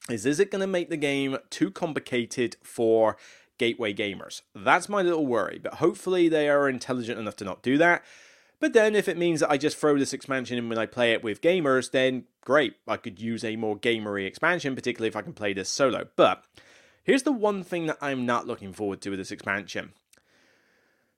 [0.09, 3.17] is is it going to make the game too complicated for
[3.57, 4.41] gateway gamers?
[4.53, 8.03] That's my little worry, but hopefully they are intelligent enough to not do that.
[8.63, 11.11] But then, if it means that I just throw this expansion in when I play
[11.11, 12.75] it with gamers, then great.
[12.87, 16.07] I could use a more gamery expansion, particularly if I can play this solo.
[16.15, 16.45] But
[17.03, 19.91] here's the one thing that I'm not looking forward to with this expansion.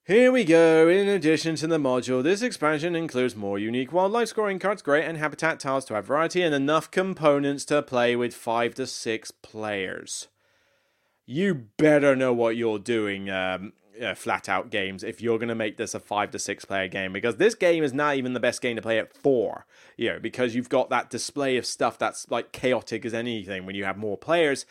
[0.07, 0.89] Here we go.
[0.89, 5.19] In addition to the module, this expansion includes more unique wildlife scoring cards, great, and
[5.19, 10.29] habitat tiles to have variety and enough components to play with 5 to 6 players.
[11.27, 15.55] You better know what you're doing, um, uh, flat out games if you're going to
[15.55, 18.39] make this a five to six player game because this game is not even the
[18.39, 19.65] best game to play at four
[19.97, 23.75] you know because you've got that display of stuff that's like chaotic as anything when
[23.75, 24.65] you have more players.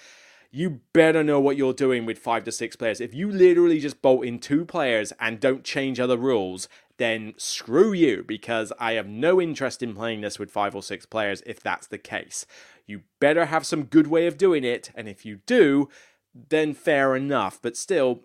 [0.50, 3.00] You better know what you're doing with five to six players.
[3.00, 7.92] If you literally just bolt in two players and don't change other rules then screw
[7.92, 11.60] you because i have no interest in playing this with five or six players if
[11.60, 12.46] that's the case.
[12.86, 15.88] You better have some good way of doing it and if you do
[16.34, 17.60] then fair enough.
[17.62, 18.22] But still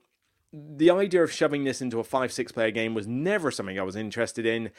[0.52, 3.84] the idea of shoving this into a five six player game was never something I
[3.84, 4.72] was interested in.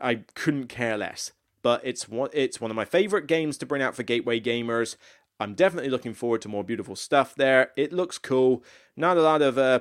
[0.00, 1.32] I couldn't care less.
[1.62, 4.96] But it's one it's one of my favorite games to bring out for gateway gamers.
[5.40, 7.72] I'm definitely looking forward to more beautiful stuff there.
[7.76, 8.62] It looks cool.
[8.96, 9.80] Not a lot of uh,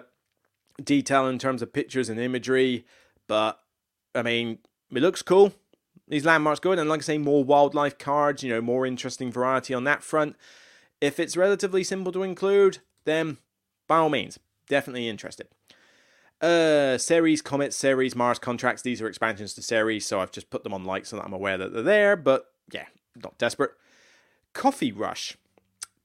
[0.83, 2.85] detail in terms of pictures and imagery,
[3.27, 3.59] but
[4.15, 4.59] I mean,
[4.91, 5.53] it looks cool.
[6.07, 8.43] These landmarks good, and like I say, more wildlife cards.
[8.43, 10.35] You know, more interesting variety on that front.
[11.01, 13.37] If it's relatively simple to include, then
[13.87, 15.47] by all means, definitely interested.
[16.41, 18.81] Uh, Ceres, Comet, Ceres, Mars contracts.
[18.81, 21.33] These are expansions to Ceres, so I've just put them on like so that I'm
[21.33, 22.85] aware that they're there, but yeah,
[23.21, 23.71] not desperate.
[24.53, 25.37] Coffee Rush.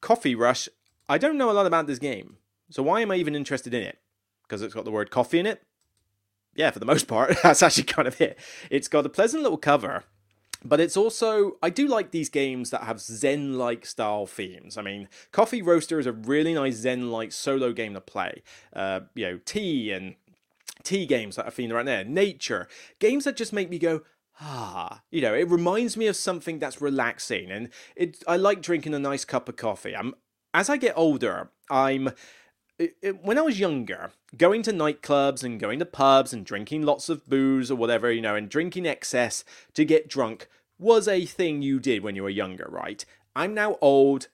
[0.00, 0.68] Coffee Rush.
[1.08, 2.36] I don't know a lot about this game,
[2.70, 3.98] so why am I even interested in it?
[4.42, 5.62] Because it's got the word coffee in it?
[6.54, 8.38] Yeah, for the most part, that's actually kind of it.
[8.70, 10.04] It's got a pleasant little cover
[10.64, 14.76] but it's also I do like these games that have Zen-like style themes.
[14.76, 18.42] I mean, Coffee Roaster is a really nice Zen-like solo game to play.
[18.72, 20.14] Uh, you know, tea and
[20.82, 22.04] tea games that are themed right there.
[22.04, 24.02] Nature games that just make me go.
[24.40, 28.22] Ah, you know, it reminds me of something that's relaxing, and it.
[28.26, 29.96] I like drinking a nice cup of coffee.
[29.96, 30.14] I'm
[30.54, 32.10] as I get older, I'm
[32.78, 36.82] it, it, when I was younger, going to nightclubs and going to pubs and drinking
[36.82, 40.48] lots of booze or whatever, you know, and drinking excess to get drunk
[40.78, 43.04] was a thing you did when you were younger, right?
[43.34, 44.28] I'm now old,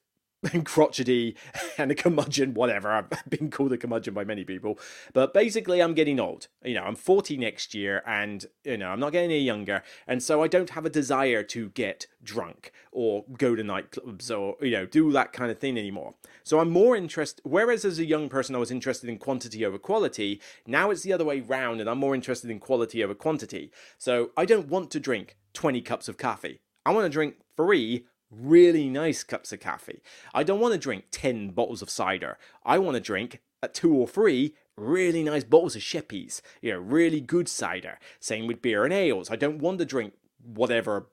[0.52, 1.36] and crotchety
[1.78, 2.92] and a curmudgeon, whatever.
[2.92, 4.78] I've been called a curmudgeon by many people.
[5.12, 6.48] But basically, I'm getting old.
[6.64, 9.82] You know, I'm 40 next year and, you know, I'm not getting any younger.
[10.06, 14.56] And so I don't have a desire to get drunk or go to nightclubs or,
[14.64, 16.14] you know, do that kind of thing anymore.
[16.42, 19.78] So I'm more interested, whereas as a young person I was interested in quantity over
[19.78, 23.70] quality, now it's the other way round and I'm more interested in quality over quantity.
[23.98, 26.60] So I don't want to drink 20 cups of coffee.
[26.86, 28.04] I want to drink three
[28.40, 30.02] really nice cups of coffee.
[30.32, 32.38] I don't want to drink 10 bottles of cider.
[32.64, 36.78] I want to drink at two or three really nice bottles of Sheppy's, you know,
[36.78, 37.98] really good cider.
[38.20, 39.30] Same with beer and ales.
[39.30, 41.06] I don't want to drink whatever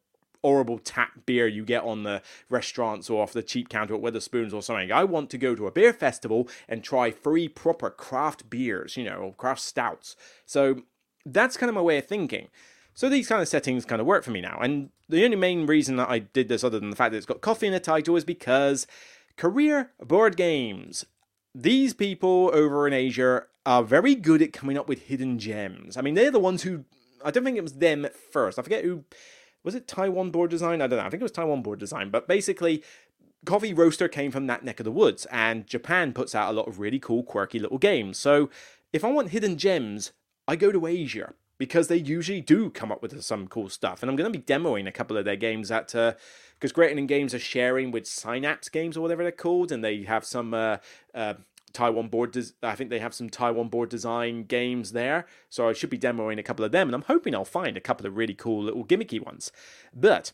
[0.43, 4.53] horrible tap beer you get on the restaurants or off the cheap counter at Wetherspoons
[4.53, 4.91] or something.
[4.91, 9.03] I want to go to a beer festival and try three proper craft beers, you
[9.03, 10.15] know, craft stouts.
[10.45, 10.84] So
[11.26, 12.47] that's kind of my way of thinking.
[12.94, 14.60] So these kind of settings kind of work for me now.
[14.62, 17.26] And the only main reason that I did this, other than the fact that it's
[17.26, 18.88] got coffee in the title, is because
[19.38, 21.06] Korea Board Games.
[21.54, 25.98] These people over in Asia are very good at coming up with hidden gems.
[25.98, 26.86] I mean, they're the ones who.
[27.24, 28.58] I don't think it was them at first.
[28.58, 29.04] I forget who.
[29.64, 30.82] Was it Taiwan board design?
[30.82, 31.06] I don't know.
[31.06, 32.10] I think it was Taiwan board design.
[32.10, 32.84] But basically,
[33.46, 36.68] Coffee Roaster came from that neck of the woods, and Japan puts out a lot
[36.68, 38.18] of really cool, quirky little games.
[38.18, 38.50] So
[38.94, 40.14] if I want hidden gems,
[40.48, 44.01] I go to Asia because they usually do come up with some cool stuff.
[44.01, 46.89] And I'm going to be demoing a couple of their games at because uh, Great
[46.89, 50.55] Indian Games are sharing with Synapse Games or whatever they're called, and they have some.
[50.55, 50.78] Uh,
[51.14, 51.36] uh,
[51.72, 55.74] Taiwan board, des- I think they have some Taiwan board design games there, so I
[55.74, 58.18] should be demoing a couple of them, and I'm hoping I'll find a couple of
[58.18, 59.53] really cool little gimmicky ones.
[59.93, 60.34] But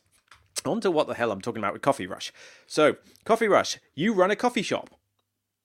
[0.65, 2.33] on to what the hell I'm talking about with Coffee Rush.
[2.65, 4.89] So, Coffee Rush, you run a coffee shop.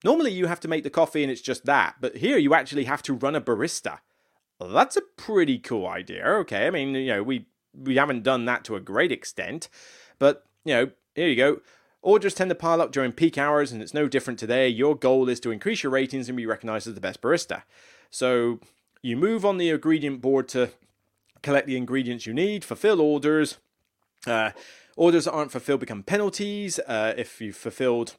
[0.04, 2.84] Normally, you have to make the coffee and it's just that, but here you actually
[2.84, 4.00] have to run a barista
[4.68, 6.24] that's a pretty cool idea.
[6.26, 9.68] Okay, I mean, you know, we we haven't done that to a great extent,
[10.18, 11.60] but you know, here you go.
[12.02, 14.68] Orders tend to pile up during peak hours, and it's no different today.
[14.68, 17.62] Your goal is to increase your ratings and be recognized as the best barista.
[18.10, 18.58] So
[19.02, 20.70] you move on the ingredient board to
[21.42, 23.58] collect the ingredients you need, fulfill orders.
[24.26, 24.50] Uh,
[24.96, 26.78] orders that aren't fulfilled become penalties.
[26.80, 28.16] Uh, if you've fulfilled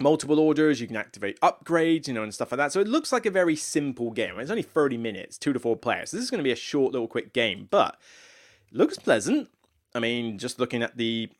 [0.00, 2.72] multiple orders, you can activate upgrades, you know, and stuff like that.
[2.72, 4.38] So it looks like a very simple game.
[4.38, 6.10] It's only 30 minutes, two to four players.
[6.10, 7.96] So this is going to be a short little quick game, but
[8.72, 9.50] looks pleasant.
[9.94, 11.30] I mean, just looking at the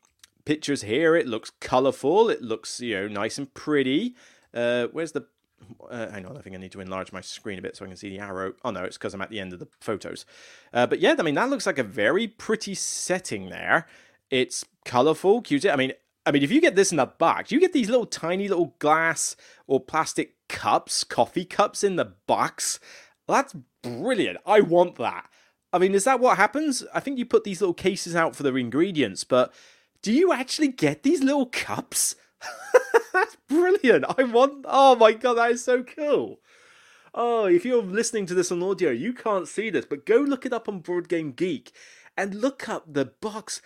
[0.45, 2.29] pictures here, it looks colorful.
[2.29, 4.15] It looks, you know, nice and pretty.
[4.53, 5.25] Uh, where's the
[5.89, 7.87] uh, hang on, I think I need to enlarge my screen a bit so I
[7.87, 8.53] can see the arrow.
[8.63, 10.25] Oh no, it's because I'm at the end of the photos.
[10.73, 13.87] Uh, but yeah, I mean, that looks like a very pretty setting there.
[14.29, 15.65] It's colorful, cute.
[15.65, 15.93] I mean,
[16.25, 18.75] I mean, if you get this in the box, you get these little tiny little
[18.79, 22.79] glass or plastic cups, coffee cups in the box.
[23.27, 24.37] That's brilliant.
[24.45, 25.29] I want that.
[25.73, 26.83] I mean, is that what happens?
[26.93, 29.53] I think you put these little cases out for the ingredients, but
[30.01, 32.15] do you actually get these little cups?
[33.13, 34.05] That's brilliant.
[34.17, 34.65] I want.
[34.67, 36.39] Oh my god, that is so cool.
[37.13, 40.45] Oh, if you're listening to this on audio, you can't see this, but go look
[40.45, 41.71] it up on Board Game Geek
[42.17, 43.61] and look up the box.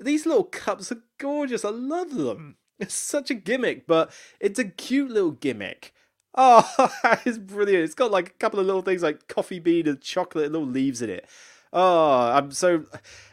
[0.00, 1.64] These little cups are gorgeous.
[1.64, 2.38] I love them.
[2.38, 2.54] Mm.
[2.80, 5.92] It's such a gimmick, but it's a cute little gimmick.
[6.34, 6.90] Oh,
[7.26, 7.84] it's brilliant.
[7.84, 10.68] It's got like a couple of little things like coffee bean and chocolate and little
[10.68, 11.28] leaves in it.
[11.72, 12.84] Oh, I'm so.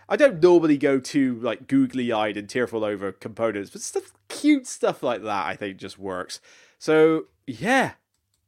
[0.10, 4.68] I don't normally go too like googly eyed and tearful over components, but stuff, cute
[4.68, 6.40] stuff like that, I think just works.
[6.78, 7.94] So yeah,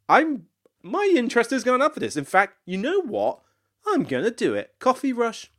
[0.07, 0.47] I'm.
[0.81, 2.15] My interest is going up for this.
[2.15, 3.39] In fact, you know what?
[3.87, 4.75] I'm gonna do it.
[4.79, 5.51] Coffee Rush,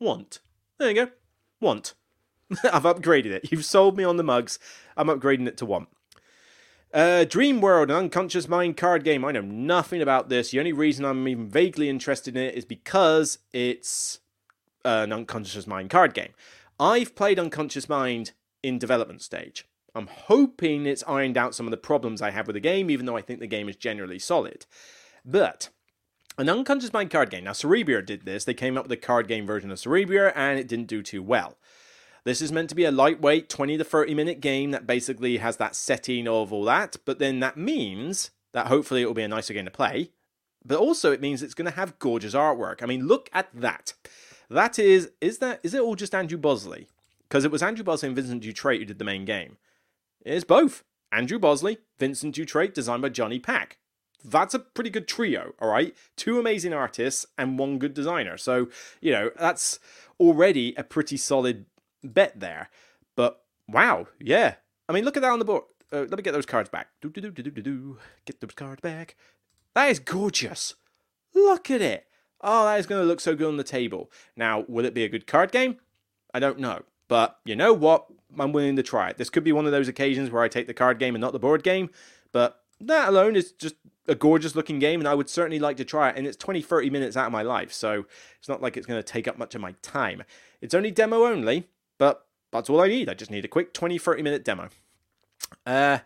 [0.00, 0.40] want.
[0.78, 1.10] There you go,
[1.60, 1.94] want.
[2.64, 3.52] I've upgraded it.
[3.52, 4.58] You've sold me on the mugs.
[4.96, 5.86] I'm upgrading it to one.
[6.92, 9.24] Uh, Dream World, an unconscious mind card game.
[9.24, 10.50] I know nothing about this.
[10.50, 14.20] The only reason I'm even vaguely interested in it is because it's
[14.84, 16.32] an unconscious mind card game.
[16.80, 18.32] I've played Unconscious Mind
[18.62, 19.66] in development stage.
[19.94, 23.04] I'm hoping it's ironed out some of the problems I have with the game, even
[23.04, 24.64] though I think the game is generally solid.
[25.24, 25.70] But
[26.38, 27.44] an unconscious mind card game.
[27.44, 28.44] Now, Cerebria did this.
[28.44, 31.22] They came up with a card game version of Cerebria, and it didn't do too
[31.22, 31.56] well.
[32.28, 35.56] This is meant to be a lightweight 20 to 30 minute game that basically has
[35.56, 39.28] that setting of all that, but then that means that hopefully it will be a
[39.28, 40.10] nicer game to play.
[40.62, 42.82] But also it means it's going to have gorgeous artwork.
[42.82, 43.94] I mean, look at that.
[44.50, 46.88] That is is that is it all just Andrew Bosley?
[47.22, 49.56] Because it was Andrew Bosley and Vincent Dutrait who did the main game.
[50.20, 50.84] It's both.
[51.10, 53.78] Andrew Bosley, Vincent Dutrait, designed by Jonny Pac.
[54.22, 55.96] That's a pretty good trio, all right?
[56.14, 58.36] Two amazing artists and one good designer.
[58.36, 58.68] So,
[59.00, 59.78] you know, that's
[60.20, 61.64] already a pretty solid
[62.02, 62.70] bet there.
[63.16, 64.54] But wow, yeah.
[64.88, 65.64] I mean, look at that on the board.
[65.92, 66.88] Uh, let me get those cards back.
[67.00, 67.98] Do, do, do, do, do, do.
[68.26, 69.16] Get those cards back.
[69.74, 70.74] That is gorgeous.
[71.34, 72.06] Look at it.
[72.40, 74.10] Oh, that is going to look so good on the table.
[74.36, 75.78] Now, will it be a good card game?
[76.32, 76.82] I don't know.
[77.08, 78.06] But you know what?
[78.38, 79.16] I'm willing to try it.
[79.16, 81.32] This could be one of those occasions where I take the card game and not
[81.32, 81.88] the board game,
[82.32, 83.74] but that alone is just
[84.06, 86.16] a gorgeous looking game, and I would certainly like to try it.
[86.16, 88.04] And it's 20, 30 minutes out of my life, so
[88.38, 90.22] it's not like it's going to take up much of my time.
[90.60, 91.68] It's only demo only,
[92.52, 93.08] that's all I need.
[93.08, 94.68] I just need a quick 20, 30 minute demo.
[95.66, 95.98] Uh,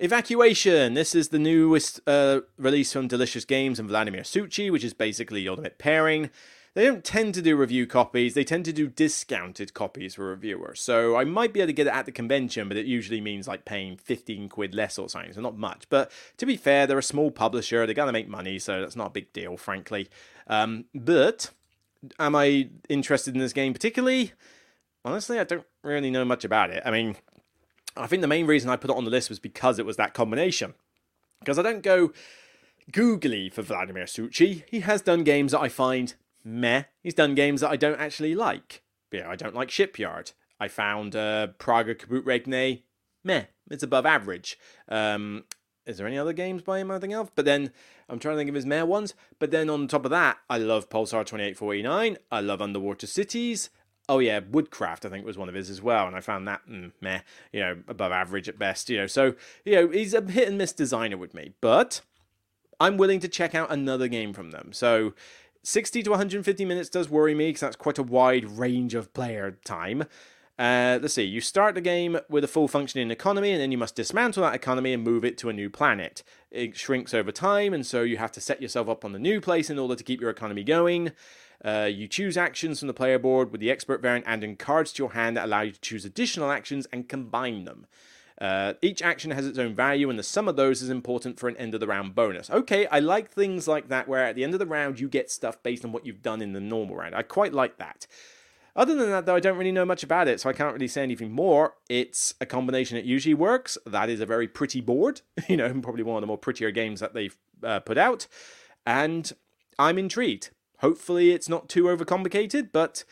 [0.00, 0.94] Evacuation.
[0.94, 5.40] This is the newest uh, release from Delicious Games and Vladimir Suchý, which is basically
[5.40, 6.30] the ultimate pairing.
[6.74, 10.80] They don't tend to do review copies, they tend to do discounted copies for reviewers.
[10.80, 13.48] So I might be able to get it at the convention, but it usually means
[13.48, 15.88] like paying 15 quid less or something, so not much.
[15.88, 18.94] But to be fair, they're a small publisher, they're going to make money, so that's
[18.94, 20.08] not a big deal, frankly.
[20.46, 21.50] Um, but
[22.20, 24.34] am I interested in this game particularly?
[25.04, 26.82] Honestly, I don't really know much about it.
[26.84, 27.16] I mean,
[27.96, 29.96] I think the main reason I put it on the list was because it was
[29.96, 30.74] that combination.
[31.40, 32.12] Because I don't go
[32.92, 34.64] googly for Vladimir Suchý.
[34.68, 36.84] He has done games that I find meh.
[37.02, 38.82] He's done games that I don't actually like.
[39.12, 40.32] Yeah, I don't like Shipyard.
[40.60, 42.84] I found uh, Praga Caput Regni
[43.24, 43.44] meh.
[43.70, 44.58] It's above average.
[44.88, 45.44] Um,
[45.86, 47.34] is there any other games by him I think of?
[47.34, 47.72] But then
[48.08, 49.14] I'm trying to think of his meh ones.
[49.38, 52.18] But then on top of that, I love Pulsar 2849.
[52.30, 53.70] I love Underwater Cities.
[54.08, 56.62] Oh yeah, Woodcraft I think was one of his as well, and I found that
[56.68, 57.20] mm, meh,
[57.52, 58.88] you know, above average at best.
[58.88, 59.34] You know, so
[59.64, 62.00] you know he's a hit and miss designer with me, but
[62.80, 64.72] I'm willing to check out another game from them.
[64.72, 65.14] So
[65.62, 69.58] 60 to 150 minutes does worry me because that's quite a wide range of player
[69.64, 70.04] time.
[70.58, 73.78] Uh, let's see, you start the game with a full functioning economy, and then you
[73.78, 76.24] must dismantle that economy and move it to a new planet.
[76.50, 79.40] It shrinks over time, and so you have to set yourself up on the new
[79.40, 81.12] place in order to keep your economy going.
[81.64, 85.02] Uh, you choose actions from the player board with the expert variant adding cards to
[85.02, 87.86] your hand that allow you to choose additional actions and combine them.
[88.40, 91.48] Uh, each action has its own value, and the sum of those is important for
[91.48, 92.48] an end of the round bonus.
[92.48, 95.30] Okay, I like things like that, where at the end of the round you get
[95.30, 97.16] stuff based on what you've done in the normal round.
[97.16, 98.06] I quite like that.
[98.76, 100.86] Other than that, though, I don't really know much about it, so I can't really
[100.86, 101.74] say anything more.
[101.88, 103.76] It's a combination that usually works.
[103.84, 107.00] That is a very pretty board, you know, probably one of the more prettier games
[107.00, 108.28] that they've uh, put out.
[108.86, 109.32] And
[109.80, 110.50] I'm intrigued.
[110.78, 113.04] Hopefully, it's not too overcomplicated, but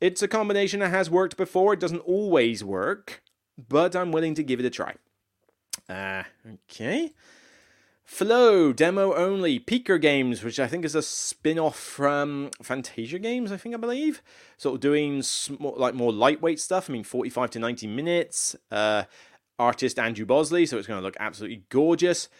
[0.00, 1.72] it's a combination that has worked before.
[1.72, 3.22] It doesn't always work,
[3.56, 4.94] but I'm willing to give it a try.
[5.88, 7.12] Uh, okay.
[8.04, 13.52] Flow, demo only, Peaker Games, which I think is a spin off from Fantasia Games,
[13.52, 14.22] I think, I believe.
[14.56, 16.88] Sort of doing sm- like more lightweight stuff.
[16.88, 18.56] I mean, 45 to 90 minutes.
[18.70, 19.04] Uh,
[19.58, 22.30] artist Andrew Bosley, so it's going to look absolutely gorgeous.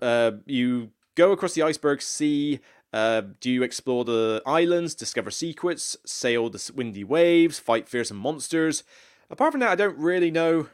[0.00, 2.60] Uh, you go across the iceberg sea
[2.96, 8.84] uh, do you explore the islands, discover secrets, sail the windy waves, fight fearsome monsters?
[9.28, 10.68] Apart from that, I don't really know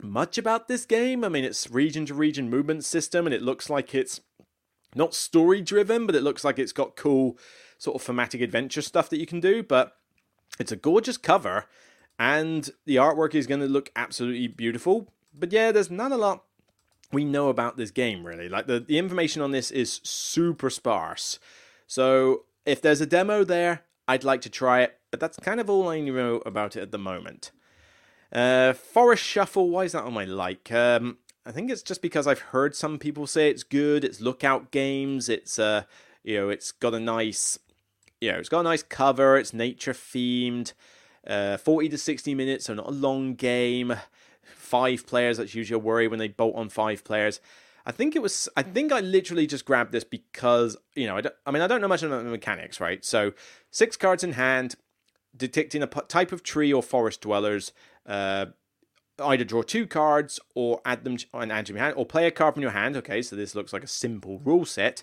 [0.00, 1.22] much about this game.
[1.22, 4.22] I mean, it's region to region movement system, and it looks like it's
[4.94, 7.36] not story driven, but it looks like it's got cool
[7.76, 9.62] sort of thematic adventure stuff that you can do.
[9.62, 9.98] But
[10.58, 11.66] it's a gorgeous cover,
[12.18, 15.12] and the artwork is going to look absolutely beautiful.
[15.34, 16.44] But yeah, there's not a lot
[17.14, 18.48] we know about this game really.
[18.48, 21.38] Like the, the information on this is super sparse.
[21.86, 25.70] So if there's a demo there, I'd like to try it, but that's kind of
[25.70, 27.52] all I know about it at the moment.
[28.32, 30.70] Uh, Forest Shuffle, why is that on my like?
[30.72, 34.04] Um, I think it's just because I've heard some people say it's good.
[34.04, 35.28] It's lookout games.
[35.28, 35.84] It's uh,
[36.22, 37.58] you know, it's got a nice,
[38.20, 39.36] you know, it's got a nice cover.
[39.36, 40.72] It's nature themed.
[41.26, 43.94] Uh, 40 to 60 minutes, so not a long game
[44.64, 45.36] five players.
[45.36, 47.40] That's usually a worry when they bolt on five players.
[47.86, 48.48] I think it was.
[48.56, 51.18] I think I literally just grabbed this because you know.
[51.18, 53.04] I, I mean, I don't know much about the mechanics, right?
[53.04, 53.32] So
[53.70, 54.76] six cards in hand,
[55.36, 57.72] detecting a type of tree or forest dwellers.
[58.06, 58.46] Uh,
[59.20, 62.26] either draw two cards or add them to, and add to your hand, or play
[62.26, 62.96] a card from your hand.
[62.96, 65.02] Okay, so this looks like a simple rule set.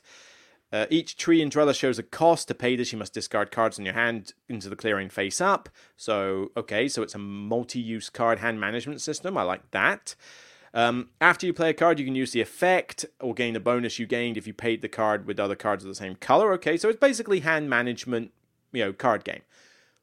[0.71, 2.47] Uh, each tree and dweller shows a cost.
[2.47, 5.69] To pay this, you must discard cards in your hand into the clearing face up.
[5.97, 9.37] So, okay, so it's a multi use card hand management system.
[9.37, 10.15] I like that.
[10.73, 13.99] Um, after you play a card, you can use the effect or gain the bonus
[13.99, 16.53] you gained if you paid the card with other cards of the same color.
[16.53, 18.31] Okay, so it's basically hand management,
[18.71, 19.41] you know, card game.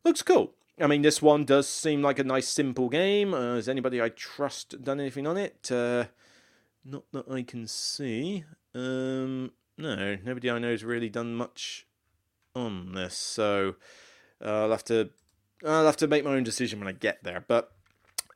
[0.05, 0.53] Looks cool.
[0.81, 3.35] I mean, this one does seem like a nice, simple game.
[3.35, 5.71] Uh, has anybody I trust done anything on it?
[5.73, 6.05] Uh,
[6.85, 8.45] not that I can see.
[8.75, 11.87] Um, no, nobody I know has really done much
[12.55, 13.77] on this, so
[14.45, 15.11] uh, I'll have to
[15.65, 17.45] I'll have to make my own decision when I get there.
[17.47, 17.73] But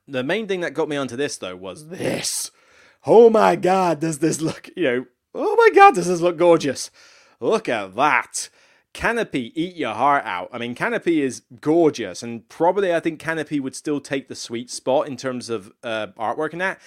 [0.07, 2.49] the main thing that got me onto this though was this.
[3.05, 5.05] Oh my god, does this look you know
[5.35, 6.89] oh my god, does this look gorgeous?
[7.39, 8.49] Look at that.
[8.93, 10.49] Canopy, eat your heart out.
[10.53, 14.69] I mean, Canopy is gorgeous, and probably I think Canopy would still take the sweet
[14.69, 16.79] spot in terms of uh, artwork and that.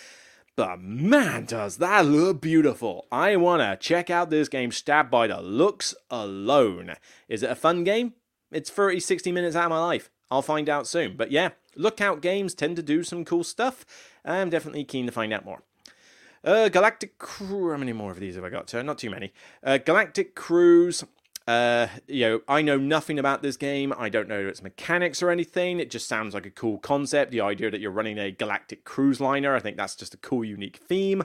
[0.56, 3.06] But man, does that look beautiful.
[3.12, 6.94] I want to check out this game stat by the looks alone.
[7.28, 8.14] Is it a fun game?
[8.50, 10.08] It's 30, 60 minutes out of my life.
[10.30, 11.14] I'll find out soon.
[11.14, 13.84] But yeah, Lookout Games tend to do some cool stuff.
[14.24, 15.62] I'm definitely keen to find out more.
[16.42, 17.70] Uh, Galactic Crew.
[17.72, 18.74] How many more of these have I got?
[18.74, 19.34] Uh, not too many.
[19.62, 21.04] Uh, Galactic Cruise.
[21.46, 23.94] Uh, you know, I know nothing about this game.
[23.96, 25.78] I don't know its mechanics or anything.
[25.78, 27.30] It just sounds like a cool concept.
[27.30, 30.44] The idea that you're running a galactic cruise liner, I think that's just a cool,
[30.44, 31.22] unique theme.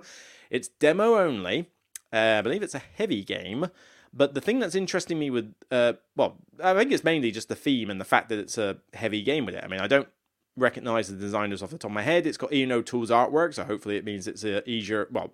[0.51, 1.69] It's demo only.
[2.13, 3.67] Uh, I believe it's a heavy game.
[4.13, 7.55] But the thing that's interesting me with, uh, well, I think it's mainly just the
[7.55, 9.63] theme and the fact that it's a heavy game with it.
[9.63, 10.09] I mean, I don't
[10.57, 12.27] recognize the designers off the top of my head.
[12.27, 15.07] It's got Ian O'Toole's artwork, so hopefully it means it's a easier.
[15.11, 15.33] Well,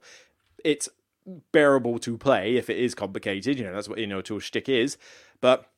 [0.63, 0.87] it's
[1.51, 3.57] bearable to play if it is complicated.
[3.57, 4.97] You know, that's what Ian O'Toole's shtick is.
[5.41, 5.69] But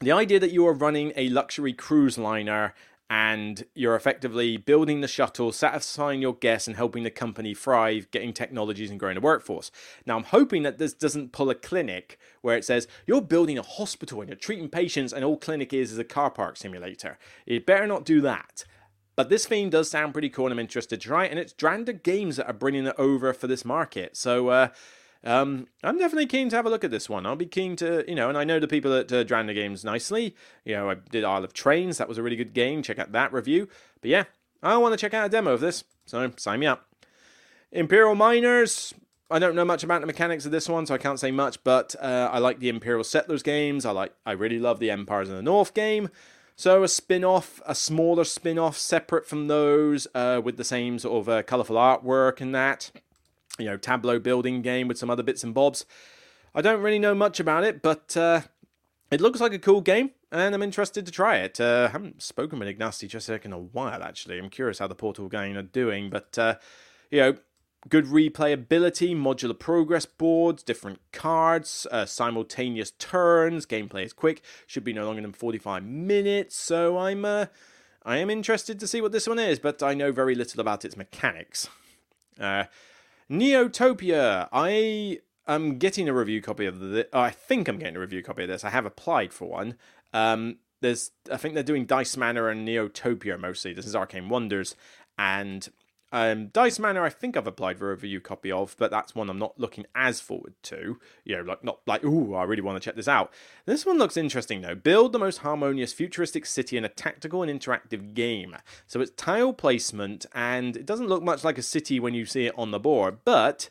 [0.00, 2.74] the idea that you are running a luxury cruise liner
[3.10, 8.32] and you're effectively building the shuttle, satisfying your guests, and helping the company thrive, getting
[8.32, 9.72] technologies and growing the workforce.
[10.06, 13.62] Now, I'm hoping that this doesn't pull a clinic where it says you're building a
[13.62, 17.18] hospital and you're treating patients, and all clinic is is a car park simulator.
[17.46, 18.64] It better not do that.
[19.20, 21.30] But this theme does sound pretty cool, and I'm interested to try it.
[21.30, 24.16] And it's Dranda Games that are bringing it over for this market.
[24.16, 24.68] So, uh,
[25.22, 27.26] um, I'm definitely keen to have a look at this one.
[27.26, 29.84] I'll be keen to, you know, and I know the people at uh, Dranda Games
[29.84, 30.34] nicely.
[30.64, 31.98] You know, I did Isle of Trains.
[31.98, 32.82] That was a really good game.
[32.82, 33.68] Check out that review.
[34.00, 34.24] But yeah,
[34.62, 35.84] I want to check out a demo of this.
[36.06, 36.86] So sign me up.
[37.72, 38.94] Imperial Miners.
[39.30, 41.62] I don't know much about the mechanics of this one, so I can't say much.
[41.62, 43.84] But uh, I like the Imperial Settlers games.
[43.84, 44.14] I like.
[44.24, 46.08] I really love the Empires in the North game.
[46.60, 51.28] So a spin-off, a smaller spin-off, separate from those, uh, with the same sort of
[51.30, 52.90] uh, colourful artwork and that
[53.58, 55.86] you know, tableau building game with some other bits and bobs.
[56.54, 58.42] I don't really know much about it, but uh,
[59.10, 61.58] it looks like a cool game, and I'm interested to try it.
[61.58, 64.38] Uh, I haven't spoken with Ignacy just in a while, actually.
[64.38, 66.56] I'm curious how the Portal game are doing, but uh,
[67.10, 67.36] you know,
[67.88, 73.66] good replayability, modular progress boards, different cards, uh, simultaneous turns.
[73.66, 76.56] Gameplay is quick, should be no longer than 45 minutes.
[76.56, 77.46] So I'm uh,
[78.04, 80.84] I am interested to see what this one is, but I know very little about
[80.84, 81.68] its mechanics.
[82.38, 82.64] Uh,
[83.30, 84.48] Neotopia.
[84.52, 87.08] I am getting a review copy of the.
[87.12, 88.64] I think I'm getting a review copy of this.
[88.64, 89.76] I have applied for one.
[90.12, 93.72] Um, there's, I think they're doing Dice Manor and Neotopia mostly.
[93.72, 94.74] This is Arcane Wonders,
[95.18, 95.68] and
[96.12, 99.30] um, Dice Manor, I think I've applied for a review copy of, but that's one
[99.30, 100.98] I'm not looking as forward to.
[101.24, 103.32] You know, like not like, ooh, I really want to check this out.
[103.64, 104.74] This one looks interesting though.
[104.74, 108.56] Build the most harmonious futuristic city in a tactical and interactive game.
[108.86, 112.46] So it's tile placement, and it doesn't look much like a city when you see
[112.46, 113.70] it on the board, but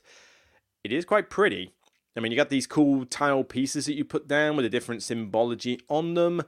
[0.84, 1.74] it is quite pretty.
[2.16, 5.04] I mean, you got these cool tile pieces that you put down with a different
[5.04, 6.44] symbology on them.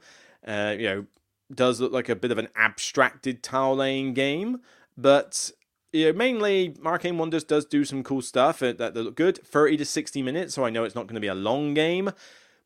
[0.46, 1.06] Uh, you know,
[1.54, 4.60] does look like a bit of an abstracted tile laying game,
[4.96, 5.50] but
[5.92, 9.38] yeah, mainly Arcane Wonders does do some cool stuff that, that look good.
[9.44, 12.10] 30 to 60 minutes, so I know it's not going to be a long game.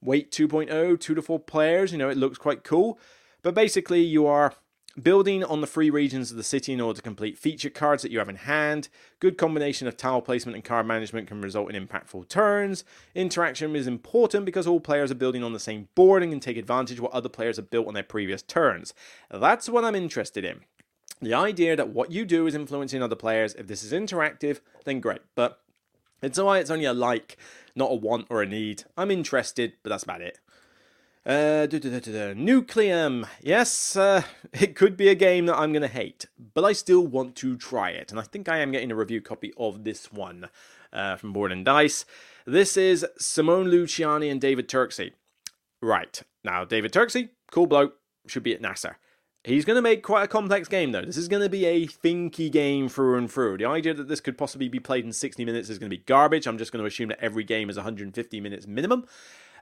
[0.00, 2.98] Weight 2.0, 2 to 4 players, you know, it looks quite cool.
[3.42, 4.54] But basically, you are
[5.02, 8.10] building on the free regions of the city in order to complete feature cards that
[8.10, 8.88] you have in hand.
[9.20, 12.84] Good combination of tile placement and card management can result in impactful turns.
[13.14, 16.56] Interaction is important because all players are building on the same board and can take
[16.56, 18.94] advantage of what other players have built on their previous turns.
[19.30, 20.60] That's what I'm interested in.
[21.20, 25.00] The idea that what you do is influencing other players, if this is interactive, then
[25.00, 25.22] great.
[25.34, 25.60] But
[26.22, 27.36] it's why it's only a like,
[27.74, 28.84] not a want or a need.
[28.96, 30.40] I'm interested, but that's about it.
[31.24, 33.26] Uh, Nucleum.
[33.42, 34.22] Yes, uh,
[34.52, 37.56] it could be a game that I'm going to hate, but I still want to
[37.56, 38.10] try it.
[38.10, 40.48] And I think I am getting a review copy of this one
[40.92, 42.04] uh, from Board and Dice.
[42.46, 45.12] This is Simone Luciani and David Turczi.
[45.82, 46.22] Right.
[46.44, 47.94] Now, David Turczi, cool bloke,
[48.28, 48.94] should be at NASA.
[49.46, 51.02] He's going to make quite a complex game, though.
[51.02, 53.58] This is going to be a thinky game through and through.
[53.58, 56.02] The idea that this could possibly be played in 60 minutes is going to be
[56.02, 56.48] garbage.
[56.48, 59.06] I'm just going to assume that every game is 150 minutes minimum.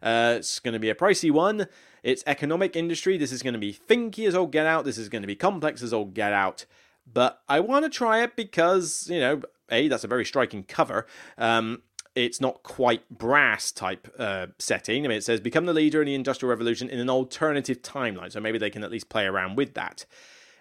[0.02, 1.66] Uh, it's going to be a pricey one.
[2.02, 3.18] It's economic industry.
[3.18, 4.86] This is going to be thinky as all get out.
[4.86, 6.64] This is going to be complex as all get out.
[7.12, 11.06] But I want to try it because, you know, A, that's a very striking cover.
[11.36, 11.82] Um,
[12.14, 15.04] it's not quite brass type uh, setting.
[15.04, 18.32] I mean, it says become the leader in the Industrial Revolution in an alternative timeline.
[18.32, 20.06] So maybe they can at least play around with that.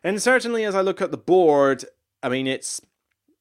[0.04, 1.86] And certainly, as I look at the board,
[2.22, 2.82] I mean, it's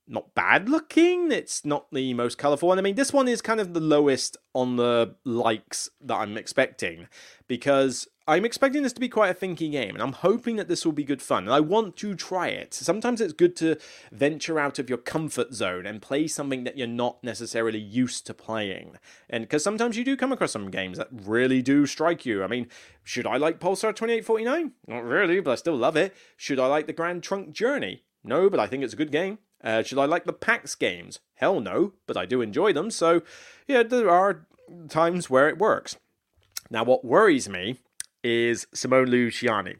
[0.07, 1.31] not bad looking.
[1.33, 2.79] It's not the most colourful one.
[2.79, 7.09] I mean, this one is kind of the lowest on the likes that I'm expecting
[7.49, 10.85] because I'm expecting this to be quite a thinky game, and I'm hoping that this
[10.85, 11.45] will be good fun.
[11.45, 12.73] And I want to try it.
[12.73, 13.77] Sometimes it's good to
[14.13, 18.35] venture out of your comfort zone and play something that you're not necessarily used to
[18.35, 18.97] playing.
[19.29, 22.45] And because sometimes you do come across some games that really do strike you.
[22.45, 22.69] I mean,
[23.03, 24.73] should I like Pulsar 2849?
[24.87, 26.15] Not really, but I still love it.
[26.37, 28.05] Should I like the Grand Trunk Journey?
[28.23, 29.39] No, but I think it's a good game.
[29.63, 31.21] Uh, should I like the PAX games?
[31.35, 32.91] Hell no, but I do enjoy them.
[32.91, 33.23] So,
[33.67, 34.47] yeah, there are
[34.89, 35.97] times where it works.
[36.71, 37.81] Now, what worries me
[38.25, 39.77] is Simone Luciani.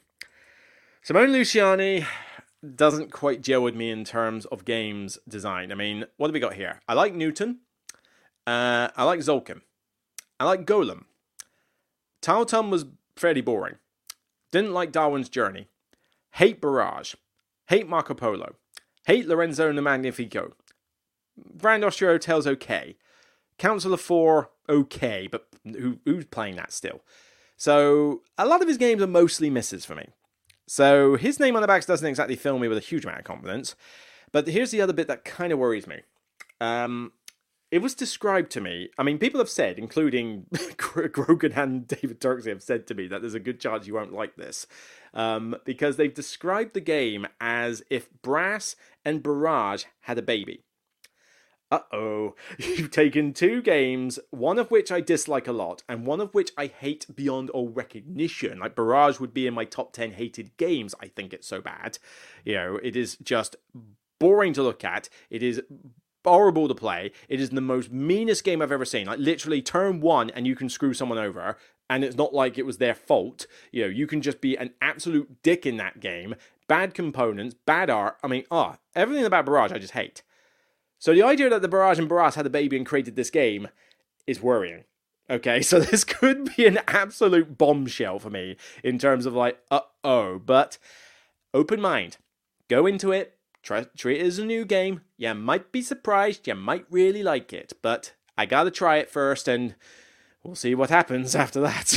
[1.03, 2.07] Simone Luciani,
[2.63, 5.73] doesn't quite gel with me in terms of games design.
[5.73, 6.81] I mean, what do we got here?
[6.89, 7.59] I like Newton.
[8.47, 9.63] Uh, I like Tzolk'in.
[10.39, 11.05] I like Golem.
[12.21, 12.87] Taltum was
[13.17, 13.77] fairly boring.
[14.53, 15.69] Didn't like Darwin's Journey.
[16.33, 17.15] Hate Barrage.
[17.69, 18.55] Hate Marco Polo.
[19.07, 20.53] Hate Lorenzo and the Magnifico.
[21.57, 22.97] Grand Austria Hotel's okay.
[23.59, 27.01] Council of Four, okay, but who, who's playing that still?
[27.57, 30.09] So a lot of his games are mostly misses for me.
[30.67, 33.25] So his name on the backs doesn't exactly fill me with a huge amount of
[33.25, 33.77] confidence.
[34.33, 36.01] But here's the other bit that kind of worries me.
[36.61, 37.13] Um,
[37.73, 38.91] it was described to me.
[38.99, 40.45] I mean, people have said, including
[40.77, 44.13] Grogan and David Turczi, have said to me that there's a good chance you won't
[44.13, 44.67] like this,
[45.15, 48.77] um, because they've described the game as if Brass
[49.07, 50.65] and Barrage had a baby.
[51.71, 56.21] Uh oh, you've taken two games, one of which I dislike a lot, and one
[56.21, 58.59] of which I hate beyond all recognition.
[58.59, 60.95] Like Barrage would be in my top 10 hated games.
[61.01, 61.99] I think it's so bad.
[62.45, 63.57] You know, it is just
[64.19, 65.09] boring to look at.
[65.31, 65.63] It is
[66.25, 67.13] horrible to play.
[67.29, 69.07] It is the most meanest game I've ever seen.
[69.07, 71.57] Like literally turn one and you can screw someone over
[71.91, 73.47] and it's not like it was their fault.
[73.71, 76.35] You know, you can just be an absolute dick in that game.
[76.69, 78.17] Bad components, bad art.
[78.23, 80.23] I mean, ah, oh, everything about Barrage I just hate.
[80.99, 83.69] So the idea that the Barrage and Brass had a baby and created this game
[84.27, 84.85] is worrying.
[85.29, 89.81] Okay, so this could be an absolute bombshell for me in terms of like, uh
[90.05, 90.79] oh, but
[91.53, 92.17] open mind.
[92.69, 95.03] Go into it, Try, treat it as a new game.
[95.17, 99.47] You might be surprised, you might really like it, but I gotta try it first
[99.47, 99.77] and
[100.43, 101.97] we'll see what happens after that.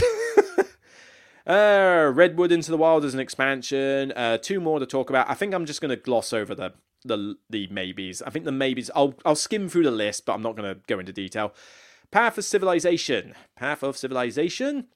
[1.48, 4.12] uh, Redwood into the Wild is an expansion.
[4.12, 5.30] Uh, two more to talk about.
[5.30, 6.74] I think I'm just gonna gloss over the
[7.04, 8.22] the the maybes.
[8.22, 8.92] I think the maybes.
[8.96, 11.54] I'll I'll skim through the list, but I'm not gonna go into detail.
[12.12, 13.34] Path of Civilization.
[13.56, 14.88] Path of Civilization.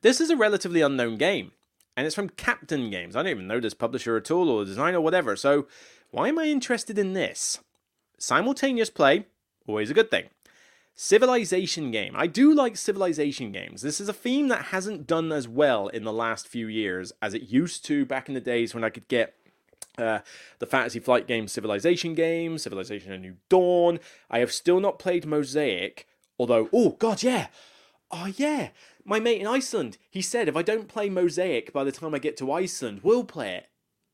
[0.00, 1.52] This is a relatively unknown game
[1.96, 3.16] and it's from Captain Games.
[3.16, 5.36] I don't even know this publisher at all or the designer or whatever.
[5.36, 5.66] So
[6.10, 7.60] why am I interested in this?
[8.18, 9.26] Simultaneous play,
[9.66, 10.26] always a good thing.
[10.94, 12.12] Civilization game.
[12.14, 13.82] I do like civilization games.
[13.82, 17.34] This is a theme that hasn't done as well in the last few years as
[17.34, 19.34] it used to back in the days when I could get
[19.98, 20.20] uh,
[20.58, 24.00] the Fantasy Flight game Civilization game, Civilization A New Dawn.
[24.30, 26.06] I have still not played Mosaic,
[26.38, 27.48] although, oh god, yeah.
[28.10, 28.68] Oh yeah,
[29.04, 32.18] my mate in Iceland, he said if I don't play Mosaic by the time I
[32.18, 33.68] get to Iceland, we'll play it.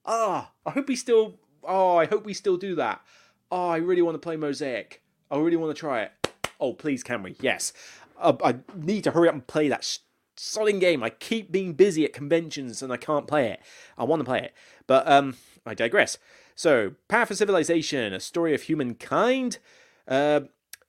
[0.05, 1.39] Ah, I hope we still.
[1.62, 3.02] Oh, I hope we still do that.
[3.51, 5.02] Oh, I really want to play Mosaic.
[5.31, 6.12] I really want to try it.
[6.60, 7.36] Oh, please, can we?
[7.40, 7.73] Yes.
[8.19, 9.98] Uh, I need to hurry up and play that
[10.36, 11.02] solid game.
[11.02, 13.60] I keep being busy at conventions and I can't play it.
[13.97, 14.55] I want to play it,
[14.86, 15.36] but um,
[15.66, 16.19] I digress.
[16.55, 19.59] So, Path of Civilization, a story of humankind.
[20.06, 20.40] Uh,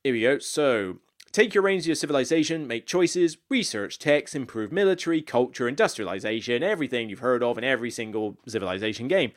[0.03, 0.39] here we go.
[0.39, 0.97] So,
[1.31, 7.09] Take your reins of your civilization, make choices, research texts, improve military, culture, industrialization, everything
[7.09, 9.31] you've heard of in every single civilization game.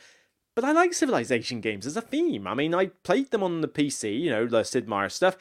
[0.54, 2.46] But I like civilization games as a theme.
[2.46, 5.36] I mean, I played them on the PC, you know, the Sid Meier stuff.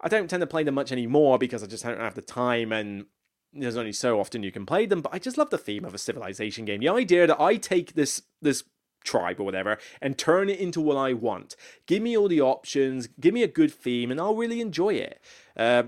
[0.00, 2.72] I don't tend to play them much anymore because I just don't have the time
[2.72, 3.06] and
[3.52, 5.94] there's only so often you can play them, but I just love the theme of
[5.94, 6.80] a civilization game.
[6.80, 8.64] The idea that I take this this
[9.04, 11.56] tribe or whatever and turn it into what I want.
[11.86, 15.20] Give me all the options, give me a good theme, and I'll really enjoy it.
[15.56, 15.84] Uh,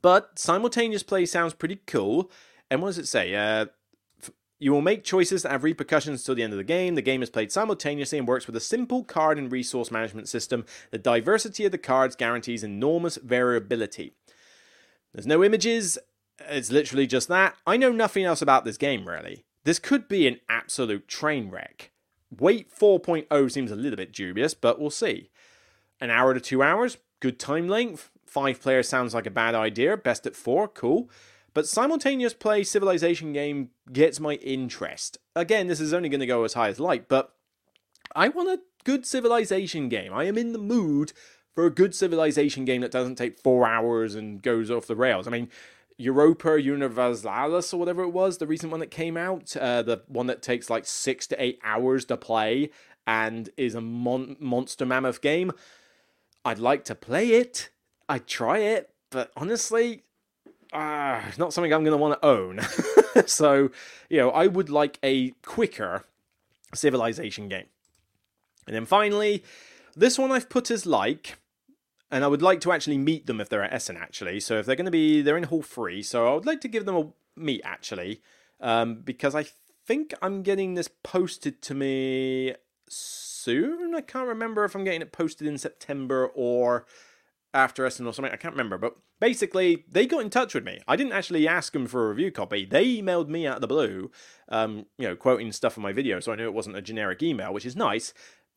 [0.00, 2.30] but simultaneous play sounds pretty cool.
[2.70, 3.34] And what does it say?
[3.34, 3.66] Uh,
[4.60, 6.96] you will make choices that have repercussions till the end of the game.
[6.96, 10.66] The game is played simultaneously and works with a simple card and resource management system.
[10.90, 14.14] The diversity of the cards guarantees enormous variability.
[15.14, 15.96] There's no images,
[16.48, 17.56] it's literally just that.
[17.66, 19.44] I know nothing else about this game, really.
[19.64, 21.90] This could be an absolute train wreck.
[22.36, 25.30] Weight 4.0 seems a little bit dubious, but we'll see.
[26.00, 28.10] An hour to two hours, good time length.
[28.26, 29.96] Five players sounds like a bad idea.
[29.96, 31.10] Best at four, cool.
[31.54, 35.18] But simultaneous play civilization game gets my interest.
[35.34, 37.34] Again, this is only going to go as high as light, but
[38.14, 40.12] I want a good civilization game.
[40.12, 41.12] I am in the mood
[41.54, 45.26] for a good civilization game that doesn't take four hours and goes off the rails.
[45.26, 45.48] I mean,
[45.98, 50.28] Europa Universalis or whatever it was, the recent one that came out, uh, the one
[50.28, 52.70] that takes like six to eight hours to play
[53.06, 55.52] and is a mon- monster mammoth game.
[56.44, 57.70] I'd like to play it.
[58.08, 60.04] I'd try it, but honestly,
[60.72, 62.60] uh, not something I'm going to want to own.
[63.26, 63.70] so,
[64.08, 66.04] you know, I would like a quicker
[66.74, 67.66] civilization game.
[68.66, 69.42] And then finally,
[69.96, 71.38] this one I've put as like
[72.10, 74.40] and I would like to actually meet them if they're at Essen actually.
[74.40, 76.02] So if they're going to be, they're in Hall Three.
[76.02, 78.22] So I would like to give them a meet actually,
[78.60, 79.46] um, because I
[79.86, 82.54] think I'm getting this posted to me
[82.88, 83.94] soon.
[83.94, 86.86] I can't remember if I'm getting it posted in September or
[87.54, 88.32] after Essen or something.
[88.32, 90.80] I can't remember, but basically they got in touch with me.
[90.86, 92.64] I didn't actually ask them for a review copy.
[92.64, 94.10] They emailed me out of the blue,
[94.48, 97.22] um, you know, quoting stuff in my video, so I knew it wasn't a generic
[97.22, 98.12] email, which is nice.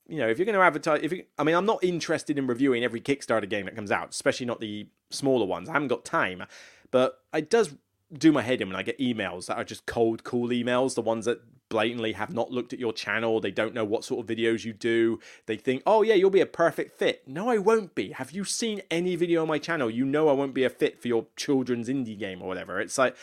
[0.08, 2.48] You know, if you're going to advertise, if you, I mean, I'm not interested in
[2.48, 5.70] reviewing every Kickstarter game that comes out, especially not the smaller ones.
[5.70, 6.44] I haven't got time,
[6.90, 7.76] but it does
[8.14, 11.02] do my head in when I get emails that are just cold, cool emails, the
[11.02, 13.40] ones that blatantly have not looked at your channel.
[13.40, 15.20] They don't know what sort of videos you do.
[15.46, 17.24] They think, oh, yeah, you'll be a perfect fit.
[17.26, 18.12] No, I won't be.
[18.12, 19.90] Have you seen any video on my channel?
[19.90, 22.82] You know I won't be a fit for your children's indie game or whatever.
[22.82, 23.16] It's like,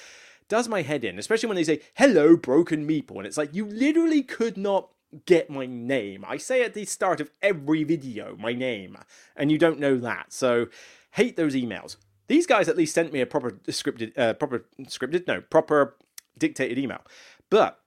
[0.48, 3.18] does my head in, especially when they say, hello, broken meeple.
[3.18, 4.88] And it's like, you literally could not
[5.26, 6.24] get my name.
[6.26, 8.96] I say at the start of every video, my name,
[9.36, 10.32] and you don't know that.
[10.32, 10.66] So,
[11.12, 11.96] hate those emails.
[12.26, 15.96] These guys at least sent me a proper scripted, uh, proper scripted, no, proper
[16.38, 17.02] dictated email.
[17.50, 17.80] But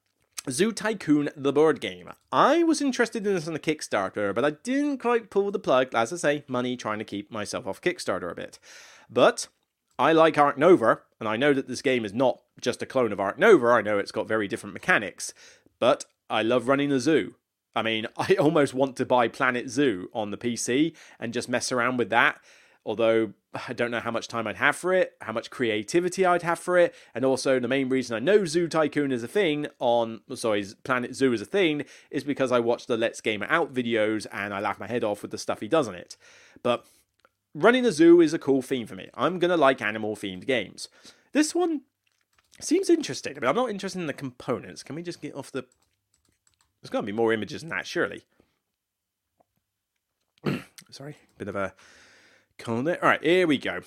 [0.49, 2.09] Zoo Tycoon the board game.
[2.31, 5.93] I was interested in this on the Kickstarter, but I didn't quite pull the plug.
[5.93, 8.57] As I say, money trying to keep myself off Kickstarter a bit.
[9.09, 9.47] But
[9.99, 13.11] I like Ark Nova, and I know that this game is not just a clone
[13.11, 13.67] of Ark Nova.
[13.67, 15.31] I know it's got very different mechanics,
[15.79, 17.35] but I love running a zoo.
[17.75, 21.71] I mean, I almost want to buy Planet Zoo on the PC and just mess
[21.71, 22.39] around with that
[22.85, 23.33] although
[23.67, 26.59] I don't know how much time I'd have for it, how much creativity I'd have
[26.59, 30.21] for it, and also the main reason I know Zoo Tycoon is a thing on,
[30.35, 33.73] sorry, Planet Zoo is a thing, is because I watch the Let's Game It Out
[33.73, 36.15] videos and I laugh my head off with the stuff he does on it.
[36.63, 36.85] But
[37.53, 39.09] running a zoo is a cool theme for me.
[39.13, 40.87] I'm gonna like animal themed games.
[41.33, 41.81] This one
[42.59, 43.35] seems interesting.
[43.35, 44.83] I mean, I'm not interested in the components.
[44.83, 45.65] Can we just get off the?
[46.81, 48.23] There's got to be more images than that, surely.
[50.89, 51.73] Sorry, bit of a
[52.61, 53.01] Called it.
[53.01, 53.81] All right, here we go.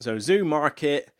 [0.00, 1.10] So zoo market,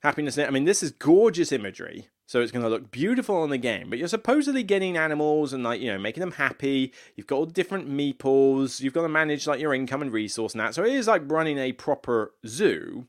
[0.00, 0.36] happiness.
[0.36, 2.08] I mean, this is gorgeous imagery.
[2.26, 5.64] So it's going to look beautiful on the game, but you're supposedly getting animals and
[5.64, 6.92] like you know making them happy.
[7.16, 8.82] You've got all different meeples.
[8.82, 10.74] You've got to manage like your income and resource and that.
[10.74, 13.06] So it is like running a proper zoo.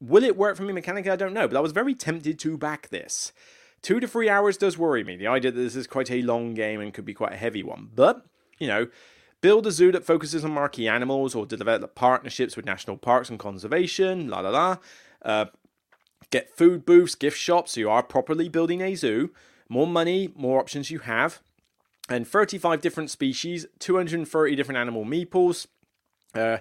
[0.00, 1.10] Will it work for me mechanically?
[1.10, 3.32] I don't know, but I was very tempted to back this.
[3.82, 5.16] Two to three hours does worry me.
[5.16, 7.62] The idea that this is quite a long game and could be quite a heavy
[7.62, 8.26] one, but
[8.58, 8.88] you know,
[9.40, 13.38] Build a zoo that focuses on marquee animals or develop partnerships with national parks and
[13.38, 14.76] conservation, la la la.
[15.22, 15.46] Uh,
[16.30, 19.30] get food booths, gift shops, so you are properly building a zoo.
[19.68, 21.40] More money, more options you have.
[22.08, 25.66] And 35 different species, 230 different animal meeples.
[26.34, 26.58] Uh,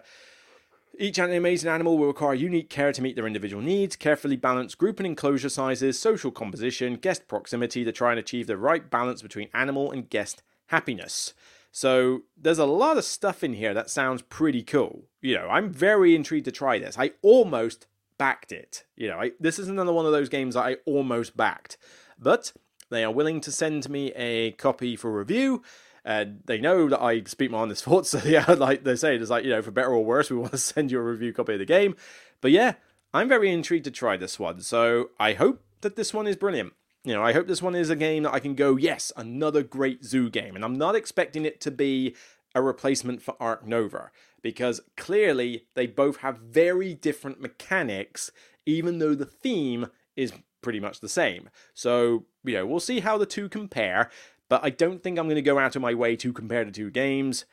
[0.99, 4.99] each amazing animal will require unique care to meet their individual needs, carefully balanced group
[4.99, 9.49] and enclosure sizes, social composition, guest proximity to try and achieve the right balance between
[9.53, 11.33] animal and guest happiness.
[11.71, 15.05] So there's a lot of stuff in here that sounds pretty cool.
[15.21, 16.97] You know, I'm very intrigued to try this.
[16.97, 18.83] I almost backed it.
[18.95, 21.77] You know, I, this is another one of those games I almost backed.
[22.17, 22.51] But
[22.89, 25.61] they are willing to send me a copy for review.
[26.05, 28.09] And they know that I speak my honest thoughts.
[28.09, 30.51] So yeah, like they say, it's like, you know, for better or worse, we want
[30.51, 31.95] to send you a review copy of the game.
[32.41, 32.73] But yeah,
[33.13, 34.61] I'm very intrigued to try this one.
[34.61, 36.73] So I hope that this one is brilliant
[37.03, 39.63] you know, I hope this one is a game that I can go, yes, another
[39.63, 40.55] great zoo game.
[40.55, 42.15] And I'm not expecting it to be
[42.53, 44.11] a replacement for Ark Nova
[44.41, 48.31] because clearly they both have very different mechanics,
[48.65, 51.49] even though the theme is pretty much the same.
[51.73, 54.09] So, you know, we'll see how the two compare,
[54.49, 56.71] but I don't think I'm going to go out of my way to compare the
[56.71, 57.45] two games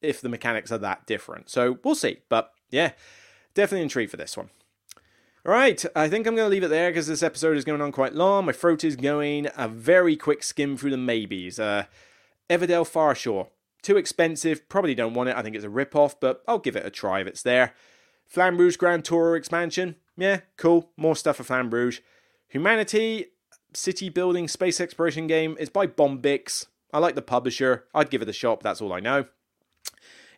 [0.00, 1.50] if the mechanics are that different.
[1.50, 2.18] So we'll see.
[2.28, 2.92] But yeah,
[3.54, 4.50] definitely intrigued for this one.
[5.44, 7.80] All right, I think I'm going to leave it there because this episode is going
[7.80, 8.46] on quite long.
[8.46, 9.48] My throat is going.
[9.56, 11.58] A very quick skim through the maybes.
[11.58, 11.86] Uh,
[12.48, 13.48] Everdell Farshore.
[13.82, 14.68] Too expensive.
[14.68, 15.36] Probably don't want it.
[15.36, 17.74] I think it's a rip-off, but I'll give it a try if it's there.
[18.32, 19.96] Flamberge Grand Tour expansion.
[20.16, 20.90] Yeah, cool.
[20.96, 22.00] More stuff for Flamberge.
[22.46, 23.26] Humanity
[23.74, 25.56] city building space exploration game.
[25.58, 26.66] It's by Bombyx.
[26.92, 27.84] I like the publisher.
[27.94, 28.60] I'd give it a shot.
[28.60, 29.26] That's all I know.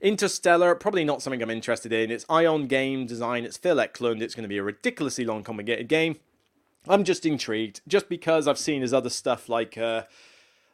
[0.01, 2.11] Interstellar, probably not something I'm interested in.
[2.11, 5.89] It's Ion Game Design, it's Phil Eklund, it's going to be a ridiculously long, complicated
[5.89, 6.17] game.
[6.87, 10.03] I'm just intrigued, just because I've seen his other stuff like, uh,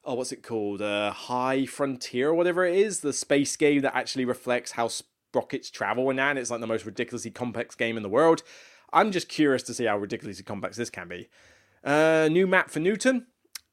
[0.05, 0.83] oh, what's it called?
[0.83, 4.91] Uh, High Frontier or whatever it is, the space game that actually reflects how
[5.33, 6.37] rockets travel and that.
[6.37, 8.43] It's like the most ridiculously complex game in the world.
[8.93, 11.29] I'm just curious to see how ridiculously complex this can be.
[11.83, 13.27] Uh, new map for Newton,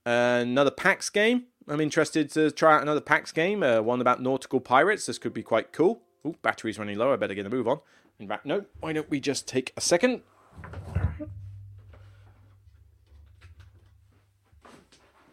[0.06, 1.48] uh, another PAX game.
[1.68, 5.06] I'm interested to try out another PAX game, uh, one about nautical pirates.
[5.06, 6.02] This could be quite cool.
[6.24, 7.12] Oh, battery's running low.
[7.12, 7.80] I better get a move on.
[8.20, 8.66] In fact, no.
[8.80, 10.22] Why don't we just take a second?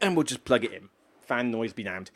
[0.01, 0.89] And we'll just plug it in.
[1.23, 2.11] Fan noise be damned.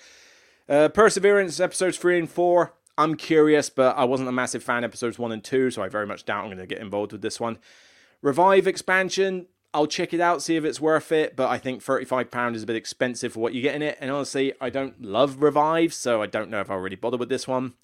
[0.68, 2.74] Uh, Perseverance episodes three and four.
[2.98, 6.06] I'm curious, but I wasn't a massive fan episodes one and two, so I very
[6.06, 7.59] much doubt I'm going to get involved with this one.
[8.20, 9.47] Revive expansion.
[9.78, 12.66] I'll check it out, see if it's worth it, but I think £35 is a
[12.66, 13.96] bit expensive for what you get in it.
[14.00, 17.28] And honestly, I don't love Revive, so I don't know if I'll really bother with
[17.28, 17.74] this one.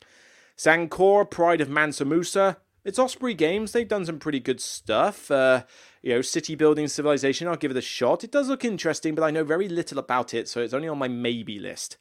[0.58, 2.56] Sankoré, Pride of Mansa Musa.
[2.84, 3.70] It's Osprey Games.
[3.70, 5.30] They've done some pretty good stuff.
[5.30, 5.62] Uh,
[6.02, 7.46] you know, city building civilization.
[7.46, 8.24] I'll give it a shot.
[8.24, 10.98] It does look interesting, but I know very little about it, so it's only on
[10.98, 11.96] my maybe list.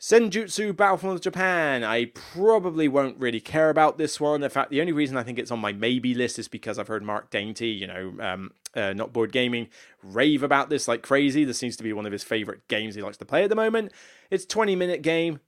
[0.00, 1.82] Senjutsu Battlefront of Japan.
[1.84, 4.42] I probably won't really care about this one.
[4.42, 6.88] In fact, the only reason I think it's on my maybe list is because I've
[6.88, 9.68] heard Mark Dainty, you know, um, uh, not board gaming,
[10.02, 11.44] rave about this like crazy.
[11.44, 13.56] This seems to be one of his favorite games he likes to play at the
[13.56, 13.92] moment.
[14.30, 15.40] It's 20 minute game,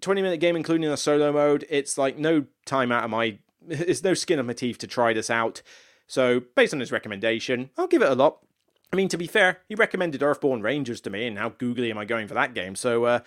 [0.00, 1.66] 20 minute game including a solo mode.
[1.70, 3.38] It's like no time out of my,
[3.68, 5.62] it's no skin of my teeth to try this out.
[6.06, 8.38] So based on his recommendation, I'll give it a lot.
[8.92, 11.96] I mean, to be fair, he recommended Earthborn Rangers to me, and how googly am
[11.96, 12.74] I going for that game?
[12.74, 13.20] So, uh,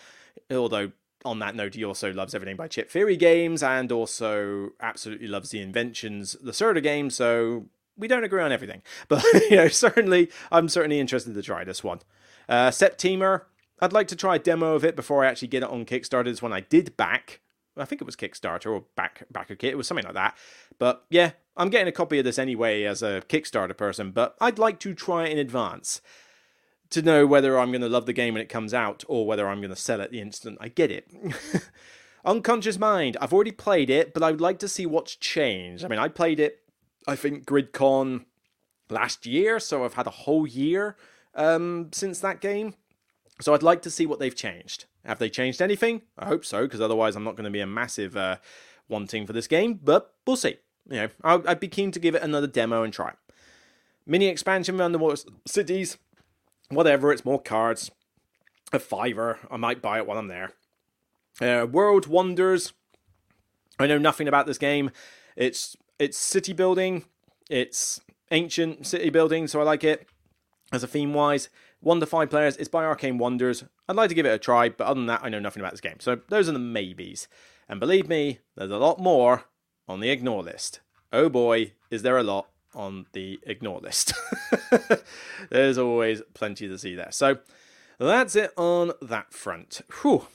[0.51, 0.91] although
[1.23, 5.49] on that note, he also loves everything by Chip Theory games and also absolutely loves
[5.49, 7.09] the Inventions, the Lacerda game.
[7.09, 7.65] So
[7.97, 11.84] we don't agree on everything, but you know, certainly I'm certainly interested to try this
[11.84, 11.99] one.
[12.47, 12.72] Uh,
[13.81, 16.26] I'd like to try a demo of it before I actually get it on Kickstarter.
[16.26, 17.41] This one I did back.
[17.77, 19.73] I think it was Kickstarter or back backer kit.
[19.73, 20.38] It was something like that.
[20.80, 24.11] But yeah, I'm getting a copy of this anyway as a Kickstarter person.
[24.11, 26.01] But I'd like to try it in advance
[26.91, 29.47] to know whether I'm going to love the game when it comes out or whether
[29.47, 31.09] I'm going to sell it the instant I get it.
[32.25, 33.17] Unconscious Mind.
[33.21, 35.85] I've already played it, but I would like to see what's changed.
[35.85, 36.63] I mean, I played it,
[37.07, 38.25] I think, GridCon
[38.89, 40.95] last year, so I've had a whole year
[41.35, 42.73] um, since that game.
[43.41, 44.85] So I'd like to see what they've changed.
[45.03, 46.01] Have they changed anything?
[46.17, 48.37] I hope so, because otherwise I'm not going to be a massive uh,
[48.87, 49.79] wanting for this game.
[49.83, 50.57] But we'll see.
[50.89, 53.13] You know, I'd be keen to give it another demo and try.
[54.07, 55.97] Mini expansion around the cities
[56.69, 57.91] whatever, it's more cards.
[58.73, 59.39] A fiver.
[59.49, 60.53] I might buy it while I'm there.
[61.39, 62.73] Uh, World Wonders.
[63.79, 64.91] I know nothing about this game.
[65.35, 67.05] It's it's city building.
[67.49, 68.01] It's
[68.31, 70.07] ancient city building, so I like it
[70.71, 71.49] as a theme wise.
[71.81, 72.57] One to five players.
[72.57, 73.63] It's by Arcane Wonders.
[73.87, 75.73] I'd like to give it a try, but other than that, I know nothing about
[75.73, 75.99] this game.
[75.99, 77.27] So those are the maybes.
[77.69, 79.43] And believe me, there's a lot more
[79.87, 80.79] on the ignore list.
[81.13, 84.14] Oh boy, is there a lot on the ignore list.
[85.49, 87.11] There's always plenty to see there.
[87.11, 87.39] So
[87.99, 89.81] that's it on that front.
[90.02, 90.27] Whew.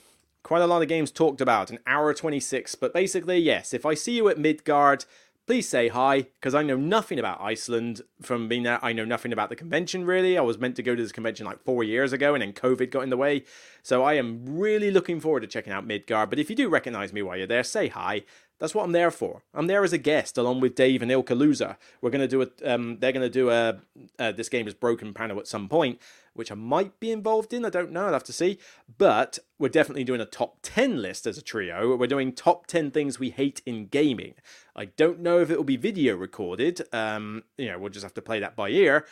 [0.43, 3.93] Quite a lot of games talked about, an hour 26, but basically, yes, if I
[3.93, 5.05] see you at Midgard,
[5.51, 8.79] please say hi, because I know nothing about Iceland from being there.
[8.81, 10.37] I know nothing about the convention, really.
[10.37, 12.89] I was meant to go to this convention like four years ago, and then COVID
[12.89, 13.43] got in the way.
[13.83, 16.29] So I am really looking forward to checking out Midgard.
[16.29, 18.23] But if you do recognize me while you're there, say hi.
[18.59, 19.41] That's what I'm there for.
[19.53, 21.77] I'm there as a guest along with Dave and Ilka Loser.
[21.99, 23.81] We're to do a, um, they're going to do a,
[24.19, 25.99] uh, this game is broken panel at some point,
[26.33, 27.65] which I might be involved in.
[27.65, 28.05] I don't know.
[28.05, 28.57] I'll have to see.
[28.97, 31.95] But we're definitely doing a top 10 list as a trio.
[31.95, 34.35] We're doing top 10 things we hate in gaming.
[34.75, 36.81] I don't know if it will be video recorded.
[36.93, 39.05] Um, you know, we'll just have to play that by ear.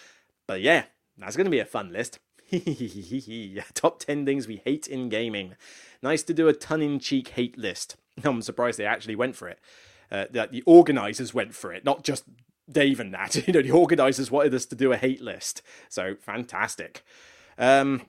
[0.48, 0.86] But yeah,
[1.18, 2.20] that's going to be a fun list.
[3.74, 5.56] top 10 things we hate in gaming.
[6.02, 7.96] Nice to do a tongue in cheek hate list.
[8.24, 9.60] I'm surprised they actually went for it.
[10.12, 12.24] Uh, that the organisers went for it, not just
[12.72, 13.36] Dave and that.
[13.48, 15.62] You know, the organisers wanted us to do a hate list.
[15.90, 17.04] So fantastic.
[17.58, 18.04] Um,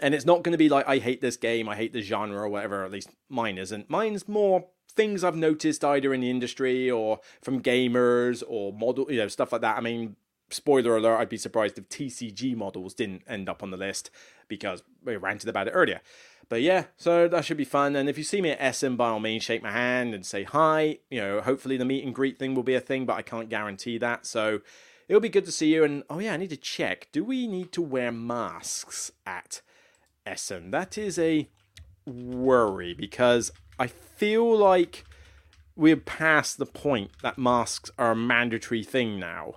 [0.00, 2.42] and it's not going to be like I hate this game, I hate the genre
[2.42, 2.84] or whatever.
[2.84, 3.88] At least mine isn't.
[3.88, 9.18] Mine's more things I've noticed either in the industry or from gamers or model, you
[9.18, 9.76] know, stuff like that.
[9.76, 10.16] I mean,
[10.50, 14.10] spoiler alert, I'd be surprised if TCG models didn't end up on the list
[14.48, 16.00] because we ranted about it earlier.
[16.48, 17.96] But yeah, so that should be fun.
[17.96, 20.44] And if you see me at Essen, by all means, shake my hand and say
[20.44, 20.98] hi.
[21.10, 23.48] You know, hopefully the meet and greet thing will be a thing, but I can't
[23.48, 24.26] guarantee that.
[24.26, 24.60] So
[25.08, 25.82] it'll be good to see you.
[25.82, 27.08] And oh, yeah, I need to check.
[27.10, 29.60] Do we need to wear masks at
[30.24, 30.70] Essen?
[30.70, 31.48] That is a
[32.06, 35.04] worry because I feel like
[35.74, 39.54] we're past the point that masks are a mandatory thing now.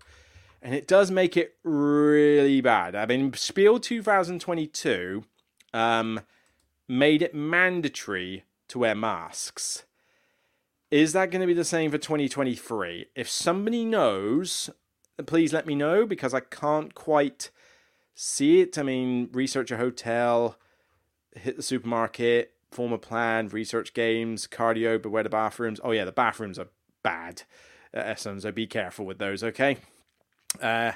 [0.61, 2.95] And it does make it really bad.
[2.95, 5.23] I mean, Spiel 2022.
[5.71, 6.21] Um,
[6.89, 9.85] made it mandatory to wear masks.
[10.89, 13.05] Is that going to be the same for 2023?
[13.15, 14.71] If somebody knows,
[15.27, 17.51] please let me know because I can't quite
[18.15, 18.77] see it.
[18.77, 20.57] I mean, research a hotel,
[21.35, 25.79] hit the supermarket, form a plan, research games, cardio, beware the bathrooms.
[25.83, 26.69] Oh, yeah, the bathrooms are
[27.03, 27.43] bad
[27.93, 29.77] at Essen, so be careful with those, okay?
[30.59, 30.93] Uh,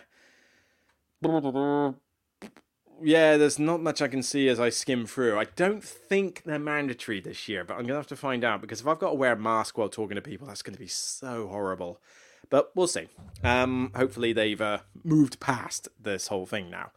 [3.04, 5.38] yeah, there's not much I can see as I skim through.
[5.38, 8.82] I don't think they're mandatory this year, but I'm gonna have to find out because
[8.82, 11.48] if I've got to wear a mask while talking to people, that's to be so
[11.48, 12.02] horrible.
[12.50, 13.08] But we'll see.
[13.44, 16.92] Um, hopefully they've uh, moved past this whole thing now.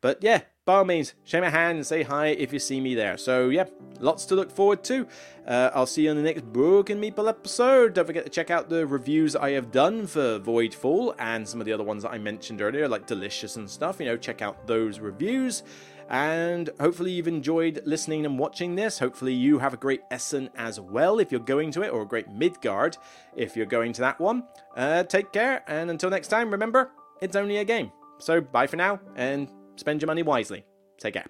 [0.00, 2.94] But yeah, by all means, shake my hand and say hi if you see me
[2.94, 3.16] there.
[3.16, 3.64] So yeah,
[3.98, 5.04] lots to look forward to.
[5.44, 7.94] Uh, I'll see you on the next Broken Meeple episode.
[7.94, 11.66] Don't forget to check out the reviews I have done for Voidfall and some of
[11.66, 13.98] the other ones that I mentioned earlier, like Delicious and stuff.
[13.98, 15.64] You know, check out those reviews.
[16.08, 19.00] And hopefully, you've enjoyed listening and watching this.
[19.00, 22.06] Hopefully, you have a great Essen as well if you're going to it, or a
[22.06, 22.96] great Midgard
[23.34, 24.44] if you're going to that one.
[24.76, 27.90] Uh, take care, and until next time, remember, it's only a game.
[28.18, 29.48] So, bye for now, and
[29.80, 30.64] spend your money wisely.
[30.98, 31.26] Take care.